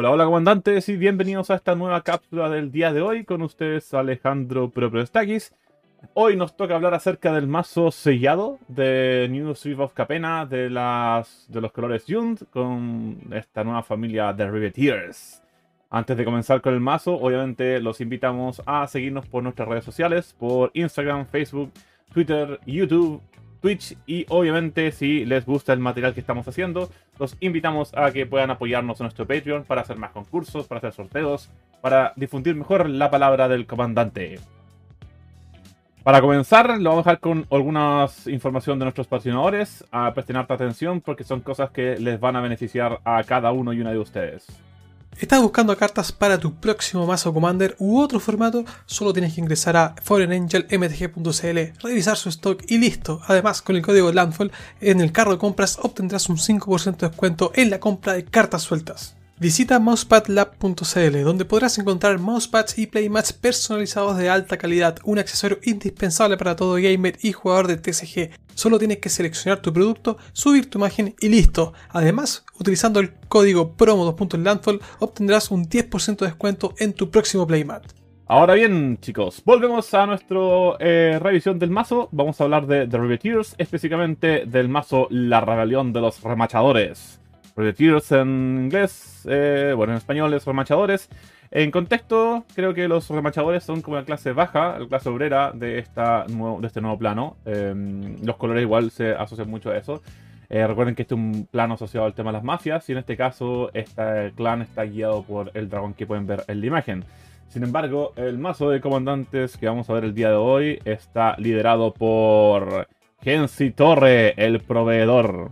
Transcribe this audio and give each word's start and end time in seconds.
Hola, 0.00 0.12
hola 0.12 0.24
comandantes 0.24 0.88
y 0.88 0.96
bienvenidos 0.96 1.50
a 1.50 1.56
esta 1.56 1.74
nueva 1.74 2.00
cápsula 2.00 2.48
del 2.48 2.72
día 2.72 2.90
de 2.90 3.02
hoy 3.02 3.22
con 3.22 3.42
ustedes 3.42 3.92
Alejandro 3.92 4.70
Proprostakis. 4.70 5.54
Hoy 6.14 6.36
nos 6.36 6.56
toca 6.56 6.74
hablar 6.74 6.94
acerca 6.94 7.34
del 7.34 7.46
mazo 7.46 7.90
sellado 7.90 8.58
de 8.66 9.28
New 9.30 9.54
Swift 9.54 9.78
of 9.78 9.92
Capena 9.92 10.46
de, 10.46 10.70
las, 10.70 11.44
de 11.50 11.60
los 11.60 11.70
colores 11.72 12.06
Jund 12.08 12.48
con 12.48 13.18
esta 13.30 13.62
nueva 13.62 13.82
familia 13.82 14.32
de 14.32 14.50
Riveteers. 14.50 15.42
Antes 15.90 16.16
de 16.16 16.24
comenzar 16.24 16.62
con 16.62 16.72
el 16.72 16.80
mazo, 16.80 17.16
obviamente 17.16 17.78
los 17.78 18.00
invitamos 18.00 18.62
a 18.64 18.86
seguirnos 18.86 19.26
por 19.26 19.42
nuestras 19.42 19.68
redes 19.68 19.84
sociales, 19.84 20.34
por 20.38 20.70
Instagram, 20.72 21.26
Facebook, 21.26 21.72
Twitter, 22.14 22.58
YouTube, 22.64 23.20
Twitch 23.60 23.96
y 24.06 24.26
obviamente 24.28 24.92
si 24.92 25.24
les 25.24 25.46
gusta 25.46 25.72
el 25.72 25.80
material 25.80 26.14
que 26.14 26.20
estamos 26.20 26.46
haciendo, 26.48 26.90
los 27.18 27.36
invitamos 27.40 27.92
a 27.94 28.10
que 28.10 28.26
puedan 28.26 28.50
apoyarnos 28.50 29.00
en 29.00 29.04
nuestro 29.04 29.26
Patreon 29.26 29.64
para 29.64 29.82
hacer 29.82 29.96
más 29.96 30.10
concursos, 30.10 30.66
para 30.66 30.78
hacer 30.78 30.92
sorteos, 30.92 31.50
para 31.80 32.12
difundir 32.16 32.54
mejor 32.54 32.88
la 32.88 33.10
palabra 33.10 33.48
del 33.48 33.66
comandante. 33.66 34.38
Para 36.02 36.22
comenzar, 36.22 36.80
lo 36.80 36.90
vamos 36.90 37.06
a 37.06 37.10
dejar 37.10 37.20
con 37.20 37.46
algunas 37.50 38.26
información 38.26 38.78
de 38.78 38.86
nuestros 38.86 39.06
patrocinadores. 39.06 39.84
A 39.92 40.14
prestar 40.14 40.38
atención 40.38 41.02
porque 41.02 41.24
son 41.24 41.40
cosas 41.40 41.70
que 41.70 41.98
les 41.98 42.18
van 42.18 42.36
a 42.36 42.40
beneficiar 42.40 43.00
a 43.04 43.22
cada 43.24 43.52
uno 43.52 43.74
y 43.74 43.80
una 43.82 43.92
de 43.92 43.98
ustedes. 43.98 44.46
¿Estás 45.20 45.42
buscando 45.42 45.76
cartas 45.76 46.12
para 46.12 46.40
tu 46.40 46.54
próximo 46.54 47.04
mazo 47.04 47.34
Commander 47.34 47.76
u 47.78 48.00
otro 48.00 48.20
formato? 48.20 48.64
Solo 48.86 49.12
tienes 49.12 49.34
que 49.34 49.42
ingresar 49.42 49.76
a 49.76 49.94
foreignangelmtg.cl, 50.02 51.58
revisar 51.82 52.16
su 52.16 52.30
stock 52.30 52.62
y 52.68 52.78
listo. 52.78 53.20
Además, 53.26 53.60
con 53.60 53.76
el 53.76 53.82
código 53.82 54.10
Landfall 54.10 54.50
en 54.80 55.02
el 55.02 55.12
carro 55.12 55.32
de 55.32 55.38
compras 55.38 55.78
obtendrás 55.82 56.30
un 56.30 56.38
5% 56.38 56.96
de 56.96 57.08
descuento 57.08 57.52
en 57.54 57.68
la 57.68 57.78
compra 57.78 58.14
de 58.14 58.24
cartas 58.24 58.62
sueltas. 58.62 59.19
Visita 59.40 59.78
mousepadlab.cl 59.78 61.24
donde 61.24 61.46
podrás 61.46 61.78
encontrar 61.78 62.18
mousepads 62.18 62.78
y 62.78 62.86
playmats 62.86 63.32
personalizados 63.32 64.18
de 64.18 64.28
alta 64.28 64.58
calidad, 64.58 64.98
un 65.02 65.18
accesorio 65.18 65.58
indispensable 65.64 66.36
para 66.36 66.56
todo 66.56 66.74
gamer 66.74 67.16
y 67.22 67.32
jugador 67.32 67.66
de 67.66 67.78
TCG. 67.78 68.32
Solo 68.54 68.78
tienes 68.78 68.98
que 68.98 69.08
seleccionar 69.08 69.62
tu 69.62 69.72
producto, 69.72 70.18
subir 70.34 70.68
tu 70.68 70.76
imagen 70.76 71.14
y 71.20 71.30
listo. 71.30 71.72
Además, 71.88 72.44
utilizando 72.58 73.00
el 73.00 73.14
código 73.28 73.72
promo 73.76 74.14
2.landfall 74.14 74.82
obtendrás 74.98 75.50
un 75.50 75.66
10% 75.66 76.18
de 76.18 76.26
descuento 76.26 76.74
en 76.78 76.92
tu 76.92 77.10
próximo 77.10 77.46
playmat. 77.46 77.84
Ahora 78.26 78.52
bien, 78.52 78.98
chicos, 79.00 79.40
volvemos 79.42 79.94
a 79.94 80.04
nuestra 80.04 80.38
eh, 80.80 81.18
revisión 81.18 81.58
del 81.58 81.70
mazo. 81.70 82.10
Vamos 82.12 82.38
a 82.38 82.44
hablar 82.44 82.66
de 82.66 82.86
The 82.86 83.48
específicamente 83.56 84.44
del 84.44 84.68
mazo 84.68 85.06
La 85.08 85.40
Rebelión 85.40 85.94
de 85.94 86.02
los 86.02 86.22
Remachadores. 86.22 87.19
Tears 87.72 88.12
en 88.12 88.62
inglés, 88.64 89.26
eh, 89.28 89.72
bueno, 89.76 89.92
en 89.92 89.98
español 89.98 90.32
es 90.34 90.44
remachadores. 90.44 91.08
En 91.52 91.70
contexto, 91.70 92.44
creo 92.54 92.74
que 92.74 92.86
los 92.86 93.08
remachadores 93.10 93.64
son 93.64 93.82
como 93.82 93.96
la 93.96 94.04
clase 94.04 94.32
baja, 94.32 94.78
la 94.78 94.86
clase 94.86 95.08
obrera 95.08 95.50
de, 95.52 95.78
esta 95.78 96.24
de 96.26 96.66
este 96.66 96.80
nuevo 96.80 96.98
plano. 96.98 97.36
Em, 97.44 98.16
los 98.24 98.36
colores 98.36 98.62
igual 98.62 98.90
se 98.90 99.12
asocian 99.12 99.50
mucho 99.50 99.70
a 99.70 99.76
eso. 99.76 100.00
Eh, 100.48 100.66
recuerden 100.66 100.94
que 100.94 101.02
este 101.02 101.14
es 101.14 101.20
un 101.20 101.48
plano 101.50 101.74
asociado 101.74 102.06
al 102.06 102.14
tema 102.14 102.30
de 102.30 102.38
las 102.38 102.44
mafias 102.44 102.88
y 102.88 102.92
en 102.92 102.98
este 102.98 103.16
caso 103.16 103.70
este 103.72 104.32
clan 104.36 104.62
está 104.62 104.84
guiado 104.84 105.22
por 105.22 105.50
el 105.54 105.68
dragón 105.68 105.94
que 105.94 106.06
pueden 106.06 106.26
ver 106.26 106.44
en 106.48 106.60
la 106.60 106.66
imagen. 106.66 107.04
Sin 107.48 107.64
embargo, 107.64 108.12
el 108.16 108.38
mazo 108.38 108.70
de 108.70 108.80
comandantes 108.80 109.56
que 109.56 109.66
vamos 109.66 109.90
a 109.90 109.92
ver 109.92 110.04
el 110.04 110.14
día 110.14 110.28
de 110.28 110.36
hoy 110.36 110.80
está 110.84 111.34
liderado 111.38 111.92
por 111.92 112.86
Gensi 113.22 113.70
Torre, 113.72 114.34
el 114.36 114.60
proveedor. 114.60 115.50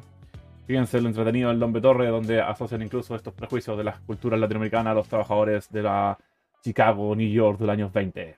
Fíjense 0.69 1.01
lo 1.01 1.09
entretenido 1.09 1.49
del 1.49 1.59
Dombe 1.59 1.81
Torre, 1.81 2.09
donde 2.09 2.43
asocian 2.43 2.83
incluso 2.83 3.17
estos 3.17 3.33
prejuicios 3.33 3.79
de 3.79 3.85
las 3.85 4.01
culturas 4.01 4.39
latinoamericanas 4.39 4.91
a 4.91 4.95
los 4.97 5.09
trabajadores 5.09 5.73
de 5.73 5.83
la 5.83 6.19
Chicago, 6.63 7.17
New 7.17 7.27
York 7.27 7.59
del 7.59 7.71
año 7.71 7.91
20. 7.91 8.37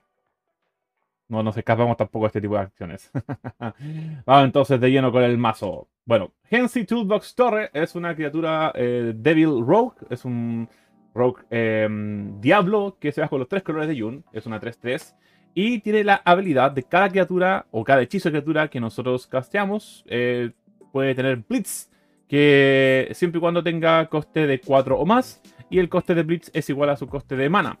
No 1.27 1.43
nos 1.43 1.57
escapamos 1.57 1.97
tampoco 1.97 2.23
de 2.23 2.27
este 2.27 2.39
tipo 2.39 2.53
de 2.53 2.61
acciones. 2.61 3.11
Vamos 4.25 4.45
entonces 4.45 4.79
de 4.79 4.89
lleno 4.89 5.11
con 5.11 5.23
el 5.23 5.37
mazo. 5.37 5.89
Bueno, 6.05 6.31
Hensi 6.49 6.85
Toolbox 6.85 7.35
Torre 7.35 7.69
es 7.73 7.95
una 7.95 8.15
criatura 8.15 8.71
eh, 8.75 9.11
Devil 9.13 9.65
Rogue. 9.67 9.97
Es 10.09 10.23
un 10.23 10.69
Rogue 11.13 11.43
em, 11.49 12.39
Diablo 12.39 12.95
que 12.97 13.11
se 13.11 13.19
va 13.19 13.27
con 13.27 13.39
los 13.39 13.49
tres 13.49 13.61
colores 13.61 13.89
de 13.89 13.97
Yun. 13.97 14.23
Es 14.31 14.45
una 14.45 14.61
3-3. 14.61 15.15
Y 15.53 15.79
tiene 15.79 16.05
la 16.05 16.21
habilidad 16.23 16.71
de 16.71 16.83
cada 16.83 17.09
criatura 17.09 17.65
o 17.71 17.83
cada 17.83 18.01
hechizo 18.01 18.29
de 18.29 18.35
criatura 18.35 18.69
que 18.69 18.79
nosotros 18.79 19.27
casteamos. 19.27 20.05
Eh, 20.07 20.51
puede 20.93 21.13
tener 21.13 21.35
Blitz 21.35 21.91
que 22.31 23.09
siempre 23.11 23.39
y 23.39 23.41
cuando 23.41 23.61
tenga 23.61 24.07
coste 24.07 24.47
de 24.47 24.61
4 24.61 24.97
o 24.97 25.05
más 25.05 25.41
y 25.69 25.79
el 25.79 25.89
coste 25.89 26.15
de 26.15 26.23
Blitz 26.23 26.49
es 26.53 26.69
igual 26.69 26.89
a 26.89 26.95
su 26.95 27.07
coste 27.07 27.35
de 27.35 27.49
mana. 27.49 27.77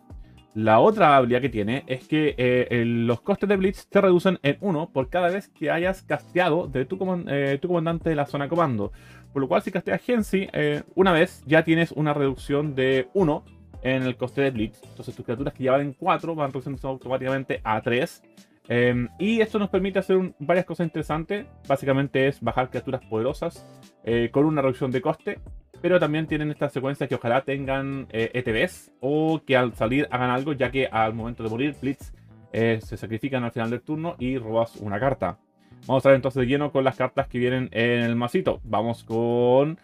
La 0.53 0.81
otra 0.81 1.15
habilidad 1.15 1.39
que 1.39 1.47
tiene 1.47 1.85
es 1.87 2.05
que 2.05 2.35
eh, 2.37 2.83
los 2.85 3.21
costes 3.21 3.47
de 3.47 3.55
Blitz 3.55 3.87
te 3.87 4.01
reducen 4.01 4.39
en 4.43 4.57
1 4.59 4.89
por 4.91 5.07
cada 5.07 5.29
vez 5.29 5.47
que 5.47 5.71
hayas 5.71 6.01
casteado 6.01 6.67
de 6.67 6.83
tu, 6.83 6.97
eh, 7.29 7.59
comandante 7.65 8.09
de 8.09 8.15
la 8.17 8.25
zona 8.25 8.49
comando. 8.49 8.91
Por 9.31 9.41
lo 9.41 9.47
cual 9.47 9.61
si 9.61 9.71
casteas 9.71 10.01
Gensi 10.01 10.49
eh, 10.51 10.83
una 10.95 11.13
vez 11.13 11.43
ya 11.47 11.63
tienes 11.63 11.93
una 11.93 12.13
reducción 12.13 12.75
de 12.75 13.07
1 13.13 13.45
en 13.83 14.03
el 14.03 14.17
coste 14.17 14.41
de 14.41 14.51
Blitz. 14.51 14.81
Entonces 14.83 15.15
tus 15.15 15.23
criaturas 15.23 15.53
que 15.53 15.63
ya 15.63 15.71
valen 15.71 15.93
4 15.93 16.35
van 16.35 16.51
reduciendo 16.51 16.89
automáticamente 16.89 17.61
a 17.63 17.81
3 17.81 18.21
Em, 18.67 19.09
y 19.19 19.41
esto 19.41 19.59
nos 19.59 19.69
permite 19.69 19.99
hacer 19.99 20.17
varias 20.39 20.65
cosas 20.65 20.85
interesantes. 20.85 21.45
Básicamente 21.67 22.27
es 22.27 22.41
bajar 22.41 22.69
criaturas 22.69 23.01
poderosas 23.09 23.65
eh, 24.03 24.29
con 24.31 24.45
una 24.45 24.61
reducción 24.61 24.91
de 24.91 25.01
coste. 25.01 25.39
Pero 25.81 25.99
también 25.99 26.27
tienen 26.27 26.51
estas 26.51 26.73
secuencias 26.73 27.09
que 27.09 27.15
ojalá 27.15 27.41
tengan 27.41 28.07
ETBs 28.11 28.87
eh, 28.87 28.91
e 28.91 28.97
o 28.99 29.41
que 29.43 29.57
al 29.57 29.73
salir 29.73 30.07
hagan 30.11 30.29
algo, 30.29 30.53
ya 30.53 30.69
que 30.69 30.85
al 30.85 31.15
momento 31.15 31.41
de 31.43 31.49
morir, 31.49 31.75
Blitz 31.81 32.13
eh, 32.53 32.79
se 32.83 32.97
sacrifican 32.97 33.43
al 33.43 33.51
final 33.51 33.71
del 33.71 33.81
turno 33.81 34.15
y 34.19 34.37
robas 34.37 34.75
una 34.75 34.99
carta. 34.99 35.39
Vamos 35.87 36.05
a 36.05 36.09
ver 36.09 36.17
entonces 36.17 36.41
de 36.41 36.47
lleno 36.47 36.71
con 36.71 36.83
las 36.83 36.95
cartas 36.95 37.27
que 37.27 37.39
vienen 37.39 37.67
en 37.71 38.01
el 38.01 38.15
masito. 38.15 38.59
Vamos 38.63 39.03
con 39.03 39.79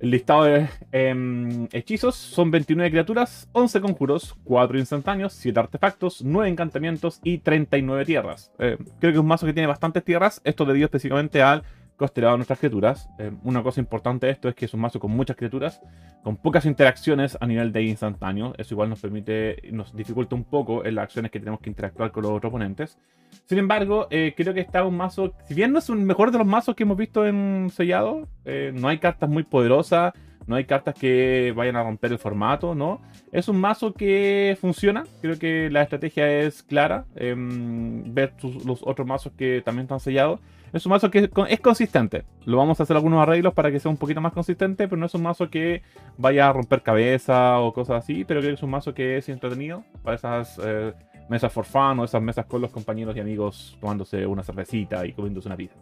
el 0.00 0.10
listado 0.10 0.44
de 0.44 0.68
em, 0.92 1.66
hechizos 1.72 2.14
son 2.14 2.50
29 2.50 2.90
criaturas, 2.90 3.48
11 3.52 3.80
conjuros, 3.80 4.36
4 4.44 4.78
instantáneos, 4.78 5.32
7 5.34 5.58
artefactos, 5.60 6.22
9 6.22 6.48
encantamientos 6.48 7.20
y 7.22 7.38
39 7.38 8.04
tierras. 8.04 8.52
Eh, 8.58 8.76
creo 9.00 9.12
que 9.12 9.16
es 9.16 9.18
un 9.18 9.26
mazo 9.26 9.46
que 9.46 9.52
tiene 9.52 9.66
bastantes 9.66 10.04
tierras, 10.04 10.40
esto 10.44 10.64
debido 10.64 10.86
específicamente 10.86 11.42
al 11.42 11.62
costeado 11.96 12.32
de 12.32 12.38
nuestras 12.38 12.58
criaturas. 12.58 13.08
Eh, 13.18 13.30
una 13.42 13.62
cosa 13.62 13.80
importante 13.80 14.26
de 14.26 14.32
esto 14.32 14.48
es 14.48 14.54
que 14.54 14.64
es 14.64 14.74
un 14.74 14.80
mazo 14.80 14.98
con 15.00 15.10
muchas 15.10 15.36
criaturas, 15.36 15.80
con 16.22 16.36
pocas 16.36 16.64
interacciones 16.66 17.36
a 17.40 17.46
nivel 17.46 17.72
de 17.72 17.82
instantáneo. 17.82 18.54
Eso 18.58 18.74
igual 18.74 18.90
nos 18.90 19.00
permite, 19.00 19.62
nos 19.72 19.94
dificulta 19.94 20.34
un 20.34 20.44
poco 20.44 20.84
en 20.84 20.94
las 20.94 21.04
acciones 21.04 21.30
que 21.30 21.38
tenemos 21.38 21.60
que 21.60 21.70
interactuar 21.70 22.10
con 22.12 22.22
los 22.22 22.32
otros 22.32 22.50
oponentes. 22.50 22.98
Sin 23.46 23.58
embargo, 23.58 24.06
eh, 24.10 24.34
creo 24.36 24.54
que 24.54 24.60
está 24.60 24.84
un 24.84 24.96
mazo, 24.96 25.34
si 25.46 25.54
bien 25.54 25.72
no 25.72 25.78
es 25.78 25.88
un 25.88 26.04
mejor 26.04 26.30
de 26.30 26.38
los 26.38 26.46
mazos 26.46 26.74
que 26.74 26.84
hemos 26.84 26.96
visto 26.96 27.26
en 27.26 27.70
sellado, 27.72 28.28
eh, 28.44 28.72
no 28.74 28.88
hay 28.88 28.98
cartas 28.98 29.28
muy 29.28 29.42
poderosas. 29.42 30.12
No 30.46 30.56
hay 30.56 30.64
cartas 30.64 30.94
que 30.94 31.52
vayan 31.56 31.76
a 31.76 31.82
romper 31.82 32.12
el 32.12 32.18
formato, 32.18 32.74
¿no? 32.74 33.00
Es 33.32 33.48
un 33.48 33.60
mazo 33.60 33.94
que 33.94 34.56
funciona. 34.60 35.04
Creo 35.22 35.38
que 35.38 35.70
la 35.70 35.82
estrategia 35.82 36.40
es 36.40 36.62
clara. 36.62 37.06
Em, 37.16 38.14
ver 38.14 38.34
los 38.64 38.82
otros 38.82 39.06
mazos 39.06 39.32
que 39.36 39.62
también 39.64 39.84
están 39.84 40.00
sellados. 40.00 40.40
Es 40.72 40.84
un 40.86 40.90
mazo 40.90 41.10
que 41.10 41.30
es 41.48 41.60
consistente. 41.60 42.24
Lo 42.44 42.56
vamos 42.56 42.80
a 42.80 42.82
hacer 42.82 42.96
algunos 42.96 43.22
arreglos 43.22 43.54
para 43.54 43.70
que 43.70 43.78
sea 43.78 43.90
un 43.90 43.96
poquito 43.96 44.20
más 44.20 44.32
consistente, 44.32 44.88
pero 44.88 44.98
no 44.98 45.06
es 45.06 45.14
un 45.14 45.22
mazo 45.22 45.48
que 45.48 45.82
vaya 46.18 46.48
a 46.48 46.52
romper 46.52 46.82
cabeza 46.82 47.60
o 47.60 47.72
cosas 47.72 48.02
así. 48.02 48.24
Pero 48.24 48.40
creo 48.40 48.52
que 48.52 48.56
es 48.56 48.62
un 48.62 48.70
mazo 48.70 48.92
que 48.92 49.16
es 49.16 49.28
entretenido 49.28 49.84
para 50.02 50.16
esas 50.16 50.60
eh, 50.62 50.92
mesas 51.28 51.52
for 51.52 51.64
fun 51.64 52.00
o 52.00 52.04
esas 52.04 52.20
mesas 52.20 52.46
con 52.46 52.60
los 52.60 52.70
compañeros 52.70 53.16
y 53.16 53.20
amigos 53.20 53.76
tomándose 53.80 54.26
una 54.26 54.42
cervecita 54.42 55.06
y 55.06 55.12
comiéndose 55.12 55.48
una 55.48 55.56
pizza. 55.56 55.76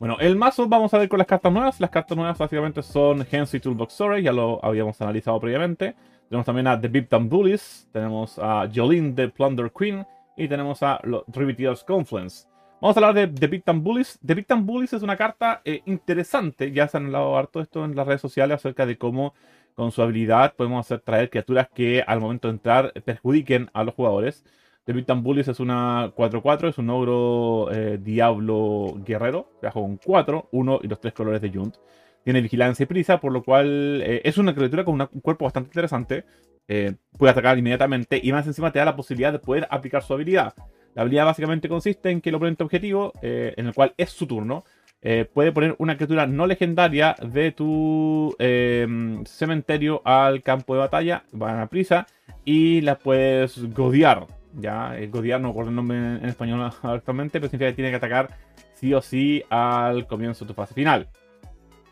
Bueno, 0.00 0.16
el 0.18 0.34
mazo 0.34 0.66
vamos 0.66 0.94
a 0.94 0.98
ver 0.98 1.10
con 1.10 1.18
las 1.18 1.26
cartas 1.26 1.52
nuevas. 1.52 1.78
Las 1.78 1.90
cartas 1.90 2.16
nuevas 2.16 2.38
básicamente 2.38 2.82
son 2.82 3.26
Hensi 3.30 3.60
Toolbox 3.60 3.92
Story, 3.92 4.22
ya 4.22 4.32
lo 4.32 4.58
habíamos 4.64 4.98
analizado 5.02 5.38
previamente. 5.38 5.94
Tenemos 6.26 6.46
también 6.46 6.68
a 6.68 6.80
The 6.80 6.88
Big 6.88 7.06
Town 7.06 7.28
Bullies, 7.28 7.86
tenemos 7.92 8.38
a 8.38 8.66
Jolene 8.74 9.12
the 9.12 9.28
Plunder 9.28 9.70
Queen 9.70 10.06
y 10.38 10.48
tenemos 10.48 10.82
a 10.82 11.00
los 11.04 11.26
Tributiers 11.26 11.84
Confluence. 11.84 12.48
Vamos 12.80 12.96
a 12.96 13.00
hablar 13.00 13.14
de 13.14 13.26
The 13.26 13.58
Time 13.58 13.80
Bullies. 13.80 14.18
The 14.24 14.36
Time 14.36 14.62
Bullies 14.62 14.94
es 14.94 15.02
una 15.02 15.18
carta 15.18 15.60
eh, 15.66 15.82
interesante. 15.84 16.72
Ya 16.72 16.88
se 16.88 16.96
han 16.96 17.04
hablado 17.04 17.36
harto 17.36 17.60
esto 17.60 17.84
en 17.84 17.94
las 17.94 18.06
redes 18.06 18.22
sociales 18.22 18.54
acerca 18.54 18.86
de 18.86 18.96
cómo 18.96 19.34
con 19.74 19.92
su 19.92 20.00
habilidad 20.00 20.54
podemos 20.54 20.86
hacer 20.86 21.00
traer 21.00 21.28
criaturas 21.28 21.68
que 21.74 22.02
al 22.06 22.20
momento 22.20 22.48
de 22.48 22.54
entrar 22.54 22.94
perjudiquen 23.04 23.68
a 23.74 23.84
los 23.84 23.94
jugadores. 23.94 24.46
The 24.90 24.94
Big 24.94 25.22
Bullies 25.22 25.46
es 25.46 25.60
una 25.60 26.12
4-4, 26.16 26.68
es 26.68 26.78
un 26.78 26.90
ogro 26.90 27.70
eh, 27.70 27.98
diablo 28.02 28.96
guerrero. 29.04 29.52
Trabaja 29.60 29.78
con 29.78 29.98
4, 29.98 30.48
1 30.50 30.80
y 30.82 30.88
los 30.88 31.00
3 31.00 31.14
colores 31.14 31.40
de 31.40 31.50
Junt. 31.50 31.76
Tiene 32.24 32.40
vigilancia 32.40 32.82
y 32.82 32.86
prisa, 32.86 33.20
por 33.20 33.30
lo 33.30 33.44
cual 33.44 34.02
eh, 34.04 34.20
es 34.24 34.36
una 34.36 34.52
criatura 34.52 34.84
con 34.84 35.00
un 35.00 35.20
cuerpo 35.20 35.44
bastante 35.44 35.68
interesante. 35.68 36.24
puede 36.66 37.30
atacar 37.30 37.56
inmediatamente 37.56 38.20
y 38.20 38.32
más 38.32 38.46
encima 38.46 38.72
te 38.72 38.80
da 38.80 38.84
la 38.84 38.96
posibilidad 38.96 39.32
de 39.32 39.38
poder 39.38 39.68
aplicar 39.70 40.02
su 40.02 40.12
habilidad. 40.12 40.54
La 40.94 41.02
habilidad 41.02 41.24
básicamente 41.24 41.68
consiste 41.68 42.10
en 42.10 42.20
que 42.20 42.30
el 42.30 42.34
oponente 42.34 42.64
objetivo, 42.64 43.12
eh, 43.22 43.54
en 43.56 43.66
el 43.66 43.74
cual 43.74 43.94
es 43.96 44.10
su 44.10 44.26
turno, 44.26 44.64
eh, 45.02 45.24
puede 45.32 45.52
poner 45.52 45.76
una 45.78 45.96
criatura 45.96 46.26
no 46.26 46.46
legendaria 46.46 47.14
de 47.22 47.52
tu 47.52 48.34
em, 48.38 49.24
cementerio 49.24 50.02
al 50.04 50.42
campo 50.42 50.74
de 50.74 50.80
batalla, 50.80 51.22
van 51.32 51.60
a 51.60 51.68
prisa, 51.68 52.06
y 52.44 52.80
la 52.80 52.98
puedes 52.98 53.72
godear. 53.72 54.39
Ya, 54.54 54.96
el 54.96 55.10
godear 55.10 55.40
no 55.40 55.48
recuerdo 55.48 55.70
el 55.70 55.76
nombre 55.76 55.96
en, 55.96 56.24
español 56.24 56.70
actualmente, 56.82 57.40
pero 57.40 57.50
significa 57.50 57.70
que 57.70 57.76
tiene 57.76 57.90
que 57.90 57.96
atacar 57.96 58.36
sí 58.74 58.92
o 58.94 59.00
sí 59.00 59.42
al 59.48 60.06
comienzo 60.06 60.44
de 60.44 60.48
tu 60.48 60.54
fase 60.54 60.74
final. 60.74 61.08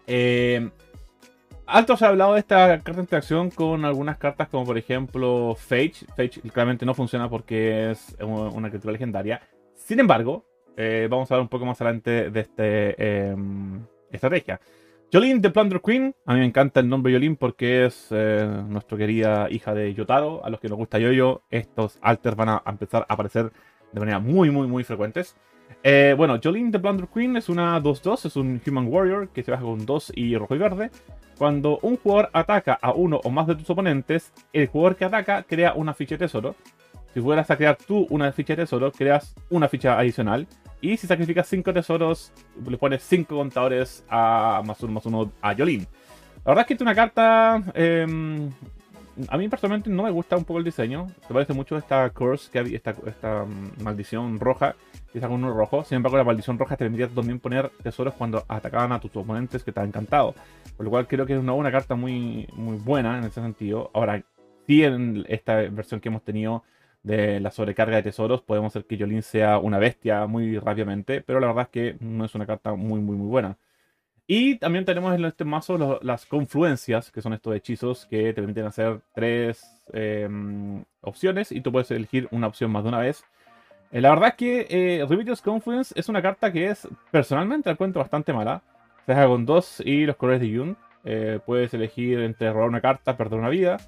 Eh, 0.06 0.68
Alto 1.68 1.98
se 1.98 2.06
ha 2.06 2.08
hablado 2.08 2.32
de 2.32 2.40
esta 2.40 2.78
carta 2.78 2.92
de 2.92 3.00
interacción 3.02 3.50
con 3.50 3.84
algunas 3.84 4.16
cartas 4.16 4.48
como 4.48 4.64
por 4.64 4.78
ejemplo 4.78 5.54
Phage. 5.54 6.06
Phage 6.16 6.40
claramente 6.50 6.86
no 6.86 6.94
funciona 6.94 7.28
porque 7.28 7.90
es 7.90 8.16
una 8.20 8.70
criatura 8.70 8.92
legendaria. 8.92 9.42
Sin 9.74 10.00
embargo, 10.00 10.46
eh, 10.78 11.08
vamos 11.10 11.30
a 11.30 11.34
ver 11.34 11.42
un 11.42 11.48
poco 11.48 11.66
más 11.66 11.78
adelante 11.82 12.30
de 12.30 12.40
esta 12.40 12.64
em, 12.64 13.84
estrategia. 14.10 14.58
Jolene 15.10 15.40
de 15.40 15.48
Plunder 15.50 15.80
Queen. 15.80 16.14
A 16.26 16.34
mí 16.34 16.40
me 16.40 16.46
encanta 16.46 16.80
el 16.80 16.88
nombre 16.88 17.12
Jolene 17.14 17.36
porque 17.36 17.86
es 17.86 18.08
eh, 18.10 18.46
nuestra 18.68 18.98
querida 18.98 19.48
hija 19.50 19.72
de 19.72 19.94
Yotaro. 19.94 20.44
A 20.44 20.50
los 20.50 20.60
que 20.60 20.68
nos 20.68 20.76
gusta 20.76 20.98
Yoyo, 20.98 21.42
estos 21.50 21.98
alters 22.02 22.36
van 22.36 22.50
a 22.50 22.62
empezar 22.66 23.06
a 23.08 23.14
aparecer 23.14 23.50
de 23.92 24.00
manera 24.00 24.18
muy, 24.18 24.50
muy, 24.50 24.66
muy 24.66 24.84
frecuentes. 24.84 25.34
Eh, 25.82 26.14
bueno, 26.16 26.38
Jolene 26.42 26.70
the 26.72 26.78
Blunder 26.78 27.08
Queen 27.08 27.38
es 27.38 27.48
una 27.48 27.80
2-2, 27.80 28.26
es 28.26 28.36
un 28.36 28.60
Human 28.66 28.86
Warrior 28.86 29.28
que 29.30 29.42
se 29.42 29.50
baja 29.50 29.62
con 29.62 29.86
2 29.86 30.12
y 30.14 30.36
rojo 30.36 30.54
y 30.54 30.58
verde. 30.58 30.90
Cuando 31.38 31.78
un 31.82 31.96
jugador 31.96 32.28
ataca 32.34 32.74
a 32.74 32.92
uno 32.92 33.18
o 33.24 33.30
más 33.30 33.46
de 33.46 33.54
tus 33.54 33.70
oponentes, 33.70 34.34
el 34.52 34.66
jugador 34.66 34.96
que 34.96 35.06
ataca 35.06 35.42
crea 35.42 35.72
una 35.72 35.94
ficha 35.94 36.16
de 36.16 36.26
tesoro. 36.26 36.54
Si 37.14 37.20
fueras 37.22 37.50
a 37.50 37.56
crear 37.56 37.76
tú 37.76 38.06
una 38.10 38.30
ficha 38.32 38.54
de 38.54 38.64
tesoro, 38.64 38.92
creas 38.92 39.34
una 39.48 39.68
ficha 39.68 39.98
adicional. 39.98 40.46
Y 40.80 40.96
si 40.96 41.06
sacrificas 41.06 41.48
5 41.48 41.72
tesoros, 41.72 42.32
le 42.66 42.78
pones 42.78 43.02
5 43.02 43.36
contadores 43.36 44.04
a 44.08 44.62
más 44.64 44.82
1 44.82 44.92
más 44.92 45.06
1 45.06 45.32
a 45.42 45.54
Jolene. 45.54 45.86
La 46.44 46.52
verdad 46.52 46.62
es 46.62 46.66
que 46.68 46.74
es 46.74 46.80
una 46.80 46.94
carta 46.94 47.62
eh, 47.74 48.06
a 49.28 49.36
mí 49.36 49.48
personalmente 49.48 49.90
no 49.90 50.04
me 50.04 50.10
gusta 50.10 50.36
un 50.36 50.44
poco 50.44 50.58
el 50.58 50.64
diseño. 50.64 51.06
Me 51.28 51.34
parece 51.34 51.52
mucho 51.52 51.76
esta 51.76 52.08
curse, 52.10 52.50
que 52.50 52.74
esta, 52.74 52.94
esta 53.06 53.44
mm, 53.44 53.82
maldición 53.82 54.38
roja, 54.38 54.76
que 55.12 55.18
está 55.18 55.28
con 55.28 55.42
uno 55.42 55.52
rojo. 55.52 55.82
Sin 55.84 55.96
embargo, 55.96 56.18
la 56.18 56.24
maldición 56.24 56.58
roja 56.58 56.76
te 56.76 56.84
permitía 56.84 57.08
también 57.08 57.40
poner 57.40 57.70
tesoros 57.82 58.14
cuando 58.14 58.44
atacaban 58.46 58.92
a 58.92 59.00
tus 59.00 59.14
oponentes 59.16 59.64
que 59.64 59.70
estaban 59.70 59.88
encantados. 59.88 60.36
Por 60.76 60.84
lo 60.84 60.90
cual 60.90 61.08
creo 61.08 61.26
que 61.26 61.34
es 61.34 61.40
una, 61.40 61.54
una 61.54 61.72
carta 61.72 61.96
muy, 61.96 62.48
muy 62.52 62.76
buena 62.76 63.18
en 63.18 63.24
ese 63.24 63.40
sentido. 63.40 63.90
Ahora, 63.92 64.22
sí 64.66 64.84
en 64.84 65.24
esta 65.28 65.56
versión 65.70 66.00
que 66.00 66.08
hemos 66.08 66.22
tenido 66.22 66.62
de 67.08 67.40
la 67.40 67.50
sobrecarga 67.50 67.96
de 67.96 68.02
tesoros, 68.02 68.42
podemos 68.42 68.72
hacer 68.72 68.86
que 68.86 68.98
Jolin 68.98 69.22
sea 69.22 69.58
una 69.58 69.78
bestia 69.78 70.26
muy 70.26 70.58
rápidamente, 70.58 71.22
pero 71.22 71.40
la 71.40 71.46
verdad 71.48 71.64
es 71.64 71.68
que 71.70 71.96
no 72.00 72.24
es 72.26 72.34
una 72.34 72.46
carta 72.46 72.74
muy, 72.74 73.00
muy, 73.00 73.16
muy 73.16 73.28
buena. 73.28 73.56
Y 74.26 74.58
también 74.58 74.84
tenemos 74.84 75.14
en 75.14 75.24
este 75.24 75.44
mazo 75.46 76.00
las 76.02 76.26
confluencias, 76.26 77.10
que 77.10 77.22
son 77.22 77.32
estos 77.32 77.54
hechizos 77.56 78.06
que 78.06 78.34
te 78.34 78.34
permiten 78.34 78.66
hacer 78.66 79.00
tres 79.14 79.82
em, 79.94 80.84
opciones 81.00 81.50
y 81.50 81.62
tú 81.62 81.72
puedes 81.72 81.90
elegir 81.90 82.28
una 82.30 82.46
opción 82.46 82.70
más 82.70 82.82
de 82.82 82.90
una 82.90 82.98
vez. 82.98 83.24
Eh, 83.90 84.02
la 84.02 84.10
verdad 84.10 84.28
es 84.28 84.34
que 84.34 84.66
eh, 84.68 85.34
Confluence 85.42 85.94
es 85.96 86.10
una 86.10 86.20
carta 86.20 86.52
que 86.52 86.66
es 86.68 86.86
personalmente 87.10 87.70
la 87.70 87.72
encuentro 87.72 88.02
bastante 88.02 88.34
mala. 88.34 88.62
Se 89.06 89.12
deja 89.12 89.26
con 89.26 89.46
dos 89.46 89.80
y 89.80 90.04
los 90.04 90.16
colores 90.16 90.42
de 90.42 90.50
Yun. 90.50 90.76
Eh, 91.04 91.40
puedes 91.46 91.72
elegir 91.72 92.20
entre 92.20 92.52
robar 92.52 92.68
una 92.68 92.82
carta, 92.82 93.16
perder 93.16 93.38
una 93.38 93.48
vida, 93.48 93.78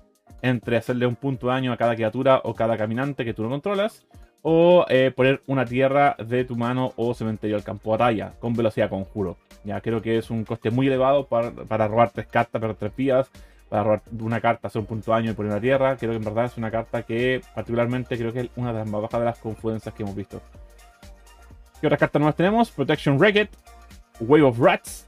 entre 0.42 0.76
hacerle 0.76 1.06
un 1.06 1.16
punto 1.16 1.46
de 1.46 1.54
daño 1.54 1.72
a 1.72 1.76
cada 1.76 1.94
criatura 1.94 2.40
o 2.44 2.54
cada 2.54 2.76
caminante 2.76 3.24
que 3.24 3.34
tú 3.34 3.42
no 3.42 3.50
controlas, 3.50 4.06
o 4.42 4.86
eh, 4.88 5.12
poner 5.14 5.42
una 5.46 5.64
tierra 5.64 6.16
de 6.18 6.44
tu 6.44 6.56
mano 6.56 6.92
o 6.96 7.12
cementerio 7.14 7.56
al 7.56 7.64
campo 7.64 7.90
de 7.90 7.98
batalla 7.98 8.32
con 8.38 8.54
velocidad 8.54 8.88
conjuro. 8.88 9.36
Ya 9.64 9.80
creo 9.80 10.00
que 10.00 10.16
es 10.16 10.30
un 10.30 10.44
coste 10.44 10.70
muy 10.70 10.86
elevado 10.86 11.26
para, 11.26 11.50
para 11.50 11.88
robar 11.88 12.10
tres 12.10 12.26
cartas, 12.26 12.60
perder 12.60 12.76
tres 12.76 12.96
vías, 12.96 13.30
para 13.68 13.82
robar 13.82 14.02
una 14.18 14.40
carta, 14.40 14.68
hacer 14.68 14.80
un 14.80 14.86
punto 14.86 15.10
de 15.10 15.16
daño 15.16 15.30
y 15.32 15.34
poner 15.34 15.52
una 15.52 15.60
tierra. 15.60 15.96
Creo 15.96 16.12
que 16.12 16.16
en 16.16 16.24
verdad 16.24 16.46
es 16.46 16.56
una 16.56 16.70
carta 16.70 17.02
que 17.02 17.42
particularmente 17.54 18.16
creo 18.16 18.32
que 18.32 18.40
es 18.40 18.48
una 18.56 18.72
de 18.72 18.78
las 18.78 18.88
más 18.88 19.02
bajas 19.02 19.20
de 19.20 19.26
las 19.26 19.38
confluencias 19.38 19.94
que 19.94 20.02
hemos 20.02 20.16
visto. 20.16 20.40
¿Qué 21.80 21.86
otras 21.86 22.00
cartas 22.00 22.20
nuevas 22.20 22.36
tenemos? 22.36 22.70
Protection 22.70 23.20
Racket, 23.20 23.50
Wave 24.20 24.42
of 24.42 24.58
Rats, 24.58 25.06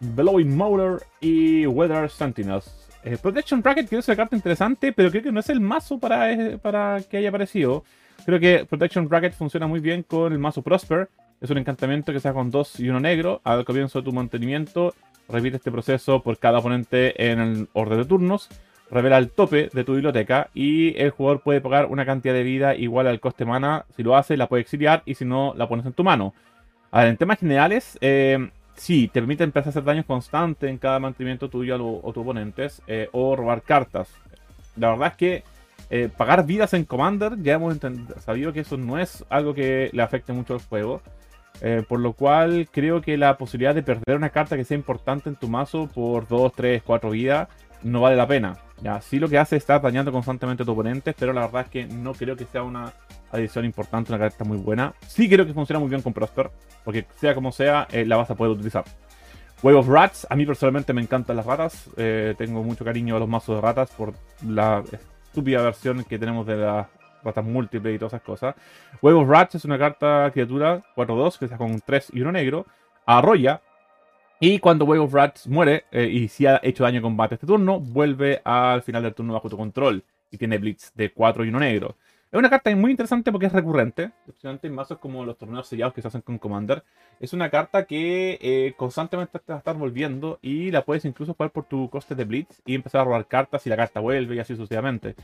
Blowing 0.00 0.54
Motor 0.56 1.02
y 1.20 1.66
Weather 1.66 2.10
Sentinels. 2.10 2.83
Eh, 3.04 3.18
Protection 3.18 3.62
Racket 3.62 3.86
creo 3.86 3.98
que 3.98 4.00
es 4.00 4.08
una 4.08 4.16
carta 4.16 4.34
interesante, 4.34 4.92
pero 4.92 5.10
creo 5.10 5.22
que 5.22 5.32
no 5.32 5.40
es 5.40 5.50
el 5.50 5.60
mazo 5.60 5.98
para, 5.98 6.32
eh, 6.32 6.58
para 6.58 7.02
que 7.02 7.18
haya 7.18 7.28
aparecido. 7.28 7.84
Creo 8.24 8.40
que 8.40 8.64
Protection 8.64 9.08
Bracket 9.08 9.34
funciona 9.34 9.66
muy 9.66 9.80
bien 9.80 10.02
con 10.02 10.32
el 10.32 10.38
mazo 10.38 10.62
Prosper. 10.62 11.10
Es 11.40 11.50
un 11.50 11.58
encantamiento 11.58 12.12
que 12.14 12.20
se 12.20 12.32
con 12.32 12.50
2 12.50 12.80
y 12.80 12.88
1 12.88 13.00
negro. 13.00 13.42
Al 13.44 13.66
comienzo 13.66 13.98
de 14.00 14.06
tu 14.06 14.12
mantenimiento, 14.12 14.94
repite 15.28 15.58
este 15.58 15.70
proceso 15.70 16.22
por 16.22 16.38
cada 16.38 16.60
oponente 16.60 17.30
en 17.30 17.40
el 17.40 17.68
orden 17.74 17.98
de 17.98 18.06
turnos. 18.06 18.48
Revela 18.90 19.18
el 19.18 19.30
tope 19.30 19.68
de 19.70 19.84
tu 19.84 19.92
biblioteca 19.92 20.48
y 20.54 20.98
el 20.98 21.10
jugador 21.10 21.42
puede 21.42 21.60
pagar 21.60 21.86
una 21.86 22.06
cantidad 22.06 22.32
de 22.32 22.42
vida 22.42 22.74
igual 22.74 23.06
al 23.06 23.20
coste 23.20 23.44
mana. 23.44 23.84
Si 23.94 24.02
lo 24.02 24.16
hace, 24.16 24.38
la 24.38 24.48
puede 24.48 24.62
exiliar 24.62 25.02
y 25.04 25.14
si 25.14 25.26
no, 25.26 25.52
la 25.56 25.68
pones 25.68 25.84
en 25.84 25.92
tu 25.92 26.04
mano. 26.04 26.32
A 26.90 27.00
ver, 27.00 27.08
en 27.08 27.16
temas 27.18 27.38
generales, 27.38 27.98
eh, 28.00 28.48
sí, 28.74 29.08
te 29.08 29.20
permite 29.20 29.44
empezar 29.44 29.68
a 29.68 29.70
hacer 29.70 29.84
daños 29.84 30.06
constantes 30.06 30.70
en 30.70 30.78
cada 30.78 30.98
mantenimiento 30.98 31.48
tuyo 31.48 31.76
o, 31.84 32.12
tus 32.12 32.22
oponentes 32.22 32.82
eh, 32.86 33.08
o 33.12 33.36
robar 33.36 33.62
cartas. 33.62 34.08
La 34.76 34.90
verdad 34.90 35.08
es 35.08 35.16
que 35.16 35.44
eh, 35.90 36.08
pagar 36.14 36.46
vidas 36.46 36.74
en 36.74 36.84
Commander, 36.84 37.40
ya 37.42 37.54
hemos 37.54 37.78
sabido 38.24 38.52
que 38.52 38.60
eso 38.60 38.76
no 38.76 38.98
es 38.98 39.24
algo 39.28 39.54
que 39.54 39.90
le 39.92 40.02
afecte 40.02 40.32
mucho 40.32 40.54
al 40.54 40.60
juego. 40.60 41.00
Eh, 41.60 41.84
por 41.88 42.00
lo 42.00 42.14
cual 42.14 42.68
creo 42.70 43.00
que 43.00 43.16
la 43.16 43.38
posibilidad 43.38 43.76
de 43.76 43.84
perder 43.84 44.16
una 44.16 44.30
carta 44.30 44.56
que 44.56 44.64
sea 44.64 44.76
importante 44.76 45.28
en 45.28 45.36
tu 45.36 45.48
mazo 45.48 45.86
por 45.86 46.26
2, 46.26 46.52
3, 46.52 46.82
4 46.82 47.10
vidas 47.10 47.48
no 47.84 48.00
vale 48.00 48.16
la 48.16 48.26
pena. 48.26 48.56
Ya, 48.82 49.00
sí 49.00 49.18
lo 49.18 49.28
que 49.28 49.38
hace 49.38 49.56
es 49.56 49.62
estar 49.62 49.80
dañando 49.80 50.10
constantemente 50.10 50.62
a 50.62 50.66
tu 50.66 50.72
oponente, 50.72 51.14
pero 51.16 51.32
la 51.32 51.42
verdad 51.42 51.62
es 51.62 51.68
que 51.68 51.86
no 51.86 52.12
creo 52.12 52.36
que 52.36 52.44
sea 52.44 52.62
una 52.62 52.92
adición 53.30 53.64
importante, 53.64 54.12
una 54.12 54.18
carta 54.18 54.44
muy 54.44 54.58
buena. 54.58 54.92
Sí 55.06 55.28
creo 55.28 55.46
que 55.46 55.54
funciona 55.54 55.78
muy 55.78 55.88
bien 55.88 56.02
con 56.02 56.12
Prosper, 56.12 56.50
porque 56.84 57.06
sea 57.16 57.34
como 57.34 57.52
sea, 57.52 57.86
eh, 57.92 58.04
la 58.04 58.16
vas 58.16 58.30
a 58.30 58.34
poder 58.34 58.52
utilizar. 58.52 58.84
Wave 59.62 59.78
of 59.78 59.88
Rats, 59.88 60.26
a 60.28 60.36
mí 60.36 60.44
personalmente 60.44 60.92
me 60.92 61.00
encantan 61.00 61.36
las 61.36 61.46
ratas, 61.46 61.88
tengo 62.36 62.62
mucho 62.62 62.84
cariño 62.84 63.16
a 63.16 63.18
los 63.18 63.28
mazos 63.28 63.56
de 63.56 63.62
ratas 63.62 63.90
por 63.92 64.12
la 64.46 64.82
estúpida 65.34 65.62
versión 65.62 66.04
que 66.04 66.18
tenemos 66.18 66.46
de 66.46 66.56
las 66.56 66.86
ratas 67.24 67.44
múltiples 67.44 67.94
y 67.94 67.98
todas 67.98 68.12
esas 68.12 68.22
cosas. 68.22 68.54
Huevos 69.02 69.26
Rats 69.26 69.56
es 69.56 69.64
una 69.64 69.78
carta 69.78 70.30
criatura 70.32 70.82
4-2 70.94 71.38
que 71.38 71.46
está 71.46 71.56
con 71.56 71.80
3 71.80 72.10
y 72.12 72.20
1 72.20 72.32
negro. 72.32 72.66
Arrolla. 73.06 73.60
Y 74.40 74.58
cuando 74.58 74.84
Wave 74.84 75.00
of 75.00 75.14
Rats 75.14 75.46
muere 75.46 75.84
eh, 75.90 76.06
y 76.06 76.28
si 76.28 76.46
ha 76.46 76.60
hecho 76.62 76.84
daño 76.84 76.96
en 76.96 77.02
combate 77.02 77.36
este 77.36 77.46
turno, 77.46 77.80
vuelve 77.80 78.40
al 78.44 78.82
final 78.82 79.02
del 79.02 79.14
turno 79.14 79.32
bajo 79.32 79.48
tu 79.48 79.56
control. 79.56 80.02
Y 80.30 80.38
tiene 80.38 80.58
Blitz 80.58 80.92
de 80.94 81.12
4 81.12 81.44
y 81.44 81.48
1 81.48 81.58
negro. 81.60 81.96
Es 82.34 82.38
una 82.38 82.50
carta 82.50 82.74
muy 82.74 82.90
interesante 82.90 83.30
porque 83.30 83.46
es 83.46 83.52
recurrente, 83.52 84.10
especialmente 84.26 84.66
en 84.66 84.74
mazos 84.74 84.98
como 84.98 85.24
los 85.24 85.38
torneos 85.38 85.68
sellados 85.68 85.94
que 85.94 86.02
se 86.02 86.08
hacen 86.08 86.20
con 86.20 86.38
Commander. 86.38 86.82
Es 87.20 87.32
una 87.32 87.48
carta 87.48 87.84
que 87.84 88.40
eh, 88.42 88.74
constantemente 88.76 89.38
te 89.38 89.52
va 89.52 89.54
a 89.54 89.58
estar 89.58 89.76
volviendo 89.76 90.40
y 90.42 90.72
la 90.72 90.84
puedes 90.84 91.04
incluso 91.04 91.34
jugar 91.34 91.52
por 91.52 91.62
tu 91.66 91.88
coste 91.90 92.16
de 92.16 92.24
Blitz 92.24 92.60
y 92.66 92.74
empezar 92.74 93.02
a 93.02 93.04
robar 93.04 93.28
cartas 93.28 93.64
y 93.66 93.70
la 93.70 93.76
carta 93.76 94.00
vuelve 94.00 94.34
y 94.34 94.40
así 94.40 94.56
sucesivamente. 94.56 95.14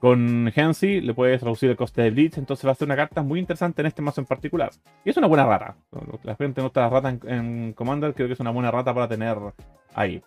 Con 0.00 0.52
Hensi 0.54 1.00
le 1.00 1.14
puedes 1.14 1.40
reducir 1.42 1.70
el 1.70 1.76
coste 1.76 2.02
de 2.02 2.10
Blitz, 2.10 2.36
entonces 2.36 2.66
va 2.66 2.72
a 2.72 2.74
ser 2.74 2.86
una 2.86 2.96
carta 2.96 3.22
muy 3.22 3.40
interesante 3.40 3.80
en 3.80 3.86
este 3.86 4.02
mazo 4.02 4.20
en 4.20 4.26
particular. 4.26 4.70
Y 5.04 5.10
es 5.10 5.16
una 5.16 5.26
buena 5.26 5.46
rata. 5.46 5.76
La 6.22 6.36
gente 6.36 6.60
nota 6.60 6.82
la 6.82 6.90
rata 6.90 7.16
en 7.26 7.72
Commander, 7.72 8.12
creo 8.12 8.26
que 8.26 8.34
es 8.34 8.40
una 8.40 8.50
buena 8.50 8.70
rata 8.70 8.92
para 8.92 9.08
tener 9.08 9.38
ahí. 9.94 10.22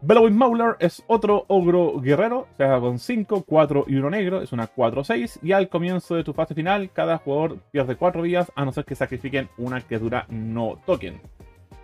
Bellowing 0.00 0.36
Mauler 0.36 0.74
es 0.80 1.04
otro 1.06 1.44
ogro 1.46 2.00
guerrero, 2.00 2.48
se 2.56 2.64
haga 2.64 2.80
con 2.80 2.98
5, 2.98 3.44
4 3.46 3.84
y 3.86 3.94
1 3.94 4.10
negro, 4.10 4.42
es 4.42 4.52
una 4.52 4.66
4-6, 4.66 5.38
y 5.42 5.52
al 5.52 5.68
comienzo 5.68 6.16
de 6.16 6.24
tu 6.24 6.32
fase 6.32 6.54
final, 6.54 6.90
cada 6.92 7.18
jugador 7.18 7.58
pierde 7.70 7.94
4 7.94 8.22
vidas 8.22 8.50
a 8.56 8.64
no 8.64 8.72
ser 8.72 8.84
que 8.84 8.96
sacrifiquen 8.96 9.48
una 9.58 9.80
criatura 9.80 10.26
no 10.28 10.80
token. 10.84 11.20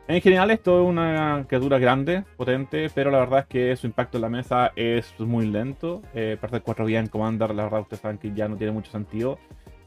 En 0.08 0.22
general 0.22 0.50
esto 0.50 0.82
es 0.82 0.88
una 0.88 1.44
criatura 1.46 1.78
grande, 1.78 2.24
potente, 2.38 2.88
pero 2.94 3.10
la 3.10 3.18
verdad 3.18 3.40
es 3.40 3.46
que 3.46 3.76
su 3.76 3.86
impacto 3.86 4.16
en 4.16 4.22
la 4.22 4.30
mesa 4.30 4.72
es 4.74 5.12
muy 5.20 5.44
lento. 5.44 6.00
Eh, 6.14 6.38
perder 6.40 6.62
4 6.62 6.86
vidas 6.86 7.04
en 7.04 7.10
Commander, 7.10 7.54
la 7.54 7.64
verdad 7.64 7.82
ustedes 7.82 8.00
saben 8.00 8.16
que 8.16 8.32
ya 8.32 8.48
no 8.48 8.56
tiene 8.56 8.72
mucho 8.72 8.90
sentido. 8.90 9.38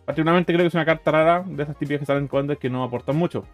Particularmente 0.05 0.53
creo 0.53 0.63
que 0.63 0.67
es 0.67 0.75
una 0.75 0.85
carta 0.85 1.09
rara 1.09 1.43
de 1.47 1.63
esas 1.63 1.75
típicas 1.75 2.01
que 2.01 2.05
salen 2.05 2.23
en 2.23 2.27
Commander 2.27 2.59
que 2.59 2.69
no 2.69 2.83
aportan 2.83 3.15
mucho. 3.15 3.45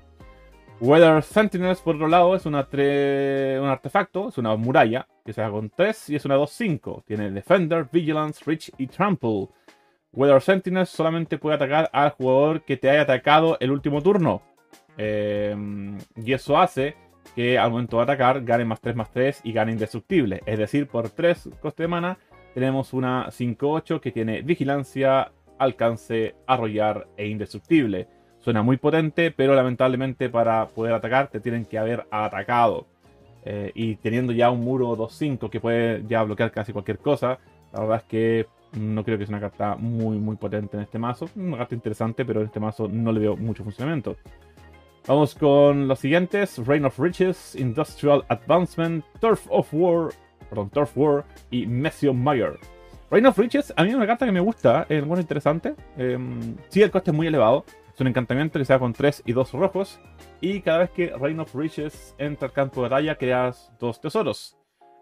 Weather 0.82 1.24
Sentinels, 1.24 1.80
por 1.80 1.96
otro 1.96 2.10
lado, 2.10 2.36
es 2.36 2.46
una 2.46 2.68
un 2.70 3.70
artefacto, 3.70 4.28
es 4.28 4.38
una 4.38 4.54
muralla, 4.58 5.08
que 5.26 5.32
se 5.32 5.42
hace 5.42 5.52
con 5.52 5.70
3 5.70 6.10
y 6.10 6.16
es 6.18 6.26
una 6.26 6.36
2-5. 6.36 7.06
Tiene 7.06 7.32
Defender, 7.32 7.88
Vigilance, 7.90 8.44
Reach 8.46 8.72
y 8.78 8.88
Trample. 8.88 9.48
Weather 10.12 10.42
Sentinels 10.42 10.90
solamente 10.90 11.38
puede 11.38 11.56
atacar 11.56 11.90
al 11.94 12.10
jugador 12.10 12.64
que 12.64 12.76
te 12.76 12.90
haya 12.90 13.04
atacado 13.04 13.56
el 13.62 13.72
último 13.72 14.02
turno. 14.02 14.42
Em, 14.98 15.98
y 16.16 16.34
eso 16.34 16.58
hace 16.58 16.96
que 17.36 17.58
al 17.58 17.72
momento 17.72 17.98
de 17.98 18.04
atacar 18.04 18.44
gane 18.44 18.66
más 18.66 18.82
3 18.82 18.96
más 18.96 19.12
3 19.12 19.42
y 19.44 19.54
gane 19.54 19.72
indestructible. 19.72 20.42
Es 20.46 20.58
decir, 20.58 20.88
por 20.88 21.10
3 21.10 21.50
coste 21.62 21.84
de 21.84 21.88
mana 21.88 22.18
tenemos 22.54 22.94
una 22.94 23.30
5-8 23.30 24.00
que 24.00 24.12
tiene 24.12 24.42
vigilancia, 24.42 25.32
alcance, 25.60 26.36
arrollar 26.48 27.08
e 27.16 27.28
indestructible. 27.28 28.08
Suena 28.40 28.64
muy 28.64 28.78
potente, 28.78 29.32
pero 29.32 29.54
lamentablemente 29.56 30.30
para 30.30 30.68
poder 30.68 30.94
atacar 30.94 31.28
te 31.28 31.40
tienen 31.40 31.66
que 31.66 31.78
haber 31.78 32.08
atacado. 32.10 32.88
Eh, 33.46 33.72
y 33.76 33.96
teniendo 33.96 34.34
ya 34.34 34.50
un 34.50 34.62
muro 34.62 34.96
2-5 34.96 35.50
que 35.50 35.60
puede 35.60 36.04
ya 36.08 36.24
bloquear 36.24 36.52
casi 36.52 36.74
cualquier 36.74 36.98
cosa, 36.98 37.40
la 37.72 37.82
verdad 37.82 37.98
es 37.98 38.04
que 38.04 38.48
no 38.74 39.04
creo 39.04 39.18
que 39.18 39.26
sea 39.26 39.38
una 39.38 39.50
carta 39.50 39.76
muy 39.76 40.18
muy 40.18 40.36
potente 40.36 40.78
en 40.78 40.84
este 40.84 41.00
mazo. 41.00 41.30
Una 41.36 41.58
carta 41.58 41.76
interesante, 41.76 42.26
pero 42.26 42.42
en 42.42 42.48
este 42.48 42.60
mazo 42.60 42.88
no 42.88 43.12
le 43.12 43.20
veo 43.20 43.38
mucho 43.38 43.64
funcionamiento. 43.64 44.18
Vamos 45.08 45.36
con 45.36 45.88
los 45.88 46.00
siguientes: 46.00 46.58
Reign 46.66 46.84
of 46.86 47.00
Riches, 47.00 47.56
Industrial 47.56 48.26
Advancement, 48.28 49.06
Turf 49.22 49.48
of 49.50 49.68
War, 49.72 50.10
perdón, 50.50 50.70
Turf 50.70 50.92
War 50.98 51.24
y 51.50 51.66
Messio 51.66 52.14
Mayor. 52.14 52.60
Reign 53.10 53.26
of 53.26 53.38
Riches, 53.38 53.74
a 53.78 53.84
mí 53.84 53.90
es 53.90 53.96
una 53.96 54.06
carta 54.06 54.26
que 54.26 54.34
me 54.34 54.42
gusta, 54.42 54.86
es 54.90 55.06
muy 55.06 55.22
interesante. 55.22 55.76
Eh, 55.98 56.18
sí, 56.68 56.82
el 56.82 56.92
coste 56.92 57.12
es 57.12 57.18
muy 57.18 57.28
elevado. 57.28 57.64
Es 57.94 58.02
un 58.02 58.08
encantamiento 58.08 58.60
que 58.60 58.66
se 58.66 58.74
da 58.74 58.80
con 58.80 58.94
3 58.94 59.24
y 59.26 59.32
2 59.32 59.54
rojos. 59.54 60.00
Y 60.42 60.62
cada 60.62 60.80
vez 60.80 60.92
que 60.92 61.16
Reign 61.18 61.40
of 61.40 61.56
Riches 61.56 62.14
entra 62.18 62.50
al 62.50 62.54
campo 62.54 62.84
de 62.84 62.90
batalla, 62.90 63.16
creas 63.16 63.72
dos 63.80 64.00
tesoros. 64.02 64.58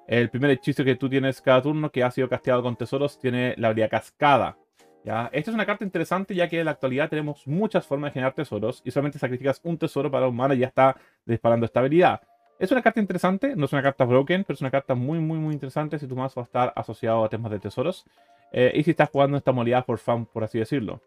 El 0.08 0.30
primer 0.30 0.52
hechizo 0.52 0.86
que 0.86 0.96
tú 0.96 1.10
tienes 1.10 1.42
cada 1.42 1.64
turno 1.64 1.92
que 1.92 2.04
ha 2.04 2.12
sido 2.12 2.30
casteado 2.30 2.62
con 2.62 2.76
tesoros 2.76 3.20
tiene 3.20 3.56
la 3.58 3.70
habilidad 3.70 3.90
cascada. 3.90 4.58
¿Ya? 5.06 5.30
Esta 5.32 5.52
es 5.52 5.56
una 5.56 5.66
carta 5.66 5.86
interesante 5.86 6.36
ya 6.36 6.50
que 6.50 6.60
en 6.60 6.66
la 6.66 6.72
actualidad 6.72 7.10
tenemos 7.10 7.48
muchas 7.48 7.86
formas 7.86 8.10
de 8.10 8.14
generar 8.16 8.34
tesoros 8.34 8.82
y 8.84 8.92
solamente 8.92 9.20
sacrificas 9.20 9.62
un 9.64 9.78
tesoro 9.78 10.10
para 10.12 10.28
un 10.28 10.36
mana 10.36 10.56
y 10.56 10.60
ya 10.60 10.68
está 10.68 10.98
disparando 11.26 11.66
esta 11.66 11.80
habilidad. 11.80 12.22
Es 12.58 12.72
una 12.72 12.82
carta 12.82 13.00
interesante, 13.00 13.56
no 13.56 13.66
es 13.66 13.74
una 13.74 13.84
carta 13.84 14.06
broken, 14.06 14.44
pero 14.44 14.56
es 14.56 14.62
una 14.62 14.72
carta 14.72 14.96
muy 14.96 15.20
muy 15.20 15.38
muy 15.38 15.54
interesante 15.54 16.00
si 16.00 16.08
tu 16.08 16.16
mazo 16.16 16.40
va 16.40 16.44
a 16.44 16.46
estar 16.46 16.74
asociado 16.76 17.24
a 17.24 17.30
temas 17.30 17.52
de 17.52 17.60
tesoros 17.60 18.06
eh, 18.52 18.72
y 18.74 18.84
si 18.84 18.92
estás 18.92 19.10
jugando 19.10 19.38
esta 19.38 19.52
modalidad 19.52 19.86
por 19.86 20.00
fan, 20.00 20.26
por 20.26 20.44
así 20.44 20.60
decirlo. 20.60 21.02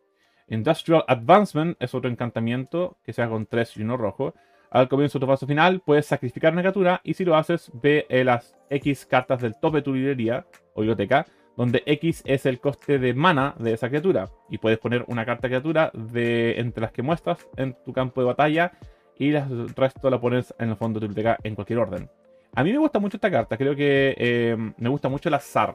Industrial 0.49 1.05
Advancement 1.09 1.77
es 1.81 1.95
otro 1.95 2.09
encantamiento 2.09 2.97
que 3.05 3.13
sea 3.13 3.29
con 3.29 3.47
3 3.47 3.77
y 3.77 3.83
1 3.83 3.97
rojo 3.97 4.35
al 4.71 4.89
comienzo 4.89 5.19
de 5.19 5.25
tu 5.25 5.27
paso 5.27 5.47
final, 5.47 5.81
puedes 5.81 6.07
sacrificar 6.07 6.53
una 6.53 6.63
criatura 6.63 7.01
y 7.03 7.15
si 7.15 7.25
lo 7.25 7.37
haces, 7.37 7.71
ve 7.73 8.07
las 8.25 8.55
X 8.69 9.07
cartas 9.07 9.41
del 9.41 9.55
tope 9.59 9.79
de 9.79 9.83
tu 9.83 9.95
librería 9.95 10.45
o 10.75 10.83
biblioteca, 10.83 11.27
donde 11.59 11.83
X 11.87 12.23
es 12.25 12.47
el 12.47 12.61
coste 12.61 13.01
de 13.01 13.15
mana 13.15 13.57
de 13.59 13.73
esa 13.73 13.89
criatura. 13.89 14.31
Y 14.49 14.59
puedes 14.59 14.79
poner 14.79 15.05
una 15.09 15.27
carta 15.27 15.49
criatura 15.49 15.91
de 15.93 16.61
entre 16.61 16.83
las 16.83 16.93
que 16.93 17.03
muestras 17.03 17.49
en 17.57 17.77
tu 17.85 17.93
campo 17.93 18.21
de 18.21 18.29
batalla 18.29 18.73
y 19.19 19.35
el 19.35 19.69
resto 19.75 20.09
la 20.09 20.21
pones 20.21 20.55
en 20.61 20.71
el 20.71 20.77
fondo 20.77 21.01
de 21.01 21.07
tu 21.07 21.09
biblioteca 21.09 21.37
en 21.43 21.57
cualquier 21.57 21.81
orden. 21.81 22.09
A 22.55 22.63
mí 22.63 22.71
me 22.71 22.79
gusta 22.79 23.01
mucho 23.01 23.17
esta 23.17 23.29
carta, 23.29 23.57
creo 23.57 23.75
que 23.75 24.15
eh, 24.17 24.57
me 24.77 24.89
gusta 24.89 25.09
mucho 25.09 25.29
el 25.29 25.35
azar. 25.35 25.75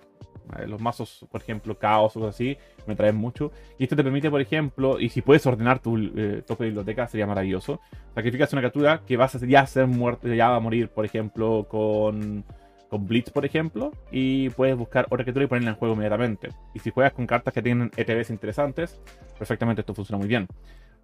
Los 0.67 0.79
mazos, 0.79 1.25
por 1.29 1.41
ejemplo, 1.41 1.77
caos 1.77 2.15
o 2.15 2.27
así, 2.27 2.57
me 2.87 2.95
traen 2.95 3.17
mucho. 3.17 3.51
Y 3.77 3.83
esto 3.83 3.97
te 3.97 4.03
permite, 4.03 4.29
por 4.29 4.39
ejemplo, 4.39 4.99
y 5.01 5.09
si 5.09 5.21
puedes 5.21 5.45
ordenar 5.45 5.79
tu 5.79 5.97
eh, 5.97 6.43
tope 6.47 6.63
de 6.63 6.69
biblioteca, 6.69 7.07
sería 7.07 7.27
maravilloso. 7.27 7.81
Sacrificas 8.15 8.53
una 8.53 8.61
criatura 8.61 9.01
que 9.05 9.17
vas 9.17 9.35
a 9.35 9.45
ya 9.45 9.65
ser 9.65 9.87
muerto, 9.87 10.33
ya 10.33 10.49
va 10.49 10.57
a 10.57 10.61
morir, 10.61 10.89
por 10.89 11.03
ejemplo, 11.03 11.65
con, 11.69 12.45
con 12.93 13.07
Blitz, 13.07 13.31
por 13.31 13.45
ejemplo. 13.45 13.91
Y 14.11 14.49
puedes 14.51 14.77
buscar 14.77 15.05
otra 15.09 15.23
criatura 15.23 15.45
y 15.45 15.47
ponerla 15.47 15.71
en 15.71 15.77
juego 15.77 15.93
inmediatamente. 15.95 16.49
Y 16.73 16.79
si 16.79 16.91
juegas 16.91 17.13
con 17.13 17.27
cartas 17.27 17.53
que 17.53 17.61
tienen 17.61 17.91
ETBs 17.95 18.29
interesantes, 18.29 19.01
perfectamente 19.37 19.81
esto 19.81 19.93
funciona 19.93 20.19
muy 20.19 20.27
bien. 20.27 20.47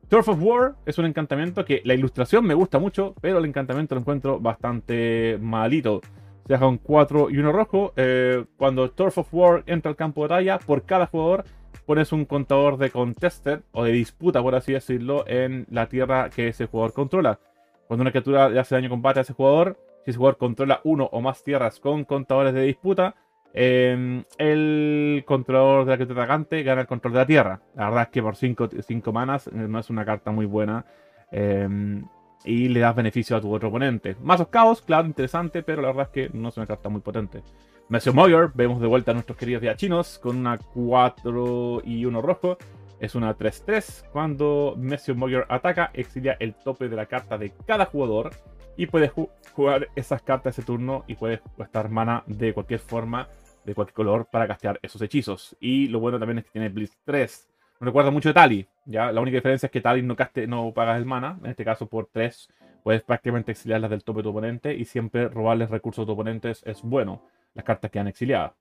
Turf 0.07 0.29
of 0.29 0.41
War 0.41 0.75
es 0.85 0.97
un 0.97 1.05
encantamiento 1.05 1.65
que 1.65 1.81
la 1.85 1.93
ilustración 1.93 2.45
me 2.45 2.53
gusta 2.53 2.79
mucho, 2.79 3.13
pero 3.21 3.37
el 3.37 3.45
encantamiento 3.45 3.95
lo 3.95 4.01
encuentro 4.01 4.39
bastante 4.39 5.37
malito 5.41 6.01
se 6.49 6.53
deja 6.53 6.65
un 6.65 6.79
4 6.79 7.29
y 7.29 7.37
1 7.37 7.51
rojo. 7.51 7.93
Eh, 7.95 8.43
cuando 8.57 8.89
Turf 8.89 9.19
of 9.19 9.31
War 9.31 9.63
entra 9.67 9.91
al 9.91 9.95
campo 9.95 10.23
de 10.23 10.29
batalla, 10.29 10.57
por 10.57 10.81
cada 10.83 11.05
jugador 11.05 11.43
pones 11.85 12.11
un 12.11 12.25
contador 12.25 12.77
de 12.77 12.89
contested 12.89 13.61
o 13.71 13.83
de 13.83 13.91
disputa, 13.91 14.41
por 14.41 14.55
así 14.55 14.73
decirlo, 14.73 15.25
en 15.27 15.67
la 15.69 15.87
tierra 15.89 16.31
que 16.31 16.47
ese 16.47 16.65
jugador 16.65 16.93
controla. 16.93 17.39
Cuando 17.87 18.01
una 18.01 18.09
criatura 18.09 18.49
le 18.49 18.59
hace 18.59 18.73
daño 18.73 18.89
combate 18.89 19.19
a 19.19 19.21
ese 19.21 19.33
jugador, 19.33 19.77
si 20.03 20.11
ese 20.11 20.17
jugador 20.17 20.37
controla 20.37 20.81
uno 20.83 21.09
o 21.11 21.21
más 21.21 21.43
tierras 21.43 21.79
con 21.79 22.05
contadores 22.05 22.53
de 22.53 22.61
disputa, 22.61 23.15
em, 23.53 24.23
el 24.37 25.23
controlador 25.25 25.85
de 25.85 25.91
la 25.91 25.97
criatura 25.97 26.23
atacante 26.23 26.63
gana 26.63 26.81
el 26.81 26.87
control 26.87 27.13
de 27.13 27.19
la 27.19 27.25
tierra. 27.25 27.61
La 27.75 27.85
verdad 27.85 28.03
es 28.03 28.09
que 28.09 28.21
por 28.21 28.35
5 28.35 29.11
manas 29.11 29.47
eh, 29.47 29.51
no 29.53 29.79
es 29.79 29.89
una 29.89 30.05
carta 30.05 30.31
muy 30.31 30.45
buena. 30.45 30.85
Em, 31.31 32.03
y 32.45 32.69
le 32.69 32.79
das 32.79 32.95
beneficio 32.95 33.35
a 33.35 33.41
tu 33.41 33.53
otro 33.53 33.69
oponente. 33.69 34.15
Mazos 34.21 34.47
Caos, 34.47 34.81
claro, 34.81 35.07
interesante, 35.07 35.61
pero 35.63 35.81
la 35.81 35.89
verdad 35.89 36.09
es 36.13 36.29
que 36.29 36.37
no 36.37 36.49
es 36.49 36.57
una 36.57 36.65
carta 36.65 36.89
muy 36.89 37.01
potente. 37.01 37.43
Mesio 37.89 38.13
Moyer, 38.13 38.51
vemos 38.53 38.79
de 38.79 38.87
vuelta 38.87 39.11
a 39.11 39.13
nuestros 39.15 39.37
queridos 39.37 39.63
chinos 39.75 40.19
con 40.19 40.37
una 40.37 40.57
4 40.57 41.81
y 41.83 42.05
1 42.05 42.21
rojo. 42.21 42.57
Es 42.99 43.15
una 43.15 43.35
3-3. 43.35 44.05
Cuando 44.11 44.75
Mesio 44.77 45.15
Moyer 45.15 45.45
ataca, 45.49 45.89
exilia 45.93 46.37
el 46.39 46.53
tope 46.53 46.87
de 46.87 46.95
la 46.95 47.07
carta 47.07 47.37
de 47.37 47.51
cada 47.65 47.85
jugador 47.85 48.31
y 48.79 48.87
puedes 48.87 49.11
jugar 49.53 49.89
esas 49.95 50.21
cartas 50.21 50.57
ese 50.57 50.65
turno 50.65 51.03
y 51.07 51.15
puedes 51.15 51.41
gastar 51.57 51.89
mana 51.89 52.23
de 52.27 52.53
cualquier 52.53 52.79
forma, 52.79 53.27
de 53.65 53.75
cualquier 53.75 53.93
color, 53.93 54.27
para 54.31 54.47
castear 54.47 54.79
esos 54.81 55.01
hechizos. 55.01 55.55
Y 55.59 55.87
lo 55.87 55.99
bueno 55.99 56.17
también 56.17 56.39
es 56.39 56.45
que 56.45 56.51
tiene 56.51 56.69
Blitz 56.69 56.97
3 57.03 57.49
me 57.79 57.85
recuerda 57.85 58.11
mucho 58.11 58.29
de 58.29 58.33
Tali. 58.33 58.67
¿ya? 58.85 59.11
La 59.11 59.21
única 59.21 59.35
diferencia 59.35 59.67
es 59.67 59.71
que 59.71 59.81
Tali 59.81 60.01
no, 60.01 60.15
caste, 60.15 60.47
no 60.47 60.73
pagas 60.73 60.97
el 60.97 61.05
mana. 61.05 61.39
En 61.43 61.49
este 61.49 61.63
caso, 61.63 61.87
por 61.87 62.09
3, 62.11 62.49
puedes 62.83 63.03
prácticamente 63.03 63.53
exiliarlas 63.53 63.89
del 63.89 64.03
tope 64.03 64.19
de 64.19 64.23
tu 64.23 64.29
oponente 64.29 64.75
y 64.75 64.85
siempre 64.85 65.29
robarles 65.29 65.69
recursos 65.69 66.03
a 66.03 66.05
tu 66.05 66.11
oponente 66.11 66.51
es 66.51 66.81
bueno. 66.83 67.23
Las 67.53 67.63
cartas 67.63 67.89
que 67.89 67.99
han 67.99 68.07
exiliado. 68.07 68.55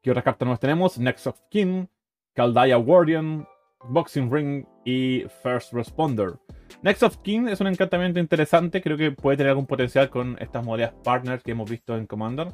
¿Qué 0.00 0.10
otras 0.10 0.24
cartas 0.24 0.48
nos 0.48 0.60
tenemos? 0.60 0.98
Next 0.98 1.26
of 1.26 1.40
Kin, 1.48 1.88
Caldaya 2.34 2.76
Guardian, 2.76 3.46
Boxing 3.88 4.32
Ring 4.32 4.64
y 4.84 5.24
First 5.42 5.72
Responder. 5.72 6.34
Next 6.82 7.02
of 7.02 7.18
Kin 7.18 7.48
es 7.48 7.60
un 7.60 7.66
encantamiento 7.66 8.18
interesante. 8.18 8.80
Creo 8.80 8.96
que 8.96 9.12
puede 9.12 9.36
tener 9.36 9.50
algún 9.50 9.66
potencial 9.66 10.10
con 10.10 10.36
estas 10.40 10.64
modalidades 10.64 10.96
partners 11.04 11.42
que 11.42 11.52
hemos 11.52 11.70
visto 11.70 11.96
en 11.96 12.06
Commander 12.06 12.48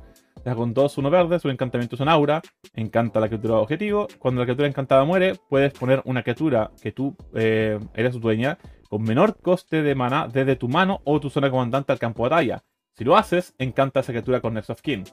con 0.54 0.74
2, 0.74 0.98
1 0.98 1.10
verde, 1.10 1.38
su 1.38 1.50
encantamiento 1.50 1.96
es 1.96 2.00
un 2.00 2.08
aura, 2.08 2.42
encanta 2.74 3.20
la 3.20 3.28
criatura 3.28 3.56
objetivo. 3.56 4.08
Cuando 4.18 4.40
la 4.40 4.46
criatura 4.46 4.68
encantada 4.68 5.04
muere, 5.04 5.34
puedes 5.48 5.72
poner 5.72 6.02
una 6.04 6.22
criatura 6.22 6.70
que 6.80 6.92
tú 6.92 7.16
eh, 7.34 7.78
eres 7.94 8.14
su 8.14 8.20
dueña 8.20 8.58
con 8.88 9.02
menor 9.02 9.38
coste 9.40 9.82
de 9.82 9.94
mana 9.94 10.28
desde 10.28 10.56
tu 10.56 10.68
mano 10.68 11.00
o 11.04 11.20
tu 11.20 11.30
zona 11.30 11.50
comandante 11.50 11.92
al 11.92 11.98
campo 11.98 12.24
de 12.24 12.30
batalla. 12.30 12.64
Si 12.96 13.04
lo 13.04 13.16
haces, 13.16 13.54
encanta 13.58 14.00
esa 14.00 14.12
criatura 14.12 14.40
con 14.40 14.54
Next 14.54 14.70
of 14.70 14.80
Kin. 14.80 15.04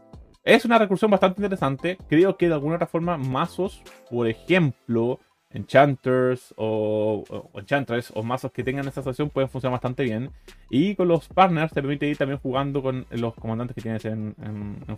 Es 0.43 0.63
una 0.63 0.77
recursión 0.77 1.11
bastante 1.11 1.41
interesante. 1.41 1.97
Creo 2.07 2.37
que 2.37 2.47
de 2.47 2.53
alguna 2.53 2.75
otra 2.75 2.87
forma, 2.87 3.17
mazos, 3.17 3.81
por 4.09 4.27
ejemplo, 4.27 5.19
enchanters 5.51 6.53
o, 6.57 7.23
enchantress 7.55 8.11
o 8.13 8.23
mazos 8.23 8.51
que 8.51 8.63
tengan 8.63 8.87
esta 8.87 8.99
asociación 8.99 9.29
pueden 9.29 9.49
funcionar 9.49 9.73
bastante 9.73 10.03
bien. 10.03 10.29
Y 10.69 10.95
con 10.95 11.07
los 11.07 11.27
partners 11.27 11.71
te 11.71 11.81
permite 11.81 12.07
ir 12.07 12.17
también 12.17 12.39
jugando 12.39 12.81
con 12.81 13.05
los 13.11 13.33
comandantes 13.35 13.75
que 13.75 13.81
tienes 13.81 14.05
en, 14.05 14.35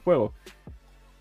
juego. 0.03 0.33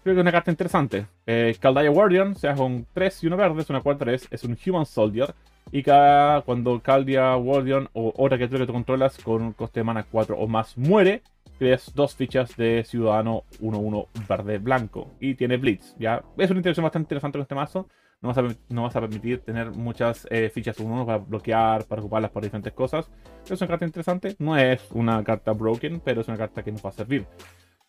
Creo 0.02 0.14
que 0.14 0.20
es 0.20 0.22
una 0.22 0.32
carta 0.32 0.50
interesante. 0.50 1.06
Eh, 1.26 1.56
Caldaya 1.58 1.90
Guardian, 1.90 2.36
sea 2.36 2.54
con 2.54 2.86
3 2.92 3.24
y 3.24 3.26
1 3.26 3.36
verde, 3.36 3.62
es 3.62 3.70
una 3.70 3.82
4-3, 3.82 4.28
es 4.30 4.44
un 4.44 4.56
Human 4.66 4.86
Soldier. 4.86 5.34
Y 5.72 5.82
cada 5.82 6.42
cuando 6.42 6.80
Caldaya 6.80 7.34
Guardian 7.34 7.88
o 7.92 8.12
otra 8.16 8.38
criatura 8.38 8.60
que 8.60 8.66
tú 8.68 8.72
controlas 8.72 9.18
con 9.18 9.42
un 9.42 9.52
coste 9.52 9.80
de 9.80 9.84
mana 9.84 10.06
4 10.08 10.38
o 10.38 10.46
más 10.46 10.78
muere, 10.78 11.22
creas 11.58 11.92
dos 11.94 12.14
fichas 12.14 12.56
de 12.56 12.84
ciudadano 12.84 13.42
1-1 13.60 14.06
verde 14.28 14.58
blanco. 14.58 15.10
Y 15.18 15.34
tiene 15.34 15.56
Blitz. 15.56 15.96
¿ya? 15.98 16.22
Es 16.38 16.50
una 16.50 16.60
interacción 16.60 16.84
bastante 16.84 17.06
interesante 17.06 17.38
con 17.38 17.42
este 17.42 17.54
mazo 17.56 17.88
no 18.20 18.28
vas 18.28 18.38
a, 18.38 18.42
no 18.68 18.82
vas 18.82 18.96
a 18.96 19.00
permitir 19.00 19.40
tener 19.40 19.70
muchas 19.72 20.26
eh, 20.30 20.50
fichas 20.52 20.78
1 20.78 21.06
para 21.06 21.18
bloquear, 21.18 21.84
para 21.84 22.00
ocuparlas 22.00 22.30
por 22.30 22.42
diferentes 22.42 22.72
cosas. 22.72 23.10
es 23.44 23.60
una 23.60 23.68
carta 23.68 23.84
interesante, 23.84 24.36
no 24.38 24.56
es 24.56 24.80
una 24.92 25.22
carta 25.22 25.52
broken, 25.52 26.00
pero 26.00 26.20
es 26.20 26.28
una 26.28 26.36
carta 26.36 26.62
que 26.62 26.72
nos 26.72 26.84
va 26.84 26.90
a 26.90 26.92
servir. 26.92 27.26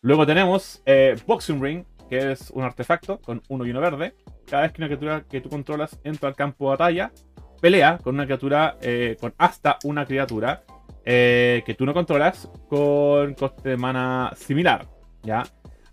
Luego 0.00 0.26
tenemos 0.26 0.82
eh, 0.86 1.16
Boxing 1.26 1.62
Ring, 1.62 1.84
que 2.08 2.32
es 2.32 2.50
un 2.50 2.62
artefacto 2.62 3.20
con 3.20 3.42
1 3.48 3.66
y 3.66 3.70
1 3.70 3.80
verde. 3.80 4.14
Cada 4.46 4.62
vez 4.62 4.72
que 4.72 4.80
una 4.80 4.88
criatura 4.88 5.24
que 5.28 5.40
tú 5.40 5.48
controlas 5.48 5.98
entra 6.04 6.28
al 6.28 6.36
campo 6.36 6.66
de 6.66 6.70
batalla, 6.70 7.12
pelea 7.60 7.98
con 7.98 8.14
una 8.14 8.24
criatura, 8.24 8.76
eh, 8.80 9.16
con 9.20 9.34
hasta 9.38 9.78
una 9.84 10.06
criatura 10.06 10.62
que 11.04 11.74
tú 11.78 11.86
no 11.86 11.94
controlas 11.94 12.50
con 12.68 13.32
coste 13.32 13.70
de 13.70 13.76
mana 13.78 14.30
similar. 14.36 14.86
¿Ya? 15.22 15.42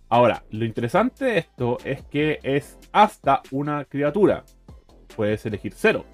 Ahora, 0.09 0.43
lo 0.51 0.65
interesante 0.65 1.25
de 1.25 1.38
esto 1.39 1.77
es 1.83 2.03
que 2.03 2.39
es 2.43 2.77
hasta 2.91 3.41
una 3.51 3.85
criatura. 3.85 4.43
Puedes 5.15 5.45
elegir 5.45 5.74
cero. 5.75 6.05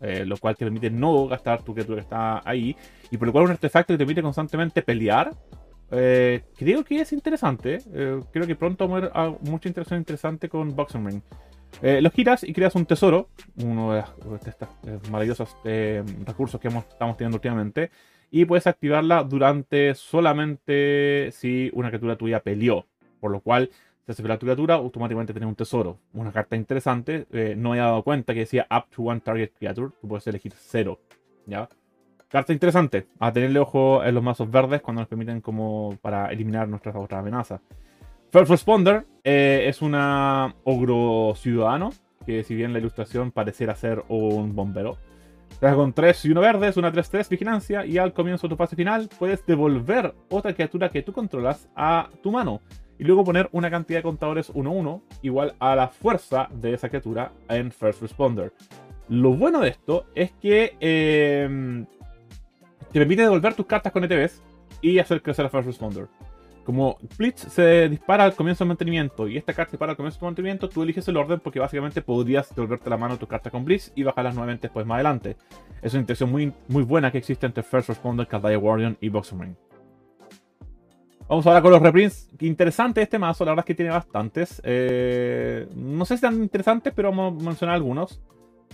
Eh, 0.00 0.26
lo 0.26 0.36
cual 0.36 0.54
te 0.54 0.66
permite 0.66 0.90
no 0.90 1.26
gastar 1.28 1.62
tu 1.62 1.72
criatura 1.72 1.96
que 1.96 2.02
está 2.02 2.42
ahí. 2.44 2.76
Y 3.10 3.16
por 3.16 3.26
lo 3.26 3.32
cual 3.32 3.44
un 3.44 3.50
artefacto 3.52 3.92
que 3.92 3.98
te 3.98 4.04
permite 4.04 4.22
constantemente 4.22 4.82
pelear. 4.82 5.34
Eh, 5.90 6.42
creo 6.56 6.84
que 6.84 7.00
es 7.00 7.12
interesante. 7.12 7.78
Eh, 7.92 8.20
creo 8.32 8.46
que 8.46 8.56
pronto 8.56 8.88
va 8.88 9.10
a 9.12 9.24
haber 9.24 9.38
mucha 9.42 9.68
interacción 9.68 9.98
interesante 9.98 10.48
con 10.48 10.74
Boxing 10.74 11.06
Ring. 11.06 11.22
los 12.02 12.12
giras 12.12 12.44
y 12.44 12.52
creas 12.52 12.74
un 12.74 12.86
tesoro. 12.86 13.28
Uno 13.62 13.92
de, 13.92 14.04
estos 14.46 14.68
maravillosos 15.10 15.56
recursos 16.26 16.60
que 16.60 16.68
estamos 16.68 17.16
teniendo 17.16 17.36
últimamente. 17.36 17.90
Y 18.30 18.44
puedes 18.46 18.66
activarla 18.66 19.22
durante 19.22 19.94
solamente 19.94 21.30
si 21.32 21.70
una 21.72 21.88
criatura 21.88 22.16
tuya 22.16 22.40
peleó. 22.40 22.86
Por 23.24 23.30
lo 23.30 23.40
cual, 23.40 23.70
si 24.04 24.12
hace 24.12 24.22
la 24.24 24.36
criatura, 24.36 24.74
automáticamente 24.74 25.32
tienes 25.32 25.48
un 25.48 25.54
tesoro. 25.54 25.98
Una 26.12 26.30
carta 26.30 26.56
interesante. 26.56 27.26
Eh, 27.32 27.54
no 27.56 27.74
he 27.74 27.78
dado 27.78 28.02
cuenta 28.02 28.34
que 28.34 28.40
decía 28.40 28.66
up 28.70 28.94
to 28.94 29.04
one 29.04 29.20
target 29.20 29.52
creature. 29.58 29.92
Tú 29.98 30.06
puedes 30.06 30.26
elegir 30.26 30.52
cero 30.54 31.00
¿ya? 31.46 31.66
Carta 32.28 32.52
interesante, 32.52 33.06
a 33.18 33.32
tenerle 33.32 33.60
ojo 33.60 34.04
en 34.04 34.14
los 34.14 34.22
mazos 34.22 34.50
verdes 34.50 34.82
cuando 34.82 35.00
nos 35.00 35.08
permiten 35.08 35.40
como 35.40 35.96
para 36.02 36.30
eliminar 36.30 36.68
nuestras 36.68 36.94
otras 36.96 37.20
amenazas. 37.20 37.62
First 38.30 38.50
Responder 38.50 39.06
eh, 39.24 39.64
es 39.68 39.80
una 39.80 40.54
ogro 40.64 41.32
ciudadano, 41.36 41.94
que 42.26 42.44
si 42.44 42.54
bien 42.54 42.74
la 42.74 42.78
ilustración 42.78 43.32
pareciera 43.32 43.74
ser 43.74 44.04
un 44.08 44.54
bombero. 44.54 44.98
Trae 45.60 45.74
con 45.74 45.94
3 45.94 46.26
y 46.26 46.30
1 46.30 46.40
verdes, 46.42 46.76
una 46.76 46.92
3-3 46.92 47.30
vigilancia, 47.30 47.86
y 47.86 47.96
al 47.96 48.12
comienzo 48.12 48.48
de 48.48 48.50
tu 48.50 48.56
fase 48.58 48.76
final 48.76 49.08
puedes 49.18 49.46
devolver 49.46 50.14
otra 50.28 50.52
criatura 50.52 50.90
que 50.90 51.00
tú 51.00 51.14
controlas 51.14 51.70
a 51.74 52.10
tu 52.22 52.30
mano. 52.30 52.60
Y 52.98 53.04
luego 53.04 53.24
poner 53.24 53.48
una 53.52 53.70
cantidad 53.70 53.98
de 53.98 54.04
contadores 54.04 54.52
1-1 54.52 55.02
igual 55.22 55.54
a 55.58 55.74
la 55.74 55.88
fuerza 55.88 56.48
de 56.52 56.74
esa 56.74 56.88
criatura 56.88 57.32
en 57.48 57.72
First 57.72 58.02
Responder. 58.02 58.52
Lo 59.08 59.32
bueno 59.32 59.60
de 59.60 59.68
esto 59.68 60.06
es 60.14 60.32
que 60.32 60.76
eh, 60.80 61.84
te 62.92 62.98
permite 63.00 63.22
devolver 63.22 63.54
tus 63.54 63.66
cartas 63.66 63.92
con 63.92 64.04
ETBs 64.04 64.42
y 64.80 64.98
hacer 64.98 65.20
crecer 65.22 65.44
a 65.44 65.48
First 65.48 65.66
Responder. 65.66 66.08
Como 66.64 66.96
Blitz 67.18 67.40
se 67.40 67.88
dispara 67.90 68.24
al 68.24 68.34
comienzo 68.34 68.64
del 68.64 68.68
mantenimiento 68.68 69.28
y 69.28 69.36
esta 69.36 69.52
carta 69.52 69.72
se 69.72 69.76
dispara 69.76 69.92
al 69.92 69.96
comienzo 69.96 70.20
del 70.20 70.28
mantenimiento, 70.28 70.68
tú 70.68 70.82
eliges 70.82 71.06
el 71.08 71.16
orden 71.18 71.40
porque 71.40 71.60
básicamente 71.60 72.00
podrías 72.00 72.54
devolverte 72.54 72.88
la 72.88 72.96
mano 72.96 73.18
tu 73.18 73.26
carta 73.26 73.50
con 73.50 73.66
Blitz 73.66 73.92
y 73.94 74.02
bajarlas 74.02 74.34
nuevamente 74.34 74.68
después 74.68 74.86
más 74.86 74.96
adelante. 74.96 75.36
Es 75.82 75.92
una 75.92 76.00
intención 76.00 76.30
muy, 76.30 76.52
muy 76.68 76.82
buena 76.82 77.12
que 77.12 77.18
existe 77.18 77.44
entre 77.44 77.62
First 77.62 77.90
Responder, 77.90 78.26
Kaldaya 78.26 78.56
Guardian 78.56 78.96
y 79.00 79.10
Boxing 79.10 79.40
Ring. 79.40 79.54
Vamos 81.28 81.46
ahora 81.46 81.62
con 81.62 81.70
los 81.70 81.82
reprints. 81.82 82.28
Interesante 82.40 83.02
este 83.02 83.18
mazo, 83.18 83.44
la 83.44 83.52
verdad 83.52 83.64
es 83.64 83.66
que 83.66 83.74
tiene 83.74 83.90
bastantes. 83.90 84.60
Eh, 84.64 85.66
no 85.74 86.04
sé 86.04 86.16
si 86.16 86.22
tan 86.22 86.34
interesantes, 86.34 86.92
pero 86.94 87.10
vamos 87.10 87.42
a 87.42 87.46
mencionar 87.46 87.76
algunos. 87.76 88.20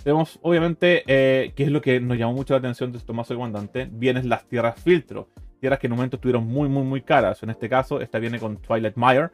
Tenemos, 0.02 0.38
obviamente, 0.42 1.04
eh, 1.07 1.52
que 1.54 1.64
es 1.64 1.71
lo 1.71 1.80
que 1.80 2.00
nos 2.00 2.19
llamó 2.19 2.33
mucho 2.33 2.54
la 2.54 2.59
atención 2.59 2.90
de 2.90 2.99
este 2.99 3.12
mazo 3.12 3.35
de 3.35 3.38
comandante, 3.38 3.88
vienen 3.90 4.28
las 4.28 4.47
tierras 4.49 4.80
filtro 4.83 5.28
tierras 5.61 5.78
que 5.78 5.87
en 5.87 5.92
un 5.92 5.99
momento 5.99 6.16
estuvieron 6.16 6.47
muy, 6.47 6.69
muy, 6.69 6.83
muy 6.83 7.02
caras. 7.02 7.42
En 7.42 7.50
este 7.50 7.69
caso, 7.69 8.00
esta 8.00 8.19
viene 8.19 8.40
con 8.40 8.57
Twilight 8.57 8.97
Mire, 8.97 9.28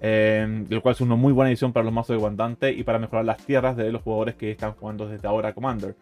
eh, 0.00 0.64
lo 0.68 0.80
cual 0.80 0.94
es 0.94 1.00
una 1.00 1.16
muy 1.16 1.32
buena 1.32 1.50
edición 1.50 1.72
para 1.72 1.84
los 1.84 1.92
mazos 1.92 2.16
de 2.16 2.20
guandante 2.20 2.72
y 2.72 2.84
para 2.84 2.98
mejorar 2.98 3.24
las 3.24 3.44
tierras 3.44 3.76
de 3.76 3.92
los 3.92 4.02
jugadores 4.02 4.36
que 4.36 4.52
están 4.52 4.72
jugando 4.72 5.08
desde 5.08 5.28
ahora 5.28 5.52
Commander. 5.52 5.96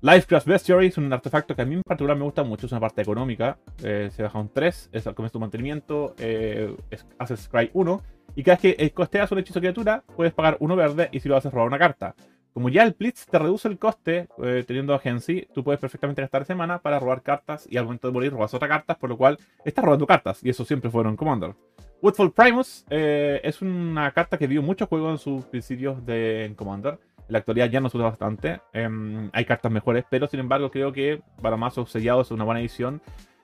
Lifecraft 0.00 0.46
Bestiary 0.46 0.86
es 0.86 0.98
un 0.98 1.12
artefacto 1.12 1.56
que 1.56 1.62
a 1.62 1.64
mí 1.64 1.74
en 1.74 1.82
particular 1.82 2.16
me 2.16 2.22
gusta 2.22 2.44
mucho, 2.44 2.66
es 2.66 2.72
una 2.72 2.80
parte 2.80 3.02
económica. 3.02 3.58
Eh, 3.82 4.10
se 4.14 4.22
baja 4.22 4.38
un 4.38 4.48
3, 4.48 4.90
es 4.92 5.06
al 5.08 5.14
comienzo 5.16 5.32
tu 5.34 5.40
mantenimiento, 5.40 6.14
eh, 6.18 6.76
hace 7.18 7.36
Scry 7.36 7.70
1. 7.72 8.02
Y 8.36 8.44
cada 8.44 8.58
vez 8.58 8.76
que 8.76 8.90
costeas 8.92 9.32
un 9.32 9.38
hechizo 9.38 9.58
criatura, 9.58 10.04
puedes 10.14 10.32
pagar 10.32 10.56
uno 10.60 10.76
verde 10.76 11.08
y 11.10 11.18
si 11.18 11.28
lo 11.28 11.36
haces 11.36 11.52
robar 11.52 11.66
una 11.66 11.78
carta. 11.78 12.14
Como 12.52 12.68
ya 12.68 12.84
el 12.84 12.92
Blitz 12.92 13.26
te 13.26 13.38
reduce 13.38 13.66
el 13.66 13.78
coste 13.78 14.28
eh, 14.42 14.64
teniendo 14.66 14.94
agency, 14.94 15.48
tú 15.52 15.64
puedes 15.64 15.80
perfectamente 15.80 16.22
gastar 16.22 16.44
semana 16.44 16.78
para 16.78 17.00
robar 17.00 17.22
cartas 17.22 17.66
y 17.68 17.76
al 17.76 17.84
momento 17.84 18.08
de 18.08 18.14
morir 18.14 18.32
robas 18.32 18.54
otras 18.54 18.68
cartas, 18.68 18.96
por 18.96 19.10
lo 19.10 19.16
cual 19.16 19.38
estás 19.64 19.84
robando 19.84 20.06
cartas 20.06 20.44
y 20.44 20.50
eso 20.50 20.64
siempre 20.64 20.90
fueron 20.90 21.16
Commander. 21.16 21.54
Woodfall 22.00 22.32
Primus 22.32 22.84
eh, 22.90 23.40
es 23.42 23.60
una 23.62 24.12
carta 24.12 24.38
que 24.38 24.46
vio 24.46 24.62
mucho 24.62 24.86
juego 24.86 25.10
en 25.10 25.18
sus 25.18 25.44
principios 25.46 26.04
de 26.06 26.44
en 26.44 26.54
Commander. 26.54 26.98
En 27.28 27.32
la 27.32 27.38
actualidad 27.38 27.70
ya 27.70 27.80
no 27.80 27.88
se 27.90 27.98
usa 27.98 28.08
bastante. 28.08 28.60
Em, 28.72 29.30
hay 29.32 29.44
cartas 29.44 29.70
mejores, 29.70 30.04
pero 30.10 30.26
sin 30.26 30.40
embargo 30.40 30.70
creo 30.70 30.92
que 30.92 31.22
para 31.42 31.56
mazos 31.56 31.90
sellados 31.90 32.28
es 32.28 32.30
una 32.32 32.44
buena 32.44 32.60
edición. 32.60 33.00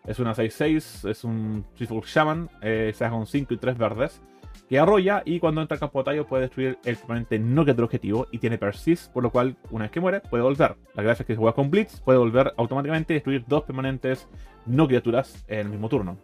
Es 0.06 0.18
una 0.18 0.34
6-6, 0.34 1.08
es 1.08 1.24
un 1.24 1.64
Threefold 1.76 2.04
Shaman, 2.04 2.50
eh, 2.60 2.92
se 2.94 3.04
hace 3.04 3.14
con 3.14 3.26
5 3.26 3.54
y 3.54 3.56
3 3.56 3.78
verdes 3.78 4.20
que 4.68 4.78
arrolla 4.78 5.22
y 5.24 5.40
cuando 5.40 5.60
entra 5.60 5.74
al 5.74 5.80
campo 5.80 5.98
de 5.98 6.04
batalla 6.04 6.28
puede 6.28 6.42
destruir 6.42 6.78
el 6.84 6.96
permanente 6.96 7.38
no 7.38 7.64
que 7.64 7.72
objetivo 7.72 8.26
y 8.30 8.38
tiene 8.38 8.58
persist, 8.58 9.12
por 9.12 9.22
lo 9.22 9.30
cual 9.30 9.56
una 9.70 9.84
vez 9.84 9.92
que 9.92 10.00
muere 10.00 10.20
puede 10.20 10.42
volver. 10.42 10.76
La 10.94 11.02
gracia 11.02 11.22
es 11.22 11.26
que 11.26 11.34
si 11.34 11.38
juega 11.38 11.54
con 11.54 11.70
Blitz 11.70 12.00
puede 12.00 12.18
volver 12.18 12.54
automáticamente 12.56 13.12
y 13.12 13.16
destruir 13.16 13.44
dos 13.46 13.64
permanentes 13.64 14.28
no 14.66 14.86
criaturas 14.86 15.44
en 15.48 15.60
el 15.60 15.68
mismo 15.68 15.88
turno. 15.88 16.18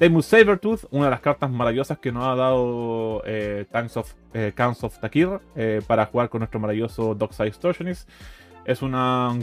Demus 0.00 0.24
Sabertooth, 0.24 0.86
una 0.92 1.04
de 1.04 1.10
las 1.10 1.20
cartas 1.20 1.50
maravillosas 1.50 1.98
que 1.98 2.10
nos 2.10 2.24
ha 2.24 2.34
dado 2.34 3.22
eh, 3.26 3.66
Tanks 3.70 3.98
of, 3.98 4.14
eh, 4.32 4.50
Takir 4.98 5.28
eh, 5.54 5.82
para 5.86 6.06
jugar 6.06 6.30
con 6.30 6.38
nuestro 6.38 6.58
maravilloso 6.58 7.14
Dockside 7.14 7.48
Extortionist. 7.48 8.08
Es 8.64 8.80
un 8.80 8.92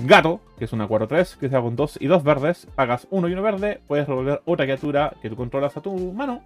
gato, 0.08 0.42
que 0.58 0.66
es 0.66 0.74
una 0.74 0.88
4-3, 0.88 1.38
que 1.38 1.48
se 1.48 1.50
da 1.50 1.62
con 1.62 1.76
2 1.76 2.00
y 2.02 2.08
2 2.08 2.24
verdes. 2.24 2.68
Pagas 2.74 3.08
1 3.12 3.28
y 3.30 3.34
1 3.34 3.42
verde, 3.44 3.82
puedes 3.86 4.08
revolver 4.08 4.42
otra 4.46 4.66
criatura 4.66 5.14
que 5.22 5.30
tú 5.30 5.36
controlas 5.36 5.78
a 5.78 5.82
tu 5.82 5.96
mano 6.14 6.42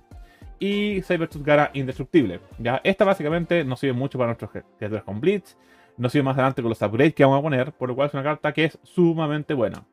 y 0.60 1.02
Sabertooth 1.04 1.46
Gara 1.46 1.72
Indestructible. 1.74 2.42
¿ya? 2.60 2.82
Esta 2.84 3.06
básicamente 3.06 3.64
nos 3.64 3.80
sirve 3.80 3.94
mucho 3.94 4.18
para 4.18 4.28
nuestros 4.28 4.52
criaturas 4.78 5.06
con 5.06 5.22
Blitz, 5.22 5.56
nos 5.96 6.12
sirve 6.12 6.24
más 6.24 6.34
adelante 6.34 6.62
con 6.62 6.68
los 6.68 6.82
upgrades 6.82 7.14
que 7.14 7.24
vamos 7.24 7.40
a 7.40 7.44
poner, 7.44 7.72
por 7.72 7.88
lo 7.88 7.96
cual 7.96 8.10
es 8.10 8.14
una 8.14 8.24
carta 8.24 8.52
que 8.52 8.66
es 8.66 8.78
sumamente 8.84 9.54
buena. 9.54 9.86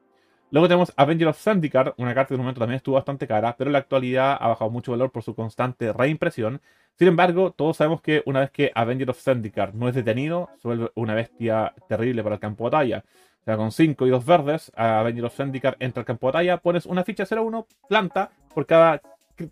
Luego 0.51 0.67
tenemos 0.67 0.93
Avenger 0.97 1.29
of 1.29 1.39
Zendikar, 1.39 1.95
una 1.99 2.15
carta 2.15 2.29
que 2.29 2.35
en 2.35 2.41
un 2.41 2.47
momento 2.47 2.61
también 2.61 2.77
estuvo 2.77 2.95
bastante 2.95 3.27
cara, 3.27 3.55
pero 3.57 3.69
en 3.69 3.73
la 3.73 3.81
actualidad 3.81 4.37
ha 4.41 4.49
bajado 4.49 4.71
mucho 4.71 4.93
valor 4.93 5.11
por 5.11 5.23
su 5.23 5.35
constante 5.35 5.93
reimpresión. 5.93 6.63
Sin 6.99 7.09
embargo, 7.09 7.53
todos 7.53 7.77
sabemos 7.77 8.01
que 8.01 8.23
una 8.25 8.41
vez 8.41 8.51
que 8.51 8.73
Avenger 8.75 9.11
of 9.11 9.23
Zendikar 9.23 9.75
no 9.75 9.89
es 9.89 9.95
detenido, 9.95 10.49
se 10.63 10.69
una 10.95 11.15
bestia 11.15 11.75
terrible 11.87 12.23
para 12.23 12.37
el 12.37 12.41
campo 12.41 12.65
de 12.65 12.71
batalla. 12.71 13.05
O 13.43 13.45
sea, 13.45 13.57
con 13.57 13.73
5 13.73 14.07
y 14.07 14.11
2 14.11 14.25
verdes, 14.25 14.73
Avenger 14.75 15.27
of 15.27 15.37
Zendikar 15.37 15.77
entra 15.81 16.01
al 16.01 16.07
campo 16.07 16.27
de 16.27 16.33
batalla, 16.33 16.57
pones 16.57 16.87
una 16.87 17.05
ficha 17.05 17.25
0-1, 17.25 17.67
planta, 17.89 18.31
por 18.55 18.65
cada 18.67 19.03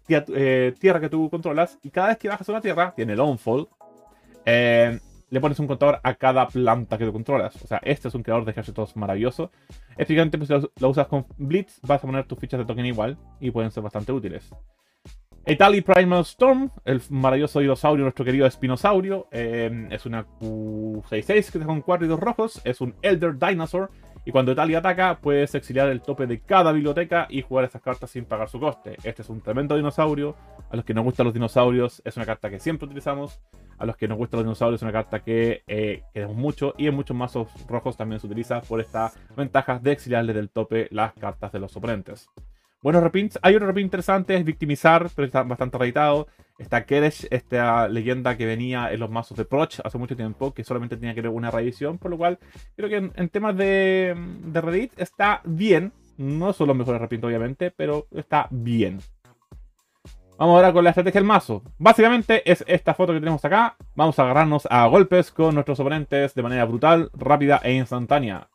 eh, 0.09 0.75
tierra 0.79 0.99
que 0.99 1.11
tú 1.11 1.29
controlas 1.29 1.79
y 1.83 1.91
cada 1.91 2.09
vez 2.09 2.17
que 2.17 2.29
bajas 2.29 2.49
una 2.49 2.61
tierra, 2.61 2.95
tiene 2.97 3.15
Longfall, 3.15 3.69
eh, 4.47 4.99
le 5.31 5.41
pones 5.41 5.59
un 5.59 5.67
contador 5.67 6.01
a 6.03 6.15
cada 6.15 6.47
planta 6.49 6.99
que 6.99 7.05
tú 7.05 7.13
controlas. 7.13 7.57
O 7.63 7.67
sea, 7.67 7.81
este 7.83 8.09
es 8.09 8.15
un 8.15 8.23
creador 8.23 8.45
de 8.45 8.53
ejércitos 8.53 8.97
maravilloso. 8.97 9.51
Específicamente, 9.91 10.39
pues, 10.39 10.49
si 10.49 10.69
lo, 10.81 10.89
usas 10.89 11.07
con 11.09 11.27
Blitz, 11.37 11.81
vas 11.83 12.03
a 12.03 12.07
poner 12.07 12.27
tus 12.27 12.39
fichas 12.39 12.59
de 12.59 12.67
token 12.67 12.87
igual 12.87 13.19
y 13.41 13.51
pueden 13.51 13.71
ser 13.71 13.83
bastante 13.83 14.13
útiles. 14.13 14.51
Etali 15.45 15.81
Primal 15.81 16.23
Storm, 16.23 16.71
el 16.85 17.01
maravilloso 17.09 17.61
dinosaurio, 17.61 18.05
nuestro 18.05 18.25
querido 18.25 18.47
espinosaurio. 18.47 19.29
Eh, 19.31 19.89
es 19.91 20.05
una 20.05 20.27
Q66 20.41 21.27
que 21.27 21.59
está 21.59 21.65
con 21.65 21.83
4 21.83 22.07
y 22.07 22.09
2 22.09 22.21
rojos. 22.21 22.61
Es 22.65 22.81
un 22.81 22.95
Elder 23.03 23.39
Dinosaur 23.39 23.91
y 24.27 24.33
cuando 24.33 24.51
Italia 24.51 24.79
ataca, 24.79 25.21
puedes 25.21 25.55
exiliar 25.55 25.89
el 25.89 26.03
tope 26.03 26.27
de 26.27 26.41
cada 26.41 26.73
biblioteca 26.73 27.29
y 27.31 27.43
jugar 27.43 27.65
esas 27.65 27.81
cartas 27.81 28.11
sin 28.11 28.25
pagar 28.25 28.49
su 28.49 28.59
coste. 28.59 28.97
Este 29.05 29.23
es 29.23 29.29
un 29.29 29.41
tremendo 29.41 29.77
dinosaurio. 29.77 30.35
A 30.69 30.75
los 30.75 30.85
que 30.85 30.95
nos 30.95 31.05
gustan 31.05 31.27
los 31.27 31.33
dinosaurios, 31.33 32.03
es 32.05 32.17
una 32.17 32.27
carta 32.27 32.51
que 32.51 32.59
siempre 32.59 32.87
utilizamos. 32.87 33.41
A 33.79 33.87
los 33.87 33.97
que 33.97 34.09
nos 34.09 34.19
gustan 34.19 34.39
los 34.39 34.47
dinosaurios, 34.47 34.79
es 34.79 34.83
una 34.83 34.93
carta 34.93 35.21
que 35.21 35.63
eh, 35.67 36.03
queremos 36.13 36.37
mucho. 36.37 36.75
Y 36.79 36.87
en 36.87 36.95
muchos 36.95 37.17
mazos 37.17 37.49
rojos 37.67 37.97
también 37.97 38.21
se 38.21 38.27
utiliza 38.27 38.61
por 38.63 38.81
estas 38.81 39.19
ventajas 39.37 39.83
de 39.83 39.93
exiliarle 39.93 40.33
del 40.33 40.51
tope 40.51 40.89
las 40.91 41.13
cartas 41.15 41.53
de 41.53 41.61
los 41.61 41.77
oponentes. 41.77 42.29
Buenos 42.83 43.03
reprints. 43.03 43.39
Hay 43.43 43.55
otro 43.57 43.67
reprint 43.67 43.87
interesante, 43.87 44.37
es 44.37 44.45
Victimizar, 44.45 45.09
pero 45.15 45.27
está 45.27 45.43
bastante 45.43 45.77
reeditado. 45.77 46.29
Está 46.59 46.87
Keresh, 46.87 47.27
esta 47.31 47.89
leyenda 47.89 48.37
que 48.37 48.47
venía 48.47 48.93
en 48.93 49.01
los 49.01 49.11
mazos 49.11 49.37
de 49.37 49.45
Proch 49.45 49.81
hace 49.83 49.99
mucho 49.99 50.17
tiempo, 50.17 50.55
que 50.55 50.63
solamente 50.63 50.97
tenía 50.97 51.15
que 51.15 51.21
ver 51.21 51.31
una 51.31 51.51
reedición, 51.51 51.99
por 51.99 52.11
lo 52.11 52.17
cual 52.17 52.39
creo 52.77 52.89
que 52.89 53.11
en, 53.13 53.29
temas 53.29 53.57
de, 53.57 54.15
de, 54.45 54.61
Reddit 54.61 54.93
está 54.99 55.43
bien. 55.45 55.93
No 56.17 56.53
son 56.53 56.69
los 56.69 56.77
mejores 56.77 57.01
reprints, 57.01 57.27
obviamente, 57.27 57.71
pero 57.71 58.07
está 58.13 58.47
bien. 58.51 59.01
Vamos 60.39 60.57
ahora 60.57 60.71
con 60.71 60.85
la 60.85 60.91
estrategia 60.91 61.19
del 61.19 61.27
mazo. 61.27 61.63
Básicamente 61.79 62.43
es 62.51 62.63
esta 62.67 62.93
foto 62.93 63.15
que 63.15 63.21
tenemos 63.21 63.43
acá. 63.43 63.77
Vamos 63.95 64.19
a 64.19 64.23
agarrarnos 64.25 64.69
a 64.71 64.87
golpes 64.87 65.31
con 65.31 65.55
nuestros 65.55 65.81
oponentes 65.81 66.35
de 66.35 66.43
manera 66.43 66.67
brutal, 66.67 67.11
rápida 67.15 67.59
e 67.65 67.73
instantánea. 67.73 68.49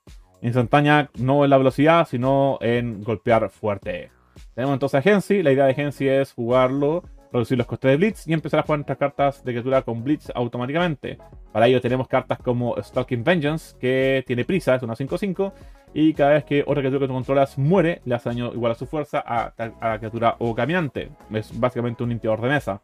Instantánea 0.44 1.10
no 1.18 1.44
en 1.44 1.50
la 1.50 1.58
velocidad, 1.58 2.08
sino 2.08 2.60
en 2.62 3.02
golpear 3.04 3.50
fuerte. 3.50 4.12
Tenemos 4.54 4.76
entonces 4.76 5.00
a 5.00 5.02
Gensi. 5.02 5.42
La 5.42 5.52
idea 5.52 5.66
de 5.66 5.74
Gensi 5.74 6.08
es 6.08 6.34
jugarlo, 6.34 7.04
reducir 7.34 7.58
los 7.58 7.66
costes 7.66 7.90
de 7.90 7.98
Blitz 7.98 8.28
y 8.28 8.34
empezar 8.34 8.60
a 8.60 8.64
jugar 8.64 8.78
nuestras 8.80 9.00
cartas 9.00 9.44
de 9.44 9.52
criatura 9.52 9.82
con 9.82 10.04
Blitz 10.04 10.32
automáticamente. 10.36 11.18
Para 11.52 11.66
ello 11.66 11.82
tenemos 11.82 12.08
cartas 12.08 12.38
como 12.38 12.76
Stalking 12.80 13.24
Vengeance, 13.24 13.76
que 13.80 14.24
tiene 14.28 14.46
prisa, 14.46 14.76
es 14.76 14.84
una 14.84 14.94
5-5. 14.94 15.52
Y 15.94 16.14
cada 16.14 16.32
vez 16.32 16.46
que 16.46 16.62
otra 16.62 16.82
criatura 16.82 17.02
que 17.02 17.08
tú 17.08 17.14
controlas 17.14 17.58
muere, 17.58 18.02
le 18.06 18.16
hace 18.16 18.30
daño 18.30 18.54
igual 18.54 18.72
a 18.72 18.76
su 18.76 18.86
fuerza 18.86 19.22
a, 19.26 19.54
la 19.58 19.98
criatura 19.98 20.36
o 20.40 20.56
caminante. 20.56 21.12
Es 21.32 21.58
básicamente 21.60 22.04
un 22.04 22.10
limpiador 22.10 22.42
de 22.42 22.50
mesa. 22.50 22.82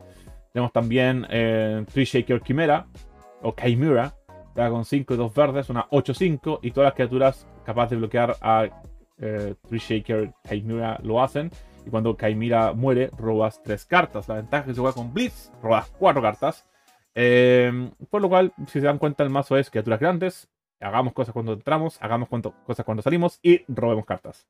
Tenemos 0.52 0.74
también 0.74 1.26
eh, 1.30 1.86
Tree 1.92 2.06
Shaker 2.06 2.42
Chimera, 2.42 2.88
o 3.44 3.54
Chimera, 3.54 4.14
con 4.54 4.84
5 4.84 5.14
y 5.14 5.18
2 5.18 5.34
verdes, 5.34 5.70
una 5.70 5.88
8-5. 5.90 6.60
Y 6.64 6.72
todas 6.72 6.88
las 6.88 6.94
criaturas 6.96 7.48
capaces 7.64 7.92
de 7.92 7.98
bloquear 7.98 8.36
a 8.42 8.68
eh, 9.20 9.56
Tree 9.70 9.80
Shaker 9.80 10.34
Chimera 10.50 11.00
lo 11.04 11.22
hacen. 11.22 11.50
Y 11.86 11.90
cuando 11.90 12.18
Chimera 12.18 12.74
muere, 12.74 13.10
robas 13.18 13.62
3 13.64 13.86
cartas. 13.86 14.28
La 14.28 14.36
ventaja 14.36 14.64
es 14.64 14.68
que 14.68 14.74
se 14.74 14.82
juega 14.82 14.96
con 14.96 15.14
Blitz, 15.14 15.52
robas 15.62 15.90
4 15.98 16.22
cartas. 16.22 16.66
Eh, 17.16 17.90
por 18.10 18.22
lo 18.22 18.28
cual, 18.28 18.54
si 18.68 18.80
se 18.80 18.82
dan 18.82 18.98
cuenta, 18.98 19.24
el 19.24 19.30
mazo 19.30 19.58
es 19.58 19.70
criaturas 19.70 20.00
grandes. 20.00 20.50
Hagamos 20.80 21.14
cosas 21.14 21.34
cuando 21.34 21.54
entramos, 21.54 21.98
hagamos 22.02 22.30
cosas 22.30 22.86
cuando 22.86 23.02
salimos 23.02 23.40
y 23.42 23.64
robemos 23.68 24.06
cartas. 24.06 24.48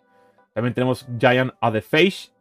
También 0.54 0.74
tenemos 0.74 1.08
Giant 1.20 1.54
of 1.62 1.74
the 1.74 1.82
Face. 1.82 2.32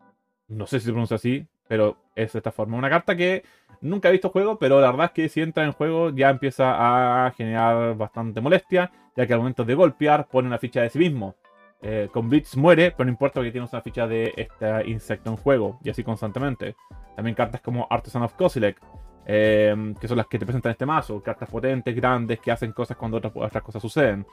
No 0.48 0.66
sé 0.66 0.80
si 0.80 0.86
se 0.86 0.92
pronuncia 0.92 1.16
así, 1.16 1.46
pero 1.68 1.96
es 2.14 2.32
de 2.32 2.38
esta 2.38 2.50
forma. 2.50 2.76
Una 2.76 2.90
carta 2.90 3.16
que 3.16 3.44
nunca 3.80 4.08
he 4.08 4.12
visto 4.12 4.30
juego, 4.30 4.58
pero 4.58 4.80
la 4.80 4.90
verdad 4.90 5.06
es 5.06 5.12
que 5.12 5.28
si 5.28 5.40
entra 5.40 5.64
en 5.64 5.72
juego 5.72 6.10
ya 6.10 6.30
empieza 6.30 7.26
a 7.26 7.30
generar 7.32 7.96
bastante 7.96 8.40
molestia, 8.40 8.90
ya 9.16 9.26
que 9.26 9.32
al 9.32 9.40
momento 9.40 9.64
de 9.64 9.74
golpear 9.74 10.28
pone 10.28 10.48
una 10.48 10.58
ficha 10.58 10.82
de 10.82 10.90
sí 10.90 10.98
mismo. 10.98 11.36
Eh, 11.82 12.08
con 12.10 12.28
Blitz 12.28 12.56
muere, 12.56 12.90
pero 12.90 13.04
no 13.04 13.10
importa 13.10 13.34
porque 13.34 13.52
tienes 13.52 13.72
una 13.72 13.82
ficha 13.82 14.06
de 14.06 14.32
este 14.36 14.88
insecto 14.88 15.30
en 15.30 15.36
juego, 15.36 15.78
y 15.84 15.90
así 15.90 16.02
constantemente. 16.02 16.74
También 17.14 17.34
cartas 17.34 17.60
como 17.60 17.86
Artisan 17.90 18.22
of 18.22 18.34
Kozilek, 18.34 18.80
eh, 19.26 19.94
que 20.00 20.08
son 20.08 20.16
las 20.16 20.26
que 20.26 20.38
te 20.38 20.46
presentan 20.46 20.72
este 20.72 20.86
mazo. 20.86 21.22
Cartas 21.22 21.48
potentes, 21.48 21.94
grandes, 21.94 22.40
que 22.40 22.52
hacen 22.52 22.72
cosas 22.72 22.96
cuando 22.96 23.18
otras, 23.18 23.32
otras 23.34 23.62
cosas 23.62 23.82
suceden. 23.82 24.26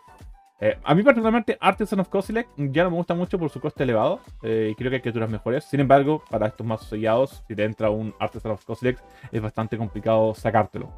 Eh, 0.60 0.78
a 0.84 0.96
mí 0.96 1.04
particularmente 1.04 1.58
Artisan 1.60 2.00
of 2.00 2.08
Kozilek 2.08 2.48
ya 2.56 2.84
no 2.84 2.92
me 2.92 2.96
gusta 2.96 3.14
mucho 3.14 3.38
por 3.38 3.50
su 3.50 3.60
coste 3.60 3.84
elevado 3.84 4.22
eh, 4.44 4.70
y 4.72 4.76
creo 4.76 4.90
que 4.90 4.96
hay 4.96 5.02
criaturas 5.02 5.30
mejores. 5.30 5.66
Sin 5.66 5.80
embargo, 5.80 6.24
para 6.30 6.48
estos 6.48 6.66
mazos 6.66 6.88
sellados, 6.88 7.44
si 7.48 7.56
te 7.56 7.66
entra 7.66 7.90
un 7.90 8.14
Artisan 8.20 8.52
of 8.54 8.64
Kozilek, 8.64 8.98
es 9.32 9.42
bastante 9.42 9.78
complicado 9.78 10.34
sacártelo. 10.34 10.90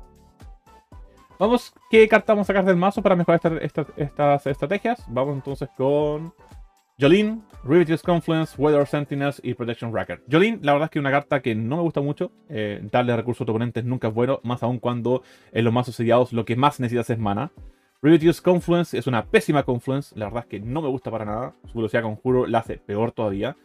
Vamos, 1.39 1.73
¿qué 1.89 2.07
carta 2.07 2.33
vamos 2.33 2.45
a 2.45 2.53
sacar 2.53 2.63
del 2.63 2.77
mazo 2.77 3.01
para 3.01 3.15
mejorar 3.15 3.59
estas 3.97 4.45
estrategias? 4.45 5.03
Vamos 5.07 5.35
entonces 5.35 5.67
con 5.75 6.33
Jolene, 6.97 7.41
Rivetous 7.65 8.01
Confluence, 8.01 8.55
Weather 8.57 8.87
Sentinels 8.87 9.41
y 9.43 9.53
Protection 9.53 9.93
Racker. 9.93 10.23
Jolene, 10.31 10.59
la 10.61 10.71
verdad 10.71 10.85
es 10.85 10.91
que 10.91 10.99
es 10.99 11.01
una 11.01 11.11
carta 11.11 11.41
que 11.41 11.53
no 11.53 11.75
me 11.75 11.81
gusta 11.81 11.99
mucho. 11.99 12.31
Eh, 12.47 12.79
darle 12.89 13.13
recursos 13.15 13.41
a 13.41 13.45
tu 13.45 13.51
oponentes 13.51 13.83
nunca 13.83 14.07
es 14.07 14.13
bueno, 14.13 14.39
más 14.43 14.63
aún 14.63 14.79
cuando 14.79 15.21
en 15.51 15.65
los 15.65 15.73
mazos 15.73 15.95
sellados 15.95 16.31
lo 16.31 16.45
que 16.45 16.55
más 16.55 16.79
necesitas 16.79 17.09
es 17.09 17.19
mana. 17.19 17.51
Rivetous 18.01 18.39
Confluence 18.39 18.97
es 18.97 19.07
una 19.07 19.25
pésima 19.25 19.63
Confluence, 19.63 20.17
la 20.17 20.25
verdad 20.25 20.43
es 20.43 20.49
que 20.49 20.59
no 20.61 20.81
me 20.81 20.87
gusta 20.87 21.11
para 21.11 21.25
nada. 21.25 21.53
Su 21.65 21.79
velocidad 21.79 22.03
conjuro 22.03 22.47
la 22.47 22.59
hace 22.59 22.77
peor 22.77 23.11
todavía. 23.11 23.57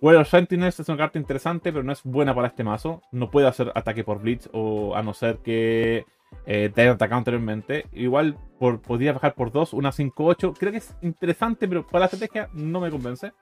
Weather 0.00 0.26
Sentinels 0.26 0.78
es 0.78 0.88
una 0.88 0.98
carta 0.98 1.18
interesante, 1.18 1.72
pero 1.72 1.82
no 1.82 1.90
es 1.90 2.04
buena 2.04 2.36
para 2.36 2.48
este 2.48 2.62
mazo. 2.62 3.02
No 3.10 3.32
puede 3.32 3.48
hacer 3.48 3.72
ataque 3.74 4.04
por 4.04 4.20
Blitz, 4.20 4.48
o 4.52 4.94
a 4.94 5.02
no 5.02 5.12
ser 5.12 5.38
que 5.38 6.04
eh, 6.46 6.70
te 6.74 6.88
atacado 6.88 7.18
anteriormente. 7.18 7.86
Igual 7.92 8.38
por, 8.58 8.80
podría 8.80 9.12
bajar 9.12 9.34
por 9.34 9.52
2, 9.52 9.72
una 9.72 9.90
5-8. 9.90 10.54
Creo 10.58 10.72
que 10.72 10.78
es 10.78 10.94
interesante, 11.02 11.68
pero 11.68 11.86
para 11.86 12.00
la 12.00 12.06
estrategia 12.06 12.48
no 12.52 12.80
me 12.80 12.90
convence. 12.90 13.32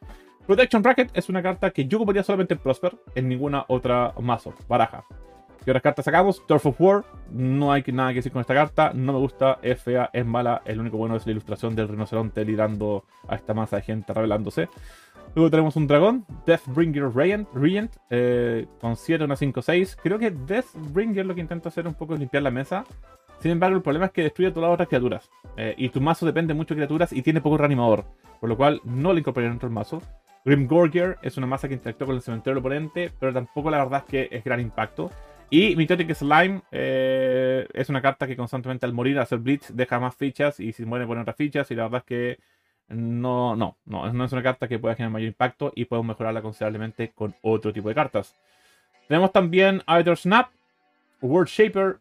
Protection 0.47 0.83
Bracket 0.83 1.11
es 1.17 1.29
una 1.29 1.43
carta 1.43 1.71
que 1.71 1.87
yo 1.87 1.99
ocuparía 1.99 2.23
solamente 2.23 2.55
en 2.55 2.61
Prosper, 2.61 2.95
en 3.15 3.29
ninguna 3.29 3.65
otra 3.69 4.13
mazo, 4.21 4.53
baraja. 4.69 5.05
¿Qué 5.65 5.71
otras 5.71 5.83
cartas 5.83 6.05
sacamos? 6.05 6.47
Turf 6.47 6.67
of 6.67 6.79
War, 6.79 7.05
no 7.31 7.73
hay 7.73 7.83
nada 7.87 8.11
que 8.11 8.17
decir 8.17 8.31
con 8.31 8.43
esta 8.43 8.53
carta, 8.53 8.93
no 8.93 9.15
me 9.15 9.19
gusta, 9.19 9.59
es 9.63 9.81
fea, 9.81 10.11
es 10.13 10.27
mala, 10.27 10.61
el 10.67 10.79
único 10.79 10.99
bueno 10.99 11.17
es 11.17 11.25
la 11.25 11.33
ilustración 11.33 11.75
del 11.75 11.89
rinoceronte 11.89 12.45
liderando 12.45 13.05
a 13.27 13.37
esta 13.37 13.55
masa 13.55 13.77
de 13.77 13.83
gente 13.83 14.13
revelándose. 14.13 14.69
Luego 15.35 15.51
tenemos 15.51 15.75
un 15.75 15.89
dragón, 15.89 16.25
Deathbringer 16.47 17.13
Regent, 17.13 17.49
Regent 17.55 17.97
eh, 18.11 18.67
con 18.81 18.97
7, 18.97 19.25
una 19.25 19.35
5, 19.35 19.63
6. 19.63 19.97
Creo 20.01 20.19
que 20.19 20.31
Deathbringer 20.31 21.27
lo 21.27 21.35
que 21.35 21.41
intenta 21.41 21.71
hacer 21.71 21.89
un 21.89 21.95
poco 21.95 22.15
es 22.15 22.21
limpiar 22.21 22.45
la 22.45 22.53
mesa. 22.53 22.85
Sin 23.41 23.51
embargo, 23.51 23.77
el 23.77 23.83
problema 23.83 24.07
es 24.07 24.13
que 24.13 24.23
destruye 24.23 24.53
todas 24.53 24.69
las 24.69 24.75
otras 24.75 24.89
criaturas. 24.89 25.31
Eh, 25.57 25.75
y 25.77 25.89
tu 25.89 26.01
mazo 26.01 26.25
depende 26.25 26.55
mucho 26.55 26.75
de 26.75 26.79
criaturas 26.79 27.13
y 27.13 27.21
tiene 27.23 27.41
poco 27.41 27.59
reanimador. 27.59 28.05
Por 28.39 28.49
lo 28.49 28.57
cual 28.57 28.81
no 28.85 29.13
lo 29.13 29.19
incorporaría 29.19 29.51
dentro 29.51 29.69
del 29.69 29.75
mazo. 29.75 30.01
Grim 30.45 30.69
Gorger 30.69 31.19
es 31.23 31.37
una 31.37 31.47
masa 31.47 31.67
que 31.67 31.75
interactúa 31.75 32.07
con 32.07 32.17
el 32.17 32.23
cementerio 32.23 32.55
del 32.55 32.61
oponente, 32.61 33.11
pero 33.19 33.33
tampoco 33.33 33.71
la 33.71 33.79
verdad 33.79 34.05
es 34.07 34.11
que 34.11 34.37
es 34.37 34.45
gran 34.45 34.61
impacto. 34.61 35.11
Y 35.51 35.75
Mitotic 35.75 36.15
Slime 36.15 36.63
eh, 36.71 37.67
es 37.73 37.89
una 37.89 38.03
carta 38.03 38.27
que 38.27 38.37
constantemente 38.37 38.87
al 38.87 38.93
morir, 38.93 39.17
al 39.17 39.25
hacer 39.25 39.39
Blitz, 39.39 39.75
deja 39.75 39.99
más 39.99 40.15
fichas 40.15 40.61
y 40.61 40.73
si 40.73 40.85
muere 40.85 41.07
pone 41.07 41.23
otras 41.23 41.37
fichas. 41.37 41.71
Y 41.71 41.75
la 41.75 41.85
verdad 41.85 42.01
es 42.01 42.05
que 42.05 42.39
no, 42.89 43.57
no, 43.57 43.77
no, 43.87 44.13
no 44.13 44.25
es 44.25 44.33
una 44.33 44.43
carta 44.43 44.69
que 44.69 44.79
pueda 44.79 44.95
generar 44.95 45.13
mayor 45.13 45.29
impacto 45.29 45.73
y 45.75 45.87
podemos 45.87 46.09
mejorarla 46.09 46.43
considerablemente 46.43 47.13
con 47.13 47.35
otro 47.43 47.73
tipo 47.73 47.89
de 47.89 47.95
cartas. 47.95 48.35
Tenemos 49.09 49.33
también 49.33 49.83
Either 49.87 50.17
Snap, 50.17 50.49
World 51.21 51.49
Shaper, 51.49 51.99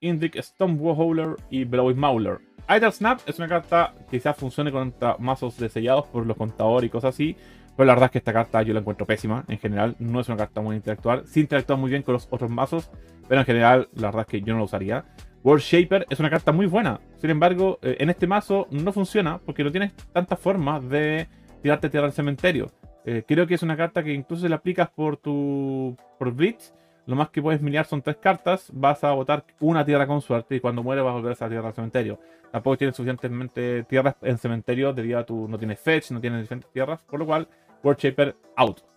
Indrik 0.00 0.40
Stonewhowler 0.40 1.36
y 1.50 1.64
Blowy 1.64 1.94
Mauler. 1.94 2.38
Either 2.68 2.92
Snap 2.92 3.20
es 3.26 3.38
una 3.38 3.48
carta 3.48 3.94
que 4.10 4.18
quizás 4.18 4.36
funcione 4.36 4.70
contra 4.70 5.16
mazos 5.18 5.58
de 5.58 5.68
sellados 5.68 6.06
por 6.06 6.26
los 6.26 6.36
contadores 6.36 6.88
y 6.88 6.90
cosas 6.90 7.14
así, 7.14 7.36
pero 7.76 7.86
la 7.86 7.94
verdad 7.94 8.06
es 8.06 8.12
que 8.12 8.18
esta 8.18 8.32
carta 8.32 8.62
yo 8.62 8.72
la 8.72 8.80
encuentro 8.80 9.06
pésima. 9.06 9.44
En 9.48 9.58
general, 9.58 9.96
no 9.98 10.20
es 10.20 10.28
una 10.28 10.36
carta 10.36 10.60
muy 10.60 10.76
intelectual. 10.76 11.26
Sí 11.26 11.40
interactúa 11.40 11.76
muy 11.76 11.90
bien 11.90 12.02
con 12.02 12.14
los 12.14 12.28
otros 12.30 12.50
mazos, 12.50 12.90
pero 13.28 13.40
en 13.40 13.46
general, 13.46 13.88
la 13.94 14.08
verdad 14.08 14.22
es 14.22 14.26
que 14.28 14.40
yo 14.40 14.52
no 14.52 14.60
lo 14.60 14.64
usaría. 14.64 15.04
World 15.44 15.62
Shaper 15.62 16.06
es 16.08 16.18
una 16.20 16.30
carta 16.30 16.52
muy 16.52 16.64
buena. 16.64 17.00
Sin 17.18 17.28
embargo, 17.28 17.78
eh, 17.82 17.96
en 18.00 18.08
este 18.08 18.26
mazo 18.26 18.66
no 18.70 18.92
funciona 18.92 19.38
porque 19.38 19.62
no 19.62 19.70
tienes 19.70 19.94
tantas 20.12 20.38
formas 20.40 20.88
de 20.88 21.28
tirarte 21.62 21.90
tierra 21.90 22.06
al 22.06 22.14
cementerio. 22.14 22.72
Eh, 23.04 23.24
creo 23.28 23.46
que 23.46 23.54
es 23.54 23.62
una 23.62 23.76
carta 23.76 24.02
que 24.02 24.14
incluso 24.14 24.42
si 24.42 24.48
la 24.48 24.56
aplicas 24.56 24.88
por 24.88 25.18
tu 25.18 25.94
por 26.18 26.32
Blitz, 26.32 26.72
lo 27.06 27.14
más 27.14 27.28
que 27.28 27.42
puedes 27.42 27.60
miliar 27.60 27.84
son 27.84 28.00
tres 28.00 28.16
cartas. 28.16 28.70
Vas 28.72 29.04
a 29.04 29.12
botar 29.12 29.44
una 29.60 29.84
tierra 29.84 30.06
con 30.06 30.22
suerte 30.22 30.56
y 30.56 30.60
cuando 30.60 30.82
muere 30.82 31.02
vas 31.02 31.10
a 31.10 31.16
volver 31.16 31.30
a 31.30 31.34
esa 31.34 31.48
tierra 31.50 31.68
al 31.68 31.74
cementerio. 31.74 32.18
Tampoco 32.50 32.78
tienes 32.78 32.96
suficientemente 32.96 33.82
tierras 33.84 34.16
en 34.22 34.38
cementerio 34.38 34.94
debido 34.94 35.18
a 35.18 35.26
tu 35.26 35.46
no 35.46 35.58
tienes 35.58 35.78
fetch, 35.78 36.10
no 36.12 36.22
tienes 36.22 36.40
diferentes 36.40 36.70
tierras, 36.72 37.02
por 37.02 37.18
lo 37.18 37.26
cual 37.26 37.46
World 37.82 38.00
Shaper 38.00 38.34
out. 38.56 38.93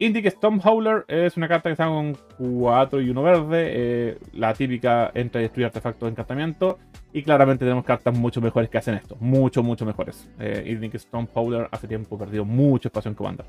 Indic 0.00 0.30
Stormhowler 0.30 1.04
es 1.08 1.36
una 1.36 1.46
carta 1.46 1.68
que 1.68 1.72
está 1.72 1.86
con 1.86 2.16
4 2.38 3.02
y 3.02 3.10
1 3.10 3.22
verde. 3.22 3.66
Eh, 3.68 4.18
la 4.32 4.54
típica 4.54 5.10
entra 5.12 5.42
y 5.42 5.44
destruye 5.44 5.66
artefactos 5.66 6.06
de 6.06 6.12
encantamiento. 6.12 6.78
Y 7.12 7.22
claramente 7.22 7.66
tenemos 7.66 7.84
cartas 7.84 8.16
mucho 8.16 8.40
mejores 8.40 8.70
que 8.70 8.78
hacen 8.78 8.94
esto. 8.94 9.18
Mucho, 9.20 9.62
mucho 9.62 9.84
mejores. 9.84 10.26
Eh, 10.38 10.64
Indic 10.68 10.96
Stormhowler 10.96 11.68
hace 11.70 11.86
tiempo 11.86 12.16
perdido 12.16 12.46
mucho 12.46 12.88
espacio 12.88 13.10
en 13.10 13.14
Commander. 13.14 13.44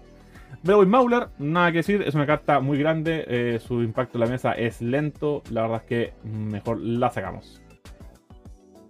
Beowulf 0.61 0.89
Mauler, 0.89 1.29
nada 1.39 1.71
que 1.71 1.77
decir, 1.77 2.03
es 2.05 2.15
una 2.15 2.25
carta 2.25 2.59
muy 2.59 2.77
grande. 2.77 3.23
Eh, 3.29 3.59
su 3.65 3.81
impacto 3.81 4.17
en 4.17 4.25
la 4.25 4.29
mesa 4.29 4.51
es 4.51 4.81
lento. 4.81 5.43
La 5.51 5.61
verdad 5.61 5.77
es 5.77 5.87
que 5.87 6.13
mejor 6.27 6.81
la 6.81 7.09
sacamos. 7.11 7.61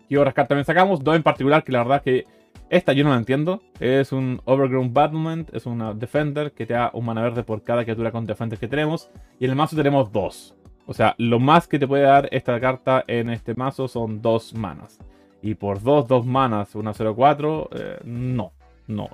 ¿Qué 0.09 0.17
otras 0.17 0.33
cartas 0.33 0.49
también 0.49 0.65
sacamos? 0.65 1.03
Dos 1.03 1.15
en 1.15 1.21
particular 1.21 1.63
que 1.63 1.71
la 1.71 1.83
verdad 1.83 1.97
es 1.97 2.03
que 2.03 2.40
esta 2.71 2.93
yo 2.93 3.03
no 3.03 3.09
la 3.09 3.17
entiendo. 3.17 3.61
Es 3.81 4.13
un 4.13 4.41
Overgrown 4.45 4.93
Battlement, 4.93 5.53
es 5.53 5.65
una 5.65 5.93
Defender 5.93 6.53
que 6.53 6.65
te 6.65 6.73
da 6.73 6.89
un 6.93 7.05
mana 7.05 7.21
verde 7.21 7.43
por 7.43 7.63
cada 7.63 7.83
criatura 7.83 8.11
con 8.11 8.25
Defender 8.25 8.57
que 8.57 8.69
tenemos. 8.69 9.11
Y 9.39 9.45
en 9.45 9.51
el 9.51 9.57
mazo 9.57 9.75
tenemos 9.75 10.09
dos. 10.11 10.55
O 10.85 10.93
sea, 10.93 11.13
lo 11.17 11.39
más 11.39 11.67
que 11.67 11.77
te 11.77 11.87
puede 11.87 12.03
dar 12.03 12.29
esta 12.31 12.59
carta 12.61 13.03
en 13.07 13.29
este 13.29 13.55
mazo 13.55 13.89
son 13.89 14.21
dos 14.21 14.53
manas. 14.53 14.99
Y 15.41 15.55
por 15.55 15.81
dos, 15.83 16.07
dos 16.07 16.25
manas, 16.25 16.73
una 16.75 16.93
0-4, 16.93 17.67
eh, 17.73 17.99
no. 18.05 18.53
No. 18.87 19.09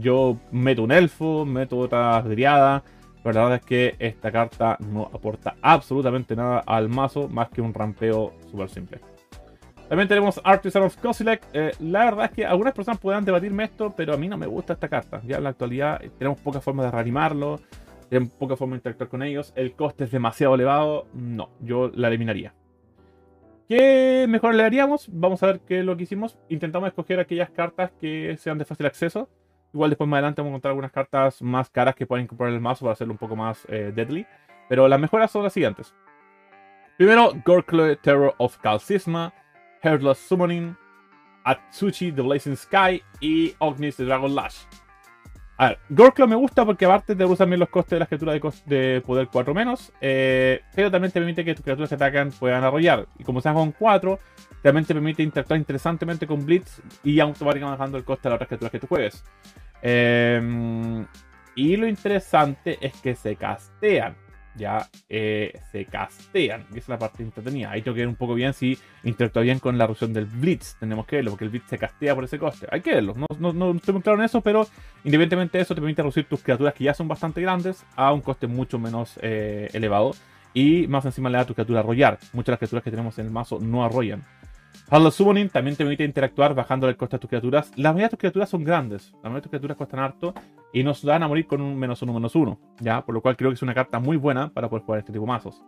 Yo 0.00 0.36
meto 0.52 0.82
un 0.82 0.92
elfo, 0.92 1.46
meto 1.46 1.78
otra 1.78 2.20
driada. 2.20 2.84
La 3.24 3.32
verdad 3.32 3.54
es 3.54 3.62
que 3.62 3.96
esta 3.98 4.30
carta 4.30 4.76
no 4.80 5.10
aporta 5.12 5.56
absolutamente 5.62 6.36
nada 6.36 6.62
al 6.66 6.90
mazo 6.90 7.26
más 7.28 7.48
que 7.48 7.62
un 7.62 7.72
rampeo 7.72 8.34
súper 8.50 8.68
simple. 8.68 9.00
También 9.88 10.06
tenemos 10.06 10.38
Artisan 10.44 10.82
of 10.82 10.96
Kozilek. 10.98 11.42
La 11.80 12.04
verdad 12.04 12.26
es 12.26 12.32
que 12.32 12.46
algunas 12.46 12.74
personas 12.74 13.00
podrán 13.00 13.24
debatirme 13.24 13.64
esto, 13.64 13.94
pero 13.96 14.12
a 14.12 14.18
mí 14.18 14.28
no 14.28 14.36
me 14.36 14.46
gusta 14.46 14.74
esta 14.74 14.88
carta. 14.88 15.22
Ya 15.24 15.38
en 15.38 15.44
la 15.44 15.50
actualidad 15.50 16.04
eh, 16.04 16.10
tenemos 16.18 16.38
pocas 16.40 16.62
formas 16.62 16.84
de 16.86 16.92
reanimarlo, 16.92 17.60
tenemos 18.10 18.32
poca 18.34 18.56
forma 18.56 18.74
de 18.74 18.78
interactuar 18.78 19.08
con 19.08 19.22
ellos. 19.22 19.52
El 19.56 19.72
coste 19.72 20.04
es 20.04 20.10
demasiado 20.10 20.54
elevado. 20.54 21.06
No, 21.14 21.50
yo 21.60 21.90
la 21.94 22.08
eliminaría. 22.08 22.54
¿Qué 23.66 24.26
mejor 24.28 24.54
le 24.54 24.64
haríamos? 24.64 25.08
Vamos 25.10 25.42
a 25.42 25.46
ver 25.46 25.60
qué 25.60 25.80
es 25.80 25.84
lo 25.84 25.96
que 25.96 26.02
hicimos. 26.02 26.38
Intentamos 26.48 26.88
escoger 26.88 27.18
aquellas 27.20 27.50
cartas 27.50 27.90
que 27.98 28.36
sean 28.38 28.58
de 28.58 28.66
fácil 28.66 28.86
acceso. 28.86 29.28
Igual 29.72 29.90
después 29.90 30.08
más 30.08 30.18
adelante 30.18 30.40
vamos 30.40 30.50
a 30.50 30.54
encontrar 30.54 30.70
algunas 30.70 30.92
cartas 30.92 31.42
más 31.42 31.68
caras 31.70 31.94
que 31.94 32.06
pueden 32.06 32.24
incorporar 32.24 32.52
el 32.52 32.60
mazo 32.60 32.84
para 32.84 32.92
hacerlo 32.92 33.12
un 33.12 33.18
poco 33.18 33.36
más 33.36 33.66
eh, 33.68 33.92
deadly. 33.94 34.26
Pero 34.68 34.86
las 34.86 35.00
mejoras 35.00 35.30
son 35.30 35.44
las 35.44 35.52
siguientes. 35.52 35.94
Primero, 36.98 37.32
Gorkle 37.44 37.96
Terror 37.96 38.34
of 38.38 38.58
Calcisma. 38.58 39.32
Heartless 39.82 40.18
Summoning, 40.18 40.76
Atsuchi 41.44 42.12
The 42.12 42.22
Blazing 42.22 42.56
Sky 42.56 43.02
y 43.20 43.54
Ognis 43.58 43.96
The 43.96 44.04
Dragon 44.04 44.34
Lash. 44.34 44.64
A 45.56 45.70
ver, 45.70 45.78
Gorklo 45.88 46.28
me 46.28 46.36
gusta 46.36 46.64
porque 46.64 46.84
aparte 46.84 47.16
te 47.16 47.24
usan 47.24 47.50
bien 47.50 47.58
los 47.58 47.68
costes 47.68 47.90
de 47.90 47.98
las 47.98 48.08
criaturas 48.08 48.64
de, 48.64 49.02
poder 49.04 49.26
4 49.26 49.54
menos, 49.54 49.92
eh, 50.00 50.60
pero 50.72 50.88
también 50.88 51.10
te 51.10 51.18
permite 51.18 51.44
que 51.44 51.52
tus 51.52 51.64
criaturas 51.64 51.88
que 51.88 51.96
atacan 51.96 52.30
puedan 52.30 52.62
arrollar. 52.62 53.08
Y 53.18 53.24
como 53.24 53.40
se 53.40 53.52
con 53.52 53.72
4, 53.72 54.20
también 54.62 54.84
te 54.84 54.94
permite 54.94 55.24
interactuar 55.24 55.58
interesantemente 55.58 56.28
con 56.28 56.46
Blitz 56.46 56.80
y 57.02 57.18
automáticamente 57.18 57.76
bajando 57.76 57.98
el 57.98 58.04
coste 58.04 58.28
de 58.28 58.30
las 58.30 58.36
otras 58.36 58.48
criaturas 58.48 58.70
que 58.70 58.78
tú 58.78 58.86
juegues. 58.86 59.24
Eh, 59.82 61.04
y 61.56 61.76
lo 61.76 61.88
interesante 61.88 62.78
es 62.80 62.92
que 63.00 63.16
se 63.16 63.34
castean 63.34 64.14
ya 64.58 64.88
eh, 65.08 65.58
se 65.72 65.86
castean. 65.86 66.66
Y 66.70 66.72
esa 66.72 66.78
es 66.78 66.88
la 66.88 66.98
parte 66.98 67.22
entretenida. 67.22 67.70
Ahí 67.70 67.82
tengo 67.82 67.94
que 67.94 68.00
ver 68.00 68.08
un 68.08 68.16
poco 68.16 68.34
bien 68.34 68.52
si 68.52 68.78
interactúa 69.04 69.42
bien 69.42 69.58
con 69.58 69.78
la 69.78 69.84
erupción 69.84 70.12
del 70.12 70.26
Blitz. 70.26 70.76
Tenemos 70.78 71.06
que 71.06 71.16
verlo, 71.16 71.30
porque 71.30 71.44
el 71.44 71.50
Blitz 71.50 71.68
se 71.68 71.78
castea 71.78 72.14
por 72.14 72.24
ese 72.24 72.38
coste. 72.38 72.66
Hay 72.70 72.80
que 72.80 72.94
verlo. 72.94 73.14
No, 73.14 73.26
no, 73.38 73.52
no 73.52 73.76
estoy 73.76 73.94
muy 73.94 74.02
claro 74.02 74.18
en 74.18 74.24
eso, 74.24 74.40
pero 74.40 74.66
independientemente 75.04 75.58
de 75.58 75.62
eso, 75.62 75.74
te 75.74 75.80
permite 75.80 76.02
reducir 76.02 76.24
tus 76.28 76.42
criaturas 76.42 76.74
que 76.74 76.84
ya 76.84 76.92
son 76.92 77.08
bastante 77.08 77.40
grandes 77.40 77.84
a 77.96 78.12
un 78.12 78.20
coste 78.20 78.46
mucho 78.46 78.78
menos 78.78 79.18
eh, 79.22 79.68
elevado. 79.72 80.12
Y 80.54 80.86
más 80.88 81.04
encima 81.04 81.30
le 81.30 81.36
da 81.36 81.42
a 81.42 81.46
tu 81.46 81.54
criatura 81.54 81.80
arrollar. 81.80 82.18
Muchas 82.32 82.46
de 82.46 82.52
las 82.52 82.58
criaturas 82.58 82.84
que 82.84 82.90
tenemos 82.90 83.18
en 83.18 83.26
el 83.26 83.32
mazo 83.32 83.60
no 83.60 83.84
arrollan. 83.84 84.24
Halo 84.90 85.10
Summoning 85.10 85.50
también 85.50 85.76
te 85.76 85.84
permite 85.84 86.04
interactuar 86.04 86.54
bajando 86.54 86.88
el 86.88 86.96
coste 86.96 87.16
de 87.16 87.20
tus 87.20 87.28
criaturas. 87.28 87.70
La 87.76 87.90
mayoría 87.90 88.06
de 88.06 88.10
tus 88.10 88.18
criaturas 88.18 88.48
son 88.48 88.64
grandes. 88.64 89.12
La 89.22 89.28
mayoría 89.28 89.36
de 89.36 89.42
tus 89.42 89.50
criaturas 89.50 89.76
cuestan 89.76 90.00
harto 90.00 90.34
y 90.72 90.82
nos 90.82 91.02
dan 91.02 91.22
a 91.22 91.28
morir 91.28 91.46
con 91.46 91.60
un 91.60 91.78
menos 91.78 92.00
uno, 92.02 92.14
menos 92.14 92.34
uno. 92.34 92.58
¿ya? 92.80 93.04
Por 93.04 93.14
lo 93.14 93.20
cual 93.20 93.36
creo 93.36 93.50
que 93.50 93.54
es 93.54 93.62
una 93.62 93.74
carta 93.74 94.00
muy 94.00 94.16
buena 94.16 94.48
para 94.48 94.68
poder 94.68 94.84
jugar 94.84 95.00
este 95.00 95.12
tipo 95.12 95.24
de 95.24 95.28
mazos. 95.28 95.62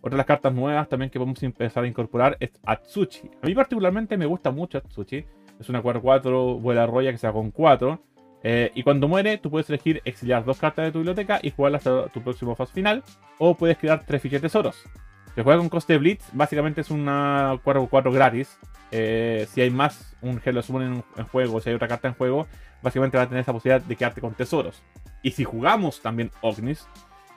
Otra 0.00 0.10
de 0.10 0.16
las 0.18 0.26
cartas 0.26 0.54
nuevas 0.54 0.88
también 0.88 1.10
que 1.10 1.18
podemos 1.18 1.42
empezar 1.42 1.84
a 1.84 1.86
incorporar 1.86 2.36
es 2.38 2.50
Atsuchi. 2.64 3.30
A 3.42 3.46
mí 3.46 3.54
particularmente 3.54 4.16
me 4.16 4.26
gusta 4.26 4.50
mucho 4.50 4.78
Atsuchi. 4.78 5.24
Es 5.58 5.68
una 5.70 5.82
4-4, 5.82 6.60
vuela 6.60 6.86
roya 6.86 7.10
que 7.10 7.18
sea 7.18 7.32
con 7.32 7.50
4. 7.50 7.98
Eh, 8.42 8.70
y 8.74 8.82
cuando 8.82 9.08
muere, 9.08 9.38
tú 9.38 9.50
puedes 9.50 9.68
elegir 9.70 10.02
exiliar 10.04 10.44
dos 10.44 10.58
cartas 10.58 10.84
de 10.84 10.92
tu 10.92 10.98
biblioteca 10.98 11.40
y 11.42 11.50
jugarlas 11.50 11.86
hasta 11.86 12.08
tu 12.12 12.22
próximo 12.22 12.54
fase 12.54 12.74
final. 12.74 13.02
O 13.38 13.54
puedes 13.54 13.78
crear 13.78 14.04
tres 14.06 14.20
fichas 14.20 14.42
tesoros. 14.42 14.84
Se 15.36 15.42
juega 15.42 15.58
con 15.58 15.68
coste 15.68 15.92
de 15.92 15.98
Blitz, 15.98 16.24
básicamente 16.32 16.80
es 16.80 16.90
una 16.90 17.60
4x4 17.62 18.10
gratis. 18.10 18.58
Eh, 18.90 19.46
si 19.52 19.60
hay 19.60 19.68
más 19.68 20.16
un 20.22 20.40
Hello 20.42 20.62
Summon 20.62 21.04
en, 21.14 21.24
juego, 21.26 21.60
si 21.60 21.68
hay 21.68 21.74
otra 21.74 21.88
carta 21.88 22.08
en 22.08 22.14
juego, 22.14 22.46
básicamente 22.82 23.18
va 23.18 23.24
a 23.24 23.28
tener 23.28 23.42
esa 23.42 23.52
posibilidad 23.52 23.82
de 23.82 23.96
quedarte 23.96 24.22
con 24.22 24.32
tesoros. 24.32 24.82
Y 25.20 25.32
si 25.32 25.44
jugamos 25.44 26.00
también 26.00 26.30
Ognis, 26.40 26.88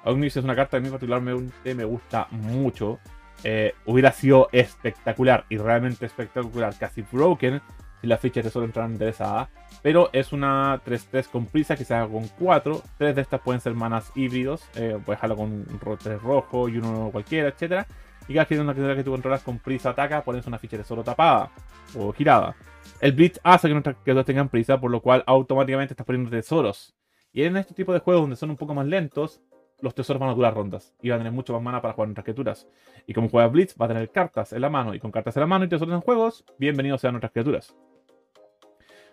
Ognis 0.06 0.38
es 0.38 0.46
una 0.46 0.56
carta 0.56 0.72
que 0.72 0.78
a 0.78 0.80
mí 0.80 0.90
particularmente 0.90 1.76
me 1.76 1.84
gusta 1.84 2.30
mucho. 2.32 3.00
Eh, 3.44 3.74
hubiera 3.86 4.14
sido 4.14 4.48
espectacular 4.54 5.44
y 5.50 5.58
realmente 5.58 6.06
espectacular, 6.06 6.74
casi 6.80 7.02
broken, 7.02 7.62
si 8.00 8.08
las 8.08 8.22
fichas 8.22 8.46
de 8.46 8.50
tesoro 8.50 8.66
entraran 8.66 8.94
interesadas. 8.94 9.50
Pero 9.82 10.10
es 10.12 10.34
una 10.34 10.82
3-3 10.84 11.30
con 11.30 11.46
prisa 11.46 11.76
que 11.76 11.86
se 11.86 11.94
haga 11.94 12.08
con 12.08 12.28
4. 12.28 12.82
Tres 12.98 13.16
de 13.16 13.22
estas 13.22 13.42
pueden 13.42 13.62
ser 13.62 13.74
manas 13.74 14.12
híbridos. 14.16 14.64
Eh, 14.76 14.98
puedes 15.06 15.18
dejarlo 15.18 15.38
con 15.38 15.52
un 15.52 15.98
3 15.98 16.22
rojo 16.22 16.68
y 16.68 16.78
uno 16.78 17.10
cualquiera, 17.12 17.50
etc. 17.50 17.86
Y 18.28 18.34
cada 18.34 18.46
vez 18.46 18.60
una 18.60 18.74
criatura 18.74 18.96
que 18.96 19.04
tú 19.04 19.12
controlas 19.12 19.42
con 19.42 19.58
prisa 19.60 19.92
ataca, 19.92 20.24
pones 20.24 20.46
una 20.46 20.60
ficha 20.60 20.78
de 20.78 20.84
tesoro 20.84 21.04
tapada 21.04 21.50
o 21.98 22.12
girada. 22.12 22.56
El 23.02 23.14
Blitz 23.14 23.40
hace 23.44 23.68
que 23.68 23.74
nuestras 23.74 23.96
criaturas 23.96 24.26
tengan 24.26 24.50
prisa, 24.50 24.80
por 24.80 24.92
lo 24.92 25.02
cual 25.02 25.24
automáticamente 25.26 25.94
estás 25.94 26.06
poniendo 26.06 26.30
tesoros. 26.30 26.94
Y 27.32 27.44
en 27.44 27.58
este 27.58 27.74
tipo 27.74 27.94
de 27.94 28.00
juegos 28.00 28.24
donde 28.24 28.36
son 28.36 28.50
un 28.50 28.58
poco 28.58 28.74
más 28.74 28.86
lentos, 28.86 29.42
los 29.82 29.96
tesoros 29.96 30.20
van 30.20 30.30
a 30.30 30.34
durar 30.34 30.54
rondas 30.54 30.94
y 31.02 31.10
van 31.10 31.18
a 31.18 31.20
tener 31.22 31.32
mucho 31.32 31.54
más 31.54 31.62
mana 31.62 31.82
para 31.82 31.94
jugar 31.94 32.10
nuestras 32.10 32.26
criaturas. 32.26 32.68
Y 33.08 33.14
como 33.14 33.30
juega 33.30 33.48
Blitz, 33.48 33.76
va 33.80 33.86
a 33.86 33.90
tener 33.90 34.12
cartas 34.12 34.52
en 34.54 34.62
la 34.62 34.70
mano. 34.70 34.94
Y 34.94 35.00
con 35.00 35.12
cartas 35.12 35.36
en 35.38 35.42
la 35.42 35.48
mano 35.48 35.66
y 35.66 35.70
tesoros 35.70 35.94
en 35.94 36.02
juegos, 36.02 36.44
bienvenidos 36.58 37.02
sean 37.02 37.14
nuestras 37.14 37.32
criaturas. 37.32 37.74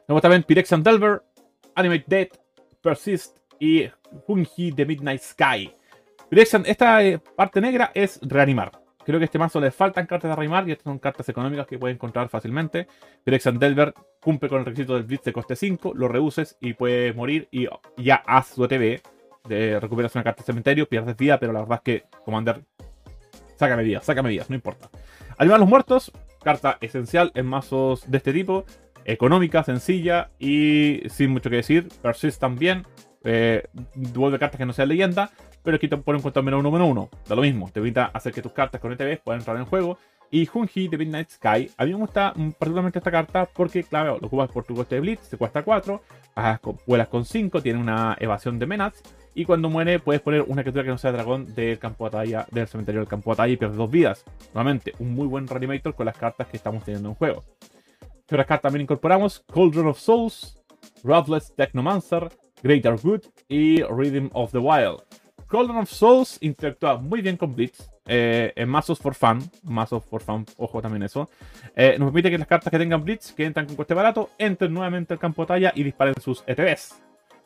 Tenemos 0.07 0.23
también 0.23 0.45
Pyrexian 0.45 0.83
Delver, 0.85 1.23
Animate 1.75 2.05
Dead, 2.07 2.29
Persist 2.81 3.39
y 3.59 3.89
Hunji 4.29 4.71
de 4.71 4.87
Midnight 4.87 5.21
Sky. 5.21 5.73
Pyrexian, 6.29 6.65
esta 6.65 7.03
eh, 7.03 7.19
parte 7.19 7.61
negra 7.61 7.91
es 7.93 8.21
reanimar. 8.23 8.71
Creo 9.05 9.19
que 9.19 9.25
a 9.25 9.27
este 9.27 9.39
mazo 9.39 9.61
le 9.61 9.73
faltan 9.73 10.07
cartas 10.07 10.31
de 10.31 10.37
reanimar 10.37 10.69
y 10.69 10.73
estas 10.73 10.85
son 10.85 11.01
cartas 11.01 11.29
económicas 11.29 11.67
que 11.67 11.79
puede 11.79 11.95
encontrar 11.95 12.29
fácilmente. 12.29 12.87
Pyrexian 13.25 13.59
Delver 13.59 13.95
cumple 14.21 14.49
con 14.49 14.61
el 14.61 14.65
requisito 14.65 14.95
del 14.95 15.03
Blitz 15.03 15.25
de 15.25 15.33
coste 15.33 15.57
5, 15.57 15.93
lo 15.95 16.07
reduces 16.07 16.57
y 16.61 16.75
puede 16.75 17.13
morir 17.13 17.49
y 17.51 17.67
ya 17.97 18.23
haz 18.27 18.49
su 18.49 18.65
ETB. 18.65 19.01
De, 19.49 19.79
recuperas 19.79 20.15
una 20.17 20.25
carta 20.25 20.43
de 20.43 20.47
cementerio, 20.47 20.89
pierdes 20.89 21.17
vida, 21.17 21.39
pero 21.39 21.53
la 21.53 21.61
verdad 21.61 21.77
es 21.79 21.83
que 21.83 22.05
Commander 22.25 22.65
sácame 23.57 23.85
vidas, 23.85 24.05
sácame 24.05 24.31
vidas, 24.31 24.51
no 24.51 24.57
importa. 24.57 24.89
Animar 25.39 25.61
los 25.61 25.69
muertos, 25.69 26.13
carta 26.43 26.79
esencial 26.81 27.31
en 27.35 27.47
mazos 27.47 28.09
de 28.11 28.19
este 28.19 28.33
tipo 28.33 28.65
económica, 29.07 29.63
sencilla 29.63 30.31
y 30.39 31.03
sin 31.09 31.31
mucho 31.31 31.49
que 31.49 31.57
decir. 31.57 31.89
Persist 32.03 32.41
también. 32.41 32.85
Eh, 33.25 33.65
devuelve 33.95 34.39
cartas 34.39 34.59
que 34.59 34.67
no 34.67 34.73
sean 34.73 34.89
leyenda, 34.89 35.31
pero 35.63 35.79
quita 35.79 35.97
por 35.97 36.15
un 36.15 36.23
cuento 36.23 36.43
menos 36.43 36.61
1 36.61 36.71
menos 36.71 36.89
1. 36.91 37.11
Da 37.29 37.35
lo 37.35 37.43
mismo, 37.43 37.71
te 37.73 37.81
evita 37.81 38.07
hacer 38.07 38.33
que 38.33 38.43
tus 38.43 38.53
cartas 38.53 38.81
con 38.81 38.93
ETB 38.93 39.21
puedan 39.23 39.41
entrar 39.41 39.57
en 39.57 39.65
juego. 39.65 39.99
Y 40.31 40.47
Junji 40.47 40.89
de 40.89 40.99
Midnight 40.99 41.31
Sky, 41.31 41.71
a 41.77 41.85
mí 41.85 41.93
me 41.93 41.99
gusta 41.99 42.33
particularmente 42.35 42.99
esta 42.99 43.13
carta 43.13 43.47
porque, 43.47 43.85
claro, 43.85 44.19
lo 44.21 44.29
jugas 44.29 44.51
por 44.51 44.65
tu 44.65 44.75
coste 44.75 44.97
de 44.97 45.01
Blitz, 45.01 45.29
te 45.29 45.37
cuesta 45.37 45.63
4, 45.63 46.03
vuelas 46.85 47.09
con 47.09 47.25
5, 47.25 47.63
tiene 47.63 47.79
una 47.79 48.17
evasión 48.19 48.59
de 48.59 48.67
Menats. 48.67 49.03
Y 49.35 49.45
cuando 49.45 49.69
muere, 49.69 49.99
puedes 49.99 50.23
poner 50.23 50.43
una 50.43 50.63
criatura 50.63 50.83
que 50.83 50.91
no 50.91 50.99
sea 50.99 51.13
dragón 51.13 51.55
del 51.55 51.79
campo 51.79 52.05
de 52.05 52.17
batalla, 52.17 52.47
del 52.51 52.67
cementerio 52.67 53.01
del 53.01 53.09
campo 53.09 53.31
de 53.31 53.33
batalla 53.37 53.53
y 53.53 53.57
pierdes 53.57 53.77
dos 53.77 53.91
vidas. 53.91 54.25
Nuevamente, 54.55 54.95
un 54.99 55.15
muy 55.15 55.27
buen 55.27 55.47
reanimator 55.47 55.95
con 55.95 56.07
las 56.07 56.17
cartas 56.17 56.47
que 56.49 56.57
estamos 56.57 56.83
teniendo 56.85 57.11
en 57.11 57.15
juego. 57.15 57.45
¿Qué 58.27 58.35
otras 58.35 58.47
cartas 58.47 58.63
también 58.63 58.83
incorporamos? 58.83 59.45
Cauldron 59.53 59.87
of 59.87 60.01
Souls, 60.01 60.59
Ruthless 61.05 61.55
Technomancer, 61.55 62.29
Greater 62.61 62.97
Good 63.01 63.21
y 63.49 63.83
Rhythm 63.85 64.31
of 64.33 64.51
the 64.51 64.59
Wild. 64.59 65.03
Cauldron 65.49 65.79
of 65.79 65.89
Souls 65.89 66.39
interactúa 66.41 66.97
muy 66.97 67.23
bien 67.23 67.37
con 67.37 67.55
Blitz. 67.55 67.89
Eh, 68.09 68.53
en 68.57 68.69
mazos 68.69 68.99
for 68.99 69.15
fun, 69.15 69.39
mazos 69.63 70.05
for 70.05 70.21
fun, 70.21 70.45
ojo 70.57 70.83
también 70.83 71.05
eso. 71.05 71.29
Eh, 71.77 71.97
nos 71.99 72.09
permite 72.09 72.31
que 72.31 72.39
las 72.39 72.49
cartas 72.49 72.71
que 72.71 72.79
tengan 72.79 73.05
Blitz, 73.05 73.33
que 73.33 73.45
entran 73.45 73.67
con 73.67 73.77
coste 73.77 73.95
barato, 73.95 74.31
entren 74.39 74.75
nuevamente 74.75 75.13
al 75.13 75.21
campo 75.21 75.43
de 75.43 75.47
batalla 75.47 75.73
y 75.77 75.85
disparen 75.85 76.15
sus 76.21 76.43
ETBs. 76.49 77.01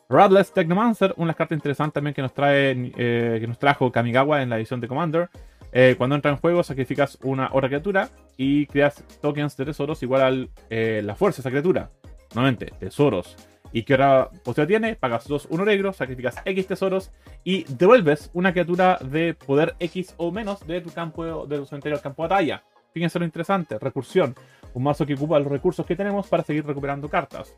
Ruthless 0.09 0.51
Technomancer, 0.51 1.13
una 1.17 1.35
carta 1.35 1.53
interesante 1.53 1.93
también 1.93 2.15
que 2.15 2.23
nos 2.23 2.33
trae, 2.33 2.71
eh, 2.97 3.37
que 3.39 3.47
nos 3.47 3.59
trajo 3.59 3.91
Kamigawa 3.91 4.41
en 4.41 4.49
la 4.49 4.57
edición 4.57 4.81
de 4.81 4.87
Commander. 4.87 5.29
Eh, 5.71 5.95
cuando 5.97 6.15
entra 6.15 6.31
en 6.31 6.37
juego, 6.37 6.63
sacrificas 6.63 7.17
una 7.23 7.49
otra 7.53 7.69
criatura 7.69 8.09
y 8.37 8.65
creas 8.67 9.03
tokens 9.21 9.55
de 9.57 9.65
tesoros 9.65 10.03
igual 10.03 10.21
a 10.21 10.65
eh, 10.69 11.01
la 11.03 11.15
fuerza 11.15 11.37
de 11.37 11.41
esa 11.41 11.49
criatura. 11.49 11.89
Nuevamente, 12.33 12.67
tesoros. 12.79 13.35
¿Y 13.73 13.83
qué 13.83 13.93
otra 13.93 14.29
posibilidad 14.43 14.67
tiene? 14.67 14.95
Pagas 14.95 15.27
2, 15.27 15.47
1 15.49 15.65
negro, 15.65 15.93
sacrificas 15.93 16.35
X 16.43 16.67
tesoros 16.67 17.11
y 17.43 17.63
devuelves 17.69 18.29
una 18.33 18.51
criatura 18.51 18.97
de 19.01 19.33
poder 19.33 19.75
X 19.79 20.13
o 20.17 20.31
menos 20.31 20.65
de 20.67 20.81
tu 20.81 20.91
campo 20.91 21.45
de 21.45 21.57
tu 21.57 21.65
cementerio 21.65 21.95
al 21.95 22.01
campo 22.01 22.23
de 22.23 22.29
batalla. 22.29 22.63
Fíjense 22.93 23.19
lo 23.19 23.25
interesante, 23.25 23.79
recursión. 23.79 24.35
Un 24.73 24.83
mazo 24.83 25.05
que 25.05 25.13
ocupa 25.13 25.39
los 25.39 25.47
recursos 25.47 25.85
que 25.85 25.95
tenemos 25.95 26.27
para 26.27 26.43
seguir 26.43 26.65
recuperando 26.65 27.09
cartas. 27.09 27.53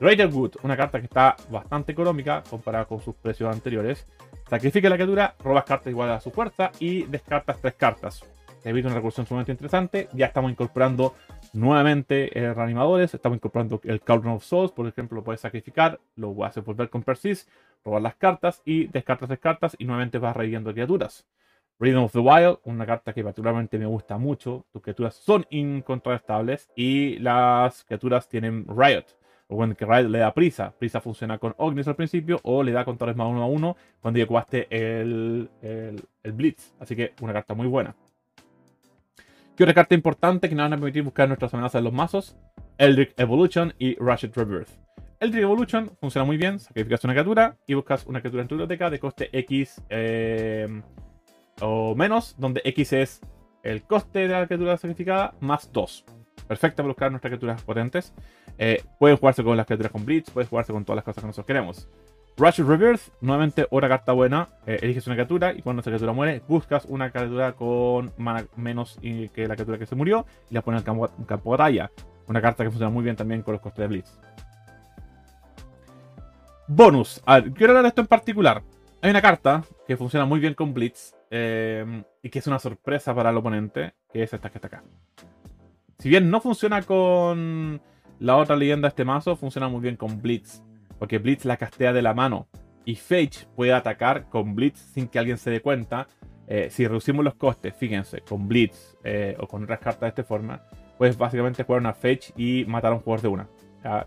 Greater 0.00 0.28
Good, 0.28 0.56
una 0.62 0.76
carta 0.76 0.98
que 0.98 1.06
está 1.06 1.36
bastante 1.50 1.92
económica 1.92 2.42
comparada 2.48 2.84
con 2.84 3.00
sus 3.00 3.14
precios 3.14 3.52
anteriores. 3.52 4.06
Sacrifica 4.48 4.90
la 4.90 4.96
criatura, 4.96 5.34
robas 5.42 5.64
cartas 5.64 5.88
iguales 5.88 6.16
a 6.16 6.20
su 6.20 6.30
fuerza 6.30 6.70
y 6.78 7.04
descartas 7.04 7.58
tres 7.60 7.74
cartas. 7.74 8.22
Te 8.62 8.70
evita 8.70 8.88
una 8.88 8.96
recursión 8.96 9.26
sumamente 9.26 9.52
interesante. 9.52 10.08
Ya 10.12 10.26
estamos 10.26 10.50
incorporando 10.50 11.14
nuevamente 11.54 12.38
eh, 12.38 12.52
reanimadores. 12.52 13.14
Estamos 13.14 13.36
incorporando 13.36 13.80
el 13.84 14.02
Cauldron 14.02 14.34
of 14.34 14.44
Souls, 14.44 14.72
por 14.72 14.86
ejemplo, 14.86 15.16
lo 15.16 15.24
puedes 15.24 15.40
sacrificar, 15.40 15.98
lo 16.16 16.44
a 16.44 16.52
volver 16.64 16.90
con 16.90 17.02
Persist, 17.02 17.48
robar 17.84 18.02
las 18.02 18.16
cartas 18.16 18.60
y 18.64 18.86
descartas 18.86 19.28
tres 19.28 19.40
cartas 19.40 19.76
y 19.78 19.86
nuevamente 19.86 20.18
vas 20.18 20.36
reviviendo 20.36 20.72
criaturas. 20.72 21.26
Rhythm 21.78 22.04
of 22.04 22.12
the 22.12 22.20
Wild, 22.20 22.58
una 22.64 22.86
carta 22.86 23.12
que 23.12 23.24
particularmente 23.24 23.78
me 23.78 23.86
gusta 23.86 24.18
mucho. 24.18 24.66
Tus 24.72 24.82
criaturas 24.82 25.14
son 25.14 25.46
incontrastables 25.50 26.70
y 26.76 27.18
las 27.18 27.84
criaturas 27.84 28.28
tienen 28.28 28.66
Riot 28.68 29.06
cuando 29.56 29.76
que 29.76 29.86
le 29.86 30.18
da 30.18 30.32
prisa. 30.32 30.72
Prisa 30.78 31.00
funciona 31.00 31.38
con 31.38 31.54
Ognis 31.58 31.88
al 31.88 31.96
principio 31.96 32.40
o 32.42 32.62
le 32.62 32.72
da 32.72 32.84
contadores 32.84 33.16
más 33.16 33.28
uno 33.28 33.42
a 33.42 33.46
uno 33.46 33.76
cuando 34.00 34.18
ya 34.18 34.46
el, 34.70 35.48
el, 35.62 36.32
Blitz. 36.32 36.72
Así 36.78 36.96
que 36.96 37.12
una 37.20 37.32
carta 37.32 37.54
muy 37.54 37.66
buena. 37.66 37.94
¿Qué 39.56 39.62
otra 39.62 39.74
carta 39.74 39.94
importante 39.94 40.48
que 40.48 40.54
nos 40.54 40.64
van 40.64 40.72
a 40.72 40.76
permitir 40.76 41.02
buscar 41.02 41.28
nuestras 41.28 41.54
amenazas 41.54 41.78
en 41.78 41.84
los 41.84 41.92
mazos? 41.92 42.36
Eldritch 42.78 43.14
Evolution 43.16 43.72
y 43.78 43.94
Ratchet 43.96 44.36
Rebirth. 44.36 44.70
Eldritch 45.20 45.42
Evolution 45.42 45.90
funciona 46.00 46.24
muy 46.24 46.36
bien, 46.36 46.58
sacrificas 46.58 47.04
una 47.04 47.14
criatura 47.14 47.56
y 47.66 47.74
buscas 47.74 48.04
una 48.06 48.20
criatura 48.20 48.42
en 48.42 48.48
tu 48.48 48.56
biblioteca 48.56 48.90
de 48.90 48.98
coste 48.98 49.30
X 49.32 49.80
eh, 49.88 50.82
o 51.60 51.94
menos, 51.94 52.34
donde 52.36 52.62
X 52.64 52.92
es 52.92 53.20
el 53.62 53.82
coste 53.84 54.20
de 54.20 54.28
la 54.28 54.46
criatura 54.46 54.76
sacrificada 54.76 55.34
más 55.40 55.72
2. 55.72 56.04
Perfecta 56.46 56.82
para 56.82 56.88
buscar 56.88 57.10
nuestras 57.10 57.30
criaturas 57.30 57.62
potentes. 57.62 58.12
Eh, 58.58 58.82
pueden 58.98 59.16
jugarse 59.16 59.42
con 59.42 59.56
las 59.56 59.66
criaturas 59.66 59.92
con 59.92 60.04
Blitz, 60.04 60.30
puede 60.30 60.46
jugarse 60.46 60.72
con 60.72 60.84
todas 60.84 60.96
las 60.96 61.04
cosas 61.04 61.22
que 61.22 61.26
nosotros 61.26 61.46
queremos. 61.46 61.88
Ratchet 62.36 62.66
Reverse, 62.66 63.12
nuevamente 63.20 63.66
otra 63.70 63.88
carta 63.88 64.12
buena. 64.12 64.48
Eh, 64.66 64.78
eliges 64.82 65.06
una 65.06 65.16
criatura 65.16 65.52
y 65.52 65.62
cuando 65.62 65.80
esa 65.80 65.90
criatura 65.90 66.12
muere, 66.12 66.42
buscas 66.48 66.84
una 66.86 67.10
criatura 67.10 67.52
con 67.52 68.12
mana 68.16 68.46
menos 68.56 68.98
que 69.00 69.46
la 69.46 69.54
criatura 69.54 69.78
que 69.78 69.86
se 69.86 69.94
murió 69.94 70.26
y 70.50 70.54
la 70.54 70.62
pones 70.62 70.80
en 70.80 70.84
campo, 70.84 71.08
campo 71.26 71.52
de 71.52 71.58
batalla. 71.58 71.90
Una 72.26 72.40
carta 72.40 72.64
que 72.64 72.70
funciona 72.70 72.90
muy 72.90 73.04
bien 73.04 73.16
también 73.16 73.42
con 73.42 73.52
los 73.52 73.60
costes 73.60 73.82
de 73.82 73.88
Blitz. 73.88 74.18
Bonus. 76.66 77.22
quiero 77.54 77.72
hablar 77.72 77.82
de 77.82 77.88
esto 77.88 78.00
en 78.00 78.06
particular. 78.06 78.62
Hay 79.02 79.10
una 79.10 79.20
carta 79.20 79.62
que 79.86 79.96
funciona 79.96 80.24
muy 80.24 80.40
bien 80.40 80.54
con 80.54 80.72
Blitz 80.72 81.14
eh, 81.30 82.04
y 82.22 82.30
que 82.30 82.38
es 82.38 82.46
una 82.46 82.58
sorpresa 82.58 83.14
para 83.14 83.30
el 83.30 83.36
oponente, 83.36 83.94
que 84.10 84.22
es 84.22 84.32
esta 84.32 84.48
que 84.48 84.58
está 84.58 84.68
acá. 84.68 84.82
Si 86.04 86.10
bien 86.10 86.30
no 86.30 86.42
funciona 86.42 86.82
con 86.82 87.80
la 88.18 88.36
otra 88.36 88.56
leyenda 88.56 88.88
de 88.88 88.90
este 88.90 89.06
mazo 89.06 89.36
funciona 89.36 89.68
muy 89.68 89.80
bien 89.80 89.96
con 89.96 90.20
Blitz, 90.20 90.62
porque 90.98 91.16
Blitz 91.16 91.46
la 91.46 91.56
castea 91.56 91.94
de 91.94 92.02
la 92.02 92.12
mano 92.12 92.46
y 92.84 92.96
Fage 92.96 93.46
puede 93.56 93.72
atacar 93.72 94.28
con 94.28 94.54
Blitz 94.54 94.80
sin 94.92 95.08
que 95.08 95.18
alguien 95.18 95.38
se 95.38 95.48
dé 95.48 95.62
cuenta. 95.62 96.06
Eh, 96.46 96.68
si 96.70 96.86
reducimos 96.86 97.24
los 97.24 97.36
costes, 97.36 97.74
fíjense, 97.74 98.20
con 98.20 98.46
Blitz 98.46 98.98
eh, 99.02 99.34
o 99.40 99.48
con 99.48 99.64
otras 99.64 99.78
cartas 99.78 100.02
de 100.02 100.08
esta 100.08 100.24
forma, 100.24 100.60
puedes 100.98 101.16
básicamente 101.16 101.64
jugar 101.64 101.80
una 101.80 101.94
Fage 101.94 102.34
y 102.36 102.66
matar 102.66 102.92
a 102.92 102.96
un 102.96 103.00
jugador 103.00 103.22
de 103.22 103.28
una. 103.28 103.48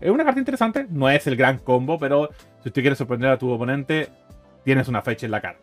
es 0.00 0.10
una 0.12 0.24
carta 0.24 0.38
interesante, 0.38 0.86
no 0.88 1.10
es 1.10 1.26
el 1.26 1.34
gran 1.34 1.58
combo, 1.58 1.98
pero 1.98 2.28
si 2.62 2.68
usted 2.68 2.80
quiere 2.80 2.94
sorprender 2.94 3.30
a 3.30 3.38
tu 3.38 3.50
oponente, 3.50 4.08
tienes 4.64 4.86
una 4.86 5.02
Fage 5.02 5.26
en 5.26 5.32
la 5.32 5.40
cara. 5.40 5.58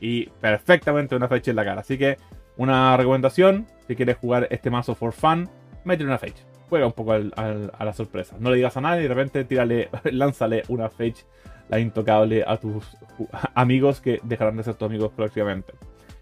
Y 0.00 0.24
perfectamente 0.40 1.14
una 1.14 1.28
Fage 1.28 1.50
en 1.50 1.56
la 1.56 1.66
cara. 1.66 1.82
Así 1.82 1.98
que 1.98 2.16
una 2.56 2.96
recomendación, 2.96 3.66
si 3.86 3.96
quieres 3.96 4.16
jugar 4.16 4.48
este 4.50 4.70
mazo 4.70 4.94
for 4.94 5.12
fun, 5.12 5.48
métele 5.84 6.08
una 6.08 6.18
Fage 6.18 6.54
juega 6.74 6.86
un 6.86 6.92
poco 6.92 7.12
a 7.12 7.84
la 7.84 7.92
sorpresa. 7.92 8.36
No 8.40 8.50
le 8.50 8.56
digas 8.56 8.76
a 8.76 8.80
nadie 8.80 9.04
y 9.04 9.08
de 9.08 9.14
repente 9.14 9.44
tírale, 9.44 9.90
lánzale 10.10 10.64
una 10.68 10.88
Fage, 10.88 11.24
la 11.68 11.78
intocable, 11.78 12.44
a 12.44 12.56
tus 12.56 12.96
amigos 13.54 14.00
que 14.00 14.20
dejarán 14.24 14.56
de 14.56 14.64
ser 14.64 14.74
tus 14.74 14.86
amigos 14.86 15.12
próximamente. 15.14 15.72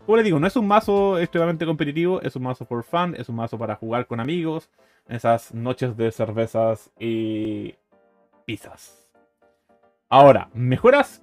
Como 0.04 0.16
les 0.16 0.24
digo, 0.26 0.38
no 0.40 0.46
es 0.46 0.56
un 0.56 0.66
mazo 0.66 1.18
extremadamente 1.18 1.64
competitivo, 1.64 2.20
es 2.20 2.36
un 2.36 2.42
mazo 2.42 2.66
por 2.66 2.82
fan, 2.82 3.14
es 3.16 3.28
un 3.28 3.36
mazo 3.36 3.56
para 3.56 3.76
jugar 3.76 4.06
con 4.06 4.20
amigos, 4.20 4.68
en 5.08 5.16
esas 5.16 5.54
noches 5.54 5.96
de 5.96 6.10
cervezas 6.10 6.90
y 6.98 7.74
pizzas. 8.44 9.08
Ahora, 10.08 10.50
mejoras 10.52 11.22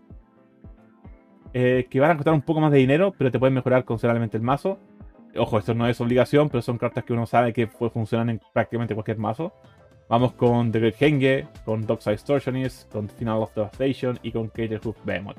eh, 1.54 1.88
que 1.90 2.00
van 2.00 2.12
a 2.12 2.16
costar 2.16 2.34
un 2.34 2.42
poco 2.42 2.62
más 2.62 2.72
de 2.72 2.78
dinero, 2.78 3.14
pero 3.18 3.30
te 3.30 3.38
pueden 3.38 3.54
mejorar 3.54 3.84
considerablemente 3.84 4.38
el 4.38 4.44
mazo. 4.44 4.80
Ojo, 5.36 5.60
esto 5.60 5.74
no 5.74 5.88
es 5.88 6.02
obligación, 6.02 6.50
pero 6.50 6.62
son 6.62 6.78
cartas 6.78 7.04
que 7.04 7.14
uno 7.14 7.26
sabe 7.26 7.54
que 7.54 7.68
funcionan 7.68 8.30
en 8.30 8.42
prácticamente 8.54 8.96
cualquier 8.96 9.18
mazo. 9.18 9.54
Vamos 10.10 10.34
con 10.34 10.72
The 10.72 10.80
Great 10.80 11.02
Henge, 11.02 11.48
con 11.66 11.86
Dockside 11.86 12.14
Extortionist, 12.14 12.92
con 12.92 13.08
Final 13.10 13.44
of 13.44 13.54
Devastation 13.54 14.18
y 14.24 14.32
con 14.32 14.48
Caterhoof 14.48 14.98
Behemoth. 15.06 15.38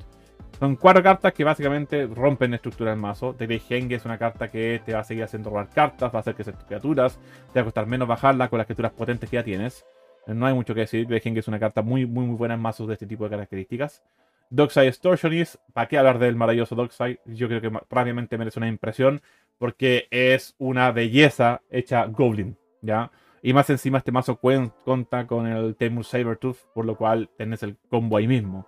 Son 0.59 0.77
cuatro 0.77 1.03
cartas 1.03 1.33
que 1.33 1.43
básicamente 1.43 2.05
rompen 2.05 2.51
la 2.51 2.55
estructura 2.55 2.91
del 2.91 2.99
mazo. 2.99 3.33
The 3.33 3.47
Great 3.47 3.63
Henge 3.69 3.95
es 3.95 4.05
una 4.05 4.17
carta 4.17 4.47
que 4.47 4.81
te 4.85 4.93
va 4.93 4.99
a 4.99 5.03
seguir 5.03 5.25
haciendo 5.25 5.49
robar 5.49 5.69
cartas, 5.69 6.13
va 6.13 6.19
a 6.19 6.21
hacer 6.21 6.35
que 6.35 6.45
sean 6.45 6.55
criaturas, 6.67 7.19
te 7.51 7.59
va 7.59 7.61
a 7.61 7.65
costar 7.65 7.85
menos 7.85 8.07
bajarla 8.07 8.47
con 8.47 8.59
las 8.59 8.67
criaturas 8.67 8.93
potentes 8.93 9.29
que 9.29 9.35
ya 9.35 9.43
tienes. 9.43 9.85
No 10.27 10.45
hay 10.45 10.53
mucho 10.53 10.73
que 10.73 10.81
decir, 10.81 11.05
The 11.05 11.09
Great 11.09 11.25
Henge 11.25 11.39
es 11.39 11.47
una 11.49 11.59
carta 11.59 11.81
muy, 11.81 12.05
muy, 12.05 12.25
muy 12.25 12.37
buena 12.37 12.53
en 12.53 12.61
mazos 12.61 12.87
de 12.87 12.93
este 12.93 13.07
tipo 13.07 13.25
de 13.25 13.31
características. 13.31 14.03
Dockside 14.51 14.87
Extortionist, 14.87 15.55
¿para 15.73 15.87
qué 15.87 15.97
hablar 15.97 16.19
del 16.19 16.35
maravilloso 16.35 16.75
Dockside? 16.75 17.19
Yo 17.25 17.47
creo 17.47 17.61
que 17.61 17.71
rápidamente 17.89 18.37
merece 18.37 18.59
una 18.59 18.67
impresión 18.67 19.21
porque 19.61 20.07
es 20.09 20.55
una 20.57 20.91
belleza 20.91 21.61
hecha 21.69 22.07
Goblin, 22.07 22.57
¿ya? 22.81 23.11
Y 23.43 23.53
más 23.53 23.69
encima 23.69 23.99
este 23.99 24.11
mazo 24.11 24.37
cuenta 24.37 25.27
con 25.27 25.45
el 25.45 25.75
Temur 25.75 26.03
Sabertooth, 26.03 26.57
por 26.73 26.83
lo 26.83 26.95
cual 26.95 27.29
tenés 27.37 27.61
el 27.61 27.77
combo 27.87 28.17
ahí 28.17 28.27
mismo. 28.27 28.65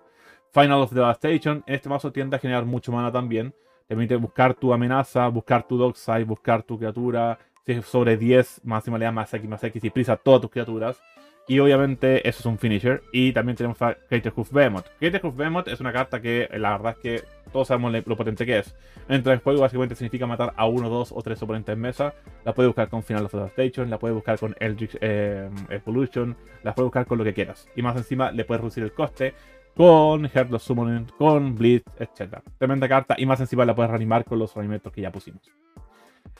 Final 0.52 0.82
of 0.82 0.92
Devastation, 0.92 1.64
este 1.66 1.88
mazo 1.88 2.12
tiende 2.12 2.36
a 2.36 2.38
generar 2.38 2.64
mucho 2.64 2.92
mana 2.92 3.10
también. 3.10 3.50
Te 3.50 3.96
permite 3.96 4.14
buscar 4.14 4.54
tu 4.54 4.72
amenaza, 4.72 5.26
buscar 5.26 5.66
tu 5.66 5.76
Dockside, 5.76 6.26
buscar 6.26 6.62
tu 6.62 6.78
criatura. 6.78 7.40
Si 7.66 7.72
es 7.72 7.84
sobre 7.86 8.16
10, 8.16 8.60
máxima 8.62 8.96
le 8.96 9.06
da 9.06 9.10
más 9.10 9.34
X 9.34 9.50
más 9.50 9.64
X 9.64 9.82
y 9.82 9.90
prisa 9.90 10.16
todas 10.16 10.42
tus 10.42 10.50
criaturas. 10.52 11.02
Y 11.46 11.58
obviamente 11.58 12.26
eso 12.28 12.40
es 12.40 12.46
un 12.46 12.58
finisher. 12.58 13.02
Y 13.12 13.32
también 13.32 13.56
tenemos 13.56 13.80
a 13.82 13.96
Hoof 14.34 14.52
Behemoth. 14.52 14.86
Hoof 15.22 15.36
Behemoth 15.36 15.68
es 15.68 15.80
una 15.80 15.92
carta 15.92 16.20
que 16.20 16.48
la 16.52 16.72
verdad 16.72 16.96
es 16.96 16.98
que 16.98 17.24
todos 17.52 17.68
sabemos 17.68 17.92
lo 18.06 18.16
potente 18.16 18.46
que 18.46 18.58
es. 18.58 18.74
Entra 19.08 19.34
en 19.34 19.40
juego 19.40 19.60
básicamente 19.60 19.94
significa 19.94 20.26
matar 20.26 20.52
a 20.56 20.66
uno, 20.66 20.88
dos 20.88 21.12
o 21.12 21.22
tres 21.22 21.40
oponentes 21.42 21.72
en 21.72 21.80
mesa. 21.80 22.14
La 22.44 22.54
puedes 22.54 22.68
buscar 22.68 22.88
con 22.88 23.02
Final 23.02 23.26
of 23.26 23.32
Devastation, 23.32 23.90
la 23.90 23.98
puedes 23.98 24.14
buscar 24.14 24.38
con 24.38 24.56
Eldritch 24.58 24.96
eh, 25.00 25.48
Evolution, 25.68 26.36
la 26.62 26.74
puedes 26.74 26.86
buscar 26.86 27.06
con 27.06 27.18
lo 27.18 27.24
que 27.24 27.34
quieras. 27.34 27.68
Y 27.76 27.82
más 27.82 27.96
encima 27.96 28.32
le 28.32 28.44
puedes 28.44 28.60
reducir 28.60 28.82
el 28.82 28.92
coste 28.92 29.34
con 29.76 30.24
Heartless 30.26 30.62
Summoning, 30.62 31.06
con 31.18 31.54
Blitz, 31.54 31.84
etc. 31.98 32.38
Tremenda 32.58 32.88
carta 32.88 33.14
y 33.18 33.26
más 33.26 33.40
encima 33.40 33.64
la 33.64 33.74
puedes 33.74 33.90
reanimar 33.90 34.24
con 34.24 34.38
los 34.38 34.54
reanimentos 34.54 34.92
que 34.92 35.02
ya 35.02 35.12
pusimos. 35.12 35.42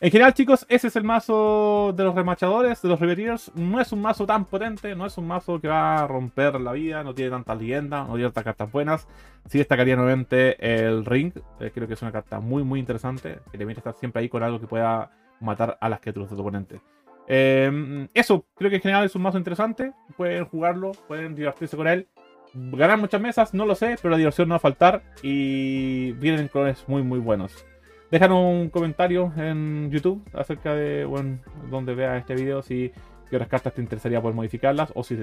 En 0.00 0.10
general, 0.10 0.34
chicos, 0.34 0.66
ese 0.68 0.88
es 0.88 0.96
el 0.96 1.04
mazo 1.04 1.92
de 1.96 2.02
los 2.02 2.14
remachadores, 2.14 2.82
de 2.82 2.88
los 2.88 2.98
Reveteers. 2.98 3.52
No 3.54 3.80
es 3.80 3.92
un 3.92 4.02
mazo 4.02 4.26
tan 4.26 4.44
potente, 4.44 4.94
no 4.96 5.06
es 5.06 5.16
un 5.16 5.26
mazo 5.26 5.60
que 5.60 5.68
va 5.68 5.98
a 6.02 6.06
romper 6.06 6.60
la 6.60 6.72
vida, 6.72 7.04
no 7.04 7.14
tiene 7.14 7.30
tantas 7.30 7.58
leyendas, 7.58 8.06
no 8.08 8.14
tiene 8.14 8.28
tantas 8.28 8.44
cartas 8.44 8.72
buenas. 8.72 9.08
Sí 9.46 9.58
destacaría 9.58 9.94
nuevamente 9.94 10.56
el 10.84 11.04
Ring, 11.04 11.32
eh, 11.60 11.70
creo 11.72 11.86
que 11.86 11.94
es 11.94 12.02
una 12.02 12.10
carta 12.10 12.40
muy, 12.40 12.64
muy 12.64 12.80
interesante, 12.80 13.38
que 13.46 13.52
te 13.52 13.58
permite 13.58 13.80
estar 13.80 13.94
siempre 13.94 14.20
ahí 14.20 14.28
con 14.28 14.42
algo 14.42 14.60
que 14.60 14.66
pueda 14.66 15.10
matar 15.40 15.78
a 15.80 15.88
las 15.88 16.00
criaturas 16.00 16.28
de 16.28 16.36
tu 16.36 16.42
oponente. 16.42 16.80
Em, 17.26 18.08
eso, 18.14 18.44
creo 18.56 18.70
que 18.70 18.76
en 18.76 18.82
general 18.82 19.04
es 19.04 19.14
un 19.14 19.22
mazo 19.22 19.38
interesante, 19.38 19.92
pueden 20.16 20.44
jugarlo, 20.44 20.92
pueden 21.06 21.34
divertirse 21.34 21.76
con 21.76 21.86
él. 21.86 22.08
Ganar 22.52 22.98
muchas 22.98 23.20
mesas, 23.20 23.54
no 23.54 23.64
lo 23.64 23.74
sé, 23.74 23.96
pero 24.02 24.10
la 24.10 24.18
diversión 24.18 24.48
no 24.48 24.54
va 24.54 24.56
a 24.56 24.60
faltar 24.60 25.02
y 25.22 26.12
vienen 26.12 26.48
colores 26.48 26.84
muy, 26.88 27.02
muy 27.02 27.20
buenos. 27.20 27.64
Déjanos 28.14 28.44
un 28.44 28.70
comentario 28.70 29.32
en 29.36 29.90
YouTube 29.90 30.22
acerca 30.34 30.72
de, 30.72 31.04
bueno, 31.04 31.40
donde 31.68 31.96
veas 31.96 32.20
este 32.20 32.36
video, 32.36 32.62
si 32.62 32.92
otras 33.26 33.48
cartas 33.48 33.74
te 33.74 33.82
interesaría 33.82 34.22
poder 34.22 34.36
modificarlas 34.36 34.92
o 34.94 35.02
si 35.02 35.18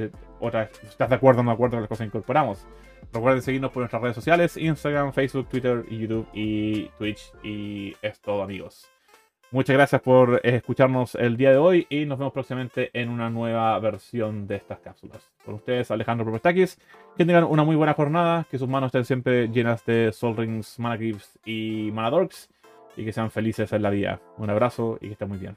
estás 0.89 1.09
de 1.09 1.15
acuerdo 1.15 1.39
o 1.39 1.43
no 1.45 1.51
de 1.51 1.53
acuerdo 1.53 1.77
con 1.77 1.83
las 1.83 1.87
cosas 1.87 2.03
que 2.03 2.07
incorporamos. 2.17 2.67
Recuerden 3.13 3.41
seguirnos 3.43 3.71
por 3.71 3.79
nuestras 3.79 4.01
redes 4.01 4.15
sociales, 4.15 4.57
Instagram, 4.57 5.13
Facebook, 5.13 5.47
Twitter, 5.47 5.85
YouTube 5.89 6.27
y 6.33 6.89
Twitch. 6.97 7.31
Y 7.41 7.95
es 8.01 8.19
todo 8.19 8.43
amigos. 8.43 8.91
Muchas 9.51 9.73
gracias 9.73 10.01
por 10.01 10.41
escucharnos 10.43 11.15
el 11.15 11.37
día 11.37 11.51
de 11.51 11.57
hoy 11.57 11.87
y 11.89 12.03
nos 12.03 12.19
vemos 12.19 12.33
próximamente 12.33 12.89
en 12.91 13.07
una 13.07 13.29
nueva 13.29 13.79
versión 13.79 14.47
de 14.47 14.57
estas 14.57 14.79
cápsulas. 14.79 15.31
Con 15.45 15.53
ustedes, 15.53 15.91
Alejandro 15.91 16.25
Propetakis. 16.25 16.77
Que 17.15 17.23
tengan 17.23 17.45
una 17.45 17.63
muy 17.63 17.77
buena 17.77 17.93
jornada, 17.93 18.45
que 18.51 18.57
sus 18.57 18.67
manos 18.67 18.87
estén 18.87 19.05
siempre 19.05 19.47
llenas 19.47 19.85
de 19.85 20.11
Soul 20.11 20.35
Rings, 20.35 20.77
Mana 20.77 20.97
Grips 20.97 21.39
y 21.45 21.89
Mana 21.93 22.09
Dorks 22.09 22.49
y 22.95 23.05
que 23.05 23.13
sean 23.13 23.31
felices 23.31 23.71
en 23.73 23.81
la 23.81 23.89
vida. 23.89 24.21
Un 24.37 24.49
abrazo 24.49 24.97
y 25.01 25.07
que 25.07 25.13
estén 25.13 25.29
muy 25.29 25.37
bien. 25.37 25.55